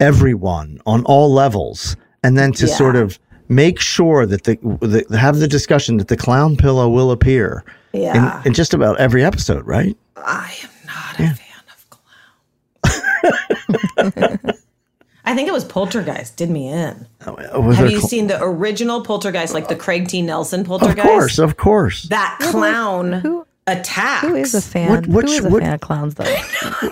[0.00, 2.74] everyone on all levels, and then to Yeah.
[2.74, 3.18] sort of
[3.48, 4.56] make sure that the,
[5.08, 8.40] the have the discussion that the clown pillow will appear Yeah.
[8.40, 9.96] in, in just about every episode, right?
[10.16, 11.90] I am not a fan of
[14.40, 14.54] clown.
[15.24, 17.06] I think it was Poltergeist did me in.
[17.26, 20.20] Was Have you cl- seen the original Poltergeist, like the Craig T.
[20.22, 20.98] Nelson Poltergeist?
[20.98, 22.02] Of course, of course.
[22.04, 24.26] That clown who, attacks.
[24.26, 24.90] Who is a fan?
[24.90, 26.24] What- what Who is a what- fan of clowns though?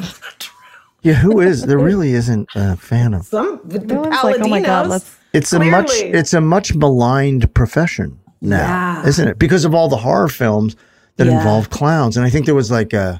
[1.03, 1.63] Yeah, who is?
[1.63, 3.25] There really isn't a fan of.
[3.25, 5.17] Some the Everyone's like, oh my god, let's.
[5.33, 9.07] It's a much it's a much maligned profession now, Yeah.
[9.07, 9.39] isn't it?
[9.39, 10.77] Because of all the horror films
[11.17, 11.39] that Yeah.
[11.39, 13.19] involve clowns, and I think there was like a,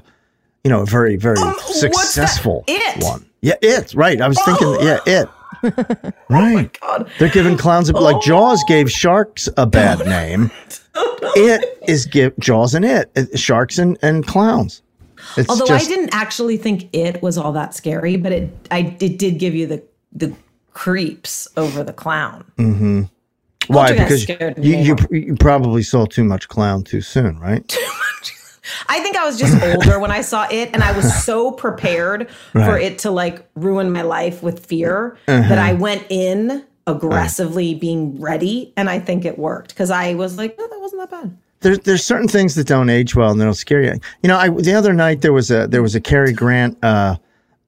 [0.63, 2.65] you know, a very very Um, successful
[2.99, 3.25] one.
[3.41, 3.93] Yeah, it.
[3.93, 4.21] Right.
[4.21, 4.75] I was thinking.
[4.81, 5.29] Yeah, it.
[6.29, 6.75] Right.
[6.79, 7.11] God.
[7.19, 10.49] They're giving clowns a, like Jaws gave sharks a bad name.
[11.35, 14.81] it is give Jaws and it sharks and and clowns.
[15.37, 18.95] It's Although just, I didn't actually think it was all that scary, but it I
[18.99, 20.33] it did give you the the
[20.73, 22.43] creeps over the clown.
[22.57, 23.03] hmm
[23.67, 23.91] Why?
[23.91, 27.77] Because you, you you probably saw too much clown too soon, right?
[28.87, 32.29] I think I was just older when I saw it, and I was so prepared
[32.53, 35.47] for it to like ruin my life with fear Uh-huh.
[35.49, 40.37] that I went in aggressively being ready, and I think it worked because I was
[40.37, 41.37] like, oh, that wasn't that bad.
[41.61, 43.93] There's there's certain things that don't age well and they don't scare you.
[44.23, 47.17] You know, I the other night there was a there was a Cary Grant uh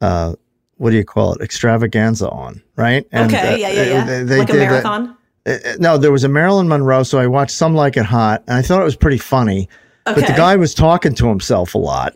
[0.02, 0.34] uh
[0.78, 3.06] what do you call it extravaganza on right?
[3.14, 4.04] okay, uh, yeah, yeah, yeah.
[4.06, 5.16] they- they like a marathon.
[5.46, 8.44] uh, uh, no, there was a Marilyn Monroe, so I watched Some Like It Hot,
[8.48, 9.70] and I thought it was pretty funny.
[10.06, 12.16] But the guy was talking to himself a lot.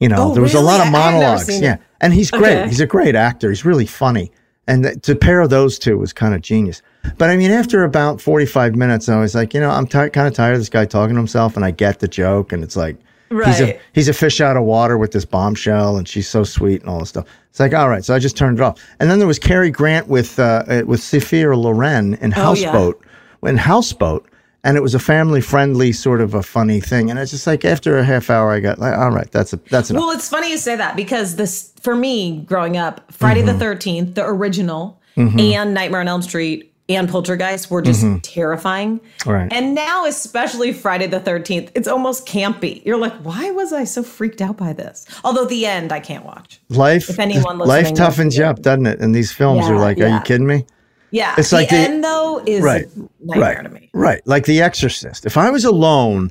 [0.00, 1.48] You know, Oh, there was a lot of monologues.
[1.60, 1.80] Yeah, it.
[2.00, 2.56] and he's great.
[2.58, 2.68] Okay.
[2.68, 3.48] He's a great actor.
[3.48, 4.30] He's really funny,
[4.68, 6.82] and th- to pair those two was kind of genius.
[7.16, 10.28] But I mean, after about forty-five minutes, I was like, you know, I'm ti kind
[10.28, 12.76] of tired of this guy talking to himself, and I get the joke, and it's
[12.76, 12.96] like.
[13.30, 13.80] He's a Right.
[13.92, 17.00] he's a fish out of water with this bombshell, and she's so sweet and all
[17.00, 17.26] this stuff.
[17.50, 18.82] It's like, all right, so I just turned it off.
[19.00, 22.98] And then there was Cary Grant with uh, with Sophia Loren in Houseboat.
[23.04, 23.06] Oh,
[23.42, 23.50] yeah.
[23.50, 24.26] In Houseboat,
[24.64, 27.10] and it was a family friendly sort of a funny thing.
[27.10, 29.56] And it's just like after a half hour, I got like, all right, that's a
[29.70, 30.02] that's enough.
[30.02, 33.58] Well, it's funny you say that because this, for me, growing up, Friday Mm-hmm.
[33.58, 35.54] the 13th, the original, Mhm.
[35.54, 38.20] and Nightmare on Elm Street and Poltergeist were just Mhm.
[38.22, 38.98] terrifying.
[39.26, 39.52] Right.
[39.52, 42.80] And now, especially Friday the 13th, it's almost campy.
[42.86, 45.04] You're like, why was I so freaked out by this?
[45.22, 46.60] Although the end, I can't watch.
[46.70, 49.00] life If anyone life toughens you up, doesn't it?
[49.00, 50.64] And these films are Yeah, like, are you kidding me?
[51.10, 51.34] Yeah.
[51.38, 52.86] It's the like the- end, though, is right,
[53.20, 53.90] nightmare right, to me.
[53.94, 54.20] right.
[54.26, 55.24] Like The Exorcist.
[55.26, 56.30] If I was alone,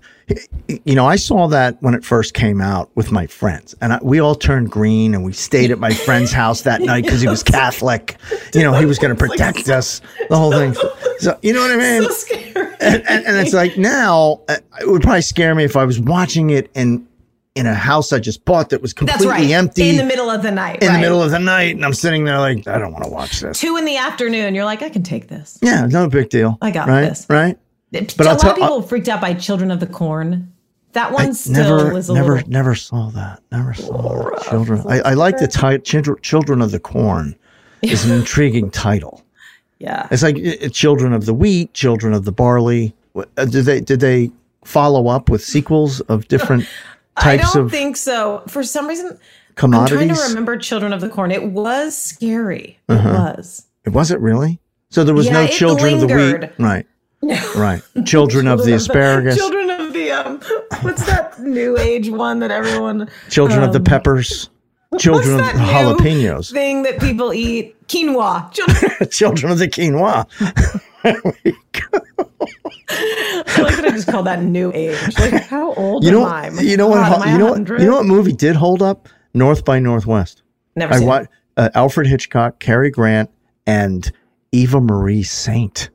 [0.86, 4.00] you know, I saw that when it first came out with my friends, and I,
[4.04, 7.28] we all turned green, and we stayed at my friend's house that night because he
[7.28, 8.18] was Catholic.
[8.54, 10.02] You know, he was going to protect us.
[10.30, 10.76] The whole thing.
[11.20, 12.08] So you know what I mean?
[12.80, 16.00] And, and, and it's like now uh, it would probably scare me if I was
[16.00, 17.07] watching it in
[17.58, 19.52] in a house I just bought that was That's completely right.
[19.52, 20.82] empty In the middle of the night.
[20.84, 23.10] in the middle of the night, and I'm sitting there like I don't want to
[23.10, 23.60] watch this.
[23.60, 25.58] Two in the afternoon, you're like, I can take this.
[25.62, 26.58] Yeah, no big deal.
[26.62, 27.02] I got right?
[27.10, 27.26] this.
[27.30, 27.58] Right?
[27.92, 30.54] But a I'll lot of people freaked out by Children of the Corn.
[30.94, 32.50] That I one still never, was a never, little.
[32.50, 33.42] never saw that.
[33.52, 34.44] Never saw that.
[34.50, 34.84] Children.
[34.88, 35.84] I, I like the title.
[35.84, 37.36] Children, Children of the Corn
[37.82, 39.24] is an intriguing title.
[39.80, 40.08] Yeah.
[40.12, 42.96] It's like uh, Children of the Wheat, Children of the Barley.
[43.14, 44.32] What- uh, Did they did they
[44.66, 46.66] follow up with sequels of different
[47.18, 48.44] I don't of think so.
[48.48, 49.18] For some reason,
[49.58, 51.32] I'm trying to remember Children of the Corn.
[51.32, 52.80] It was scary.
[52.88, 53.34] It Uh-huh.
[53.36, 53.66] was.
[53.86, 54.60] It wasn't really.
[54.90, 56.08] So there was Yeah, no it Children of the.
[56.08, 56.86] Wheat, right?
[57.56, 57.82] Right.
[58.06, 59.36] Children of the asparagus.
[59.36, 60.40] Children of the um.
[60.82, 63.10] What's that new age one that everyone?
[63.30, 64.50] Children of the um, peppers.
[65.00, 66.52] Children of the jalapenos.
[66.52, 68.52] Thing that people eat quinoa.
[68.54, 69.10] Children.
[69.10, 70.26] Children of the quinoa.
[73.58, 74.98] I like that I just called that new age.
[75.20, 76.62] Like how old You know, am I?
[76.62, 76.96] You know what?
[76.98, 77.68] God, I you know what?
[77.70, 79.10] You know what movie did hold up?
[79.34, 80.44] North by Northwest.
[80.76, 81.28] Never I seen
[81.58, 83.30] uh, Alfred Hitchcock, Cary Grant,
[83.66, 84.12] and
[84.52, 85.90] Eva Marie Saint.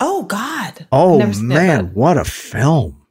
[0.00, 0.86] Oh God.
[0.92, 3.04] Oh man, what a film!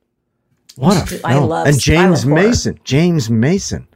[0.76, 1.22] What a I film!
[1.26, 1.72] I love- it.
[1.72, 2.48] and James love horror.
[2.50, 2.80] Mason.
[2.84, 3.88] James Mason.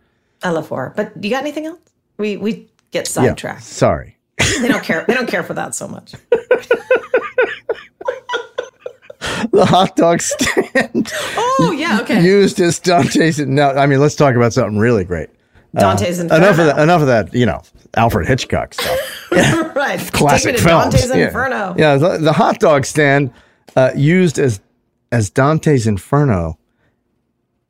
[0.44, 0.94] I love horror.
[0.96, 1.80] But you got anything else?
[2.18, 3.64] We we get Yeah, sidetracked.
[3.64, 4.18] sorry.
[4.60, 5.06] they don't care.
[5.08, 6.14] They don't care for that so much.
[9.62, 12.00] The hot dog stand Oh yeah.
[12.02, 12.24] Okay.
[12.24, 13.38] used as Dante's.
[13.38, 15.30] No, I mean, let's talk about something really great.
[15.78, 16.66] Uh, Dante's enough of Inferno.
[16.66, 16.80] that.
[16.80, 17.34] Enough of that.
[17.36, 17.62] You know,
[17.96, 18.98] Alfred Hitchcock stuff.
[19.32, 19.72] Yeah.
[19.76, 20.00] right.
[20.14, 20.94] classic Take films.
[20.96, 21.28] Dante's yeah.
[21.28, 21.76] Inferno.
[21.78, 23.32] Yeah, the, the hot dog stand
[23.76, 24.60] uh, used as
[25.12, 26.58] as Dante's Inferno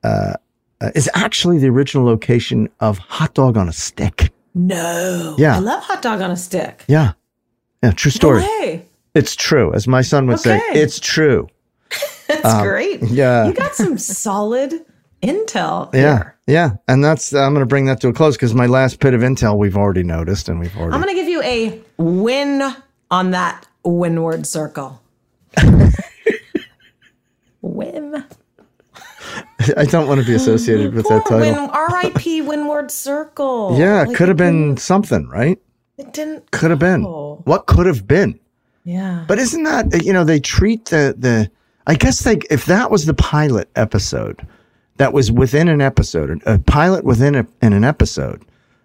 [0.03, 0.35] uh,
[0.79, 4.31] uh, is actually the original location of Hot Dog on a Stick.
[4.55, 5.35] No.
[5.37, 5.57] Yeah.
[5.57, 6.83] I love hot dog on a stick.
[6.87, 7.13] Yeah,
[7.83, 8.41] yeah, true story.
[8.41, 10.61] Hey, It's true, as my son would say.
[10.69, 11.47] It's true.
[12.27, 13.01] that's Um, great.
[13.03, 13.47] yeah.
[13.47, 14.85] You got some solid
[15.21, 15.93] intel.
[15.93, 18.99] Yeah, yeah, and that's I'm going to bring that to a close because my last
[18.99, 20.93] bit of intel we've already noticed and we've already.
[20.95, 22.73] I'm going to give you a win
[23.11, 25.01] on that windward circle.
[27.61, 28.23] win.
[29.77, 31.53] I don't want to be associated with that Poor win.
[31.53, 31.69] title.
[31.71, 32.41] R.I.P.
[32.41, 33.77] Windward Circle.
[33.77, 35.59] Yeah, Like, could have been something, right?
[35.97, 36.49] It didn't.
[36.51, 37.03] Could have been.
[37.03, 38.39] What could have been?
[38.85, 39.23] Yeah.
[39.27, 41.51] But isn't that you know they treat the the
[41.87, 44.45] I guess they if that was the pilot episode
[44.97, 48.41] that was within an episode a pilot within a, in an episode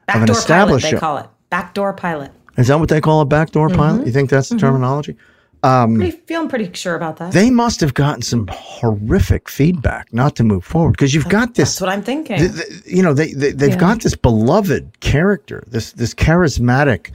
[0.09, 1.27] of an Backdoor pilot, established they call it.
[1.51, 2.31] Backdoor pilot.
[2.57, 4.03] is that what they call a backdoor pilot?
[4.03, 4.07] Mhm.
[4.07, 4.61] You think that's the Mhm.
[4.61, 5.17] terminology?
[5.63, 7.33] Um, Pretty, feeling pretty sure about that.
[7.33, 11.71] they must have gotten some horrific feedback not to move forward because you've got this
[11.71, 12.39] That's what I'm thinking.
[12.39, 13.77] th- th- you know they, they they've Yeah.
[13.77, 17.11] got this beloved character this this charismatic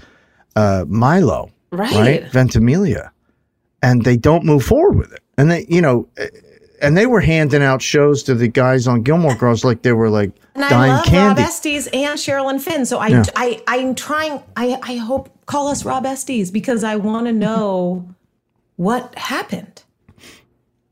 [0.55, 2.25] uh Milo Right.
[2.31, 3.11] Ventimiglia
[3.81, 6.27] and they don't move forward with it and they you know eh,
[6.81, 10.09] and they were handing out shows to the guys on Gilmore Girls like they were
[10.09, 12.85] like and I love candy Rob Estes and Sherilyn Fenn.
[12.85, 13.23] So I, Yeah.
[13.37, 14.41] I, I'm trying.
[14.57, 18.05] I, I hope call us Rob Estes because I want to know
[18.75, 19.83] what happened.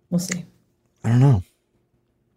[0.09, 0.45] We'll see.
[1.03, 1.43] I don't know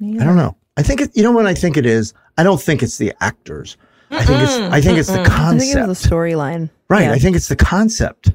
[0.00, 2.60] I don't know I think it, you know what I think it is I don't
[2.60, 3.76] think it's the actors
[4.10, 6.70] I think it's I think it's the I think concept it was the storyline.
[6.88, 7.12] right Yeah.
[7.12, 8.32] I think it's the concept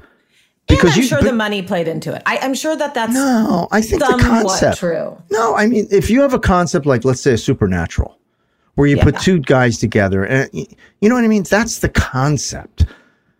[0.68, 2.22] because and I'm you sure but- the money played into it.
[2.26, 4.78] I, I'm sure that that's No, I think the concept.
[4.78, 5.16] true.
[5.30, 8.18] No, I mean, if you have a concept like, let's say, a supernatural,
[8.74, 12.86] where you put two guys together, and you know what I mean, that's the concept.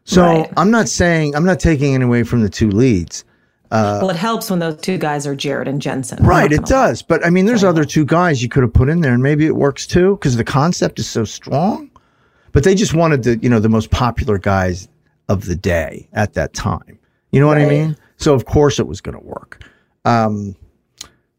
[0.04, 0.52] So Right.
[0.56, 3.24] I'm not saying I'm not taking any away from the two leads.
[3.70, 6.24] Uh, well, it helps when those two guys are Jared and Jensen.
[6.24, 7.02] right, it does.
[7.02, 9.44] But I mean, there's other two guys you could have put in there, and maybe
[9.44, 11.90] it works too because the concept is so strong.
[12.52, 14.88] But they just wanted the you know the most popular guys
[15.28, 16.97] of the day at that time.
[17.32, 17.96] You know what I mean?
[18.16, 19.62] So of course it was going to work.
[20.04, 20.56] Um,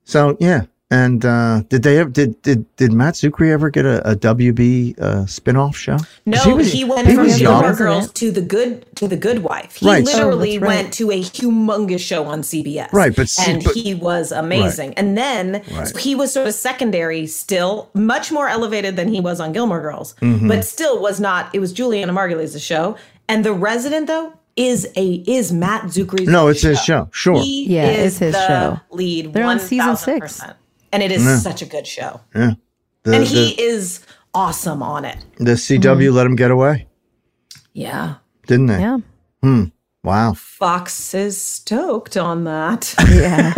[0.03, 4.11] so yeah, And uh, did they ever, did did did Matt Czuchry ever get a,
[4.11, 5.97] a WB uh, spinoff show?
[6.25, 7.75] No, he, went he from was Gilmore young.
[7.75, 9.75] Girls to the good to the Good Wife.
[9.75, 10.03] He Right.
[10.03, 10.67] literally Oh, right.
[10.67, 12.91] went to a humongous show on CBS.
[12.91, 14.93] Right, but see- and but- he was amazing.
[14.95, 15.95] And then Right.
[15.97, 20.15] he was sort of secondary, still much more elevated than he was on Gilmore Girls,
[20.21, 20.47] Mhm.
[20.47, 21.53] but still was not.
[21.53, 22.95] It was Julianna Margulies' show,
[23.27, 26.27] and the Resident though is a is Matt Czuchry's.
[26.27, 27.07] No, it's his show.
[27.11, 27.41] Sure.
[27.41, 28.79] He Yeah, is it's his the show.
[28.91, 29.33] lead.
[29.33, 29.97] They're on season 1000%.
[29.97, 30.41] six.
[30.91, 31.37] and it is Yeah.
[31.37, 32.19] such a good show.
[32.35, 32.53] Yeah.
[33.03, 34.01] The, and the, he is
[34.33, 35.17] awesome on it.
[35.37, 36.87] the CW let him get away,
[37.73, 38.15] Yeah.
[38.47, 38.79] didn't they?
[38.79, 38.97] Yeah.
[39.41, 39.63] Hmm.
[40.03, 40.33] Wow.
[40.33, 42.93] Fox is stoked on that.
[43.09, 43.53] Yeah.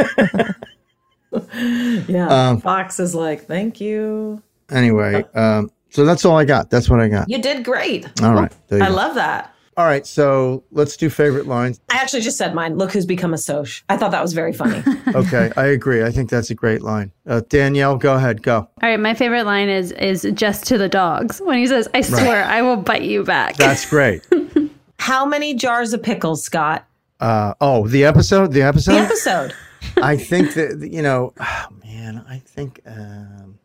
[2.07, 2.28] yeah.
[2.49, 4.41] Um, Fox is like, thank you.
[4.69, 6.69] Anyway, um, so that's all I got.
[6.69, 7.30] That's what I got.
[7.30, 8.06] You did great.
[8.22, 8.52] All right.
[8.72, 8.94] I go.
[8.94, 9.51] love that.
[9.77, 10.06] All right.
[10.06, 11.80] So let's do favorite lines.
[11.89, 12.77] I actually just said mine.
[12.77, 13.84] Look who's become a Soch.
[13.89, 14.84] I thought that was very funny.
[15.14, 15.52] Okay.
[15.57, 16.03] I agree.
[16.03, 17.11] I think that's a great line.
[17.27, 18.41] Uh, Danielle, go ahead.
[18.41, 18.60] Go.
[18.60, 21.99] All right, my favorite line is is just to the dogs when he says, "I
[22.02, 24.26] swear I will bite you back." That's great.
[24.99, 26.88] How many jars of pickles, Scott?
[27.19, 28.53] Uh, oh, the episode?
[28.53, 28.93] The episode?
[28.93, 29.53] The episode.
[29.98, 33.57] I think that, you know, oh, man, I think um,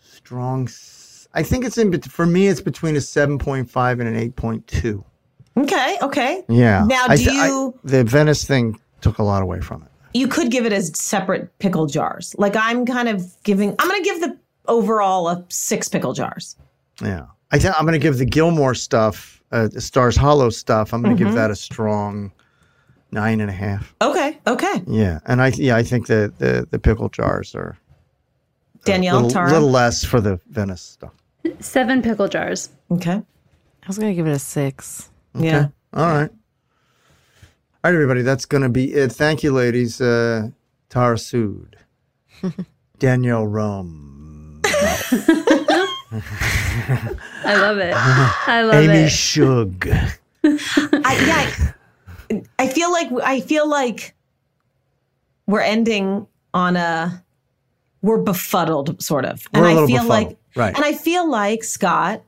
[0.00, 0.68] strong.
[1.34, 5.02] I think it's in, for me, it's between a 7.5 and an 8.2.
[5.58, 6.44] Okay, okay.
[6.48, 6.84] Yeah.
[6.86, 9.88] Now, do I- you the Venice thing took a lot away from it.
[10.14, 12.34] you could give it as separate pickle jars?
[12.38, 13.74] Like I'm kind of giving.
[13.78, 14.38] I'm going to give the
[14.68, 16.56] overall a six pickle jars.
[17.02, 17.26] Yeah.
[17.50, 21.02] I think I'm going to give the Gilmore stuff, uh, the Stars Hollow stuff, I'm
[21.02, 21.26] going to Mhm.
[21.26, 22.32] give that a strong
[23.10, 23.94] nine and a half.
[24.00, 24.82] Okay, okay.
[24.86, 25.18] Yeah.
[25.26, 27.76] And I, yeah, I think the, the, the pickle jars are
[28.74, 29.50] a Danielle, little, Tara.
[29.52, 31.12] little less for the Venice stuff.
[31.60, 32.70] Seven pickle jars.
[32.90, 33.12] Okay.
[33.14, 35.10] I was gonna give it a six.
[35.34, 35.68] Yeah.
[35.92, 36.30] All right.
[37.84, 38.22] All right, everybody.
[38.22, 39.10] That's going to be it.
[39.10, 40.00] Thank you, ladies.
[40.00, 40.50] Uh,
[40.88, 41.74] Tara Sood,
[43.00, 45.88] Danielle Rum, I
[47.56, 47.92] love it.
[47.96, 49.08] I love Amy it.
[49.10, 49.88] Shug.
[50.44, 51.72] I, yeah,
[52.30, 54.14] I, I feel like I feel like
[55.46, 57.24] we're ending on a
[58.02, 60.74] we're befuddled sort of, and We're a I little feel befuddled, like right.
[60.74, 62.22] and I feel like Scott,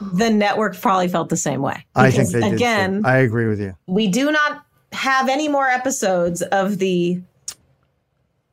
[0.00, 1.84] the network probably felt the same way.
[1.94, 2.52] I think they did.
[2.54, 3.02] again.
[3.02, 3.08] too.
[3.08, 3.74] I agree with you.
[3.86, 7.20] we do not have any more episodes of the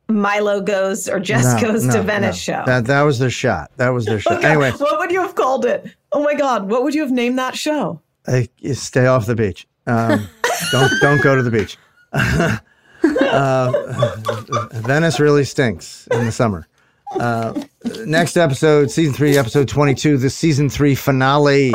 [0.08, 2.54] Milo goes or Jess No, goes no, to Venice no.
[2.54, 2.62] show.
[2.66, 3.70] That that was their shot.
[3.76, 4.38] That was their shot.
[4.38, 5.86] Okay, Anyway, what would you have called it?
[6.12, 8.00] Oh my God, what would you have named that show?
[8.58, 9.66] you stay off the beach.
[9.86, 10.26] Um,
[10.72, 11.76] don't don't go to the beach.
[12.12, 13.72] uh,
[14.72, 16.66] Venice really stinks in the summer.
[17.18, 17.62] Uh,
[18.06, 21.72] next episode, season three, episode twenty-two, the season three finale.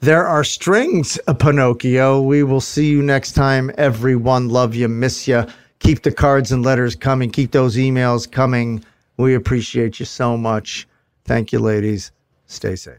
[0.00, 2.22] There are strings, Pinocchio.
[2.22, 3.70] We will see you next time.
[3.76, 5.44] Everyone, love you, miss you.
[5.80, 7.30] Keep the cards and letters coming.
[7.30, 8.82] Keep those emails coming.
[9.18, 10.88] We appreciate you so much.
[11.24, 12.12] Thank you, ladies.
[12.46, 12.98] Stay safe.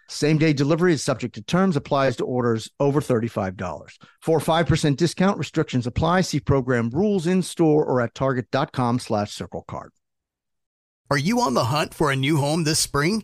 [0.11, 3.97] Same day delivery is subject to terms, applies to orders over $35.
[4.19, 6.21] For 5% discount, restrictions apply.
[6.21, 9.91] See program rules in store or at target.com slash circle card.
[11.09, 13.23] Are you on the hunt for a new home this spring,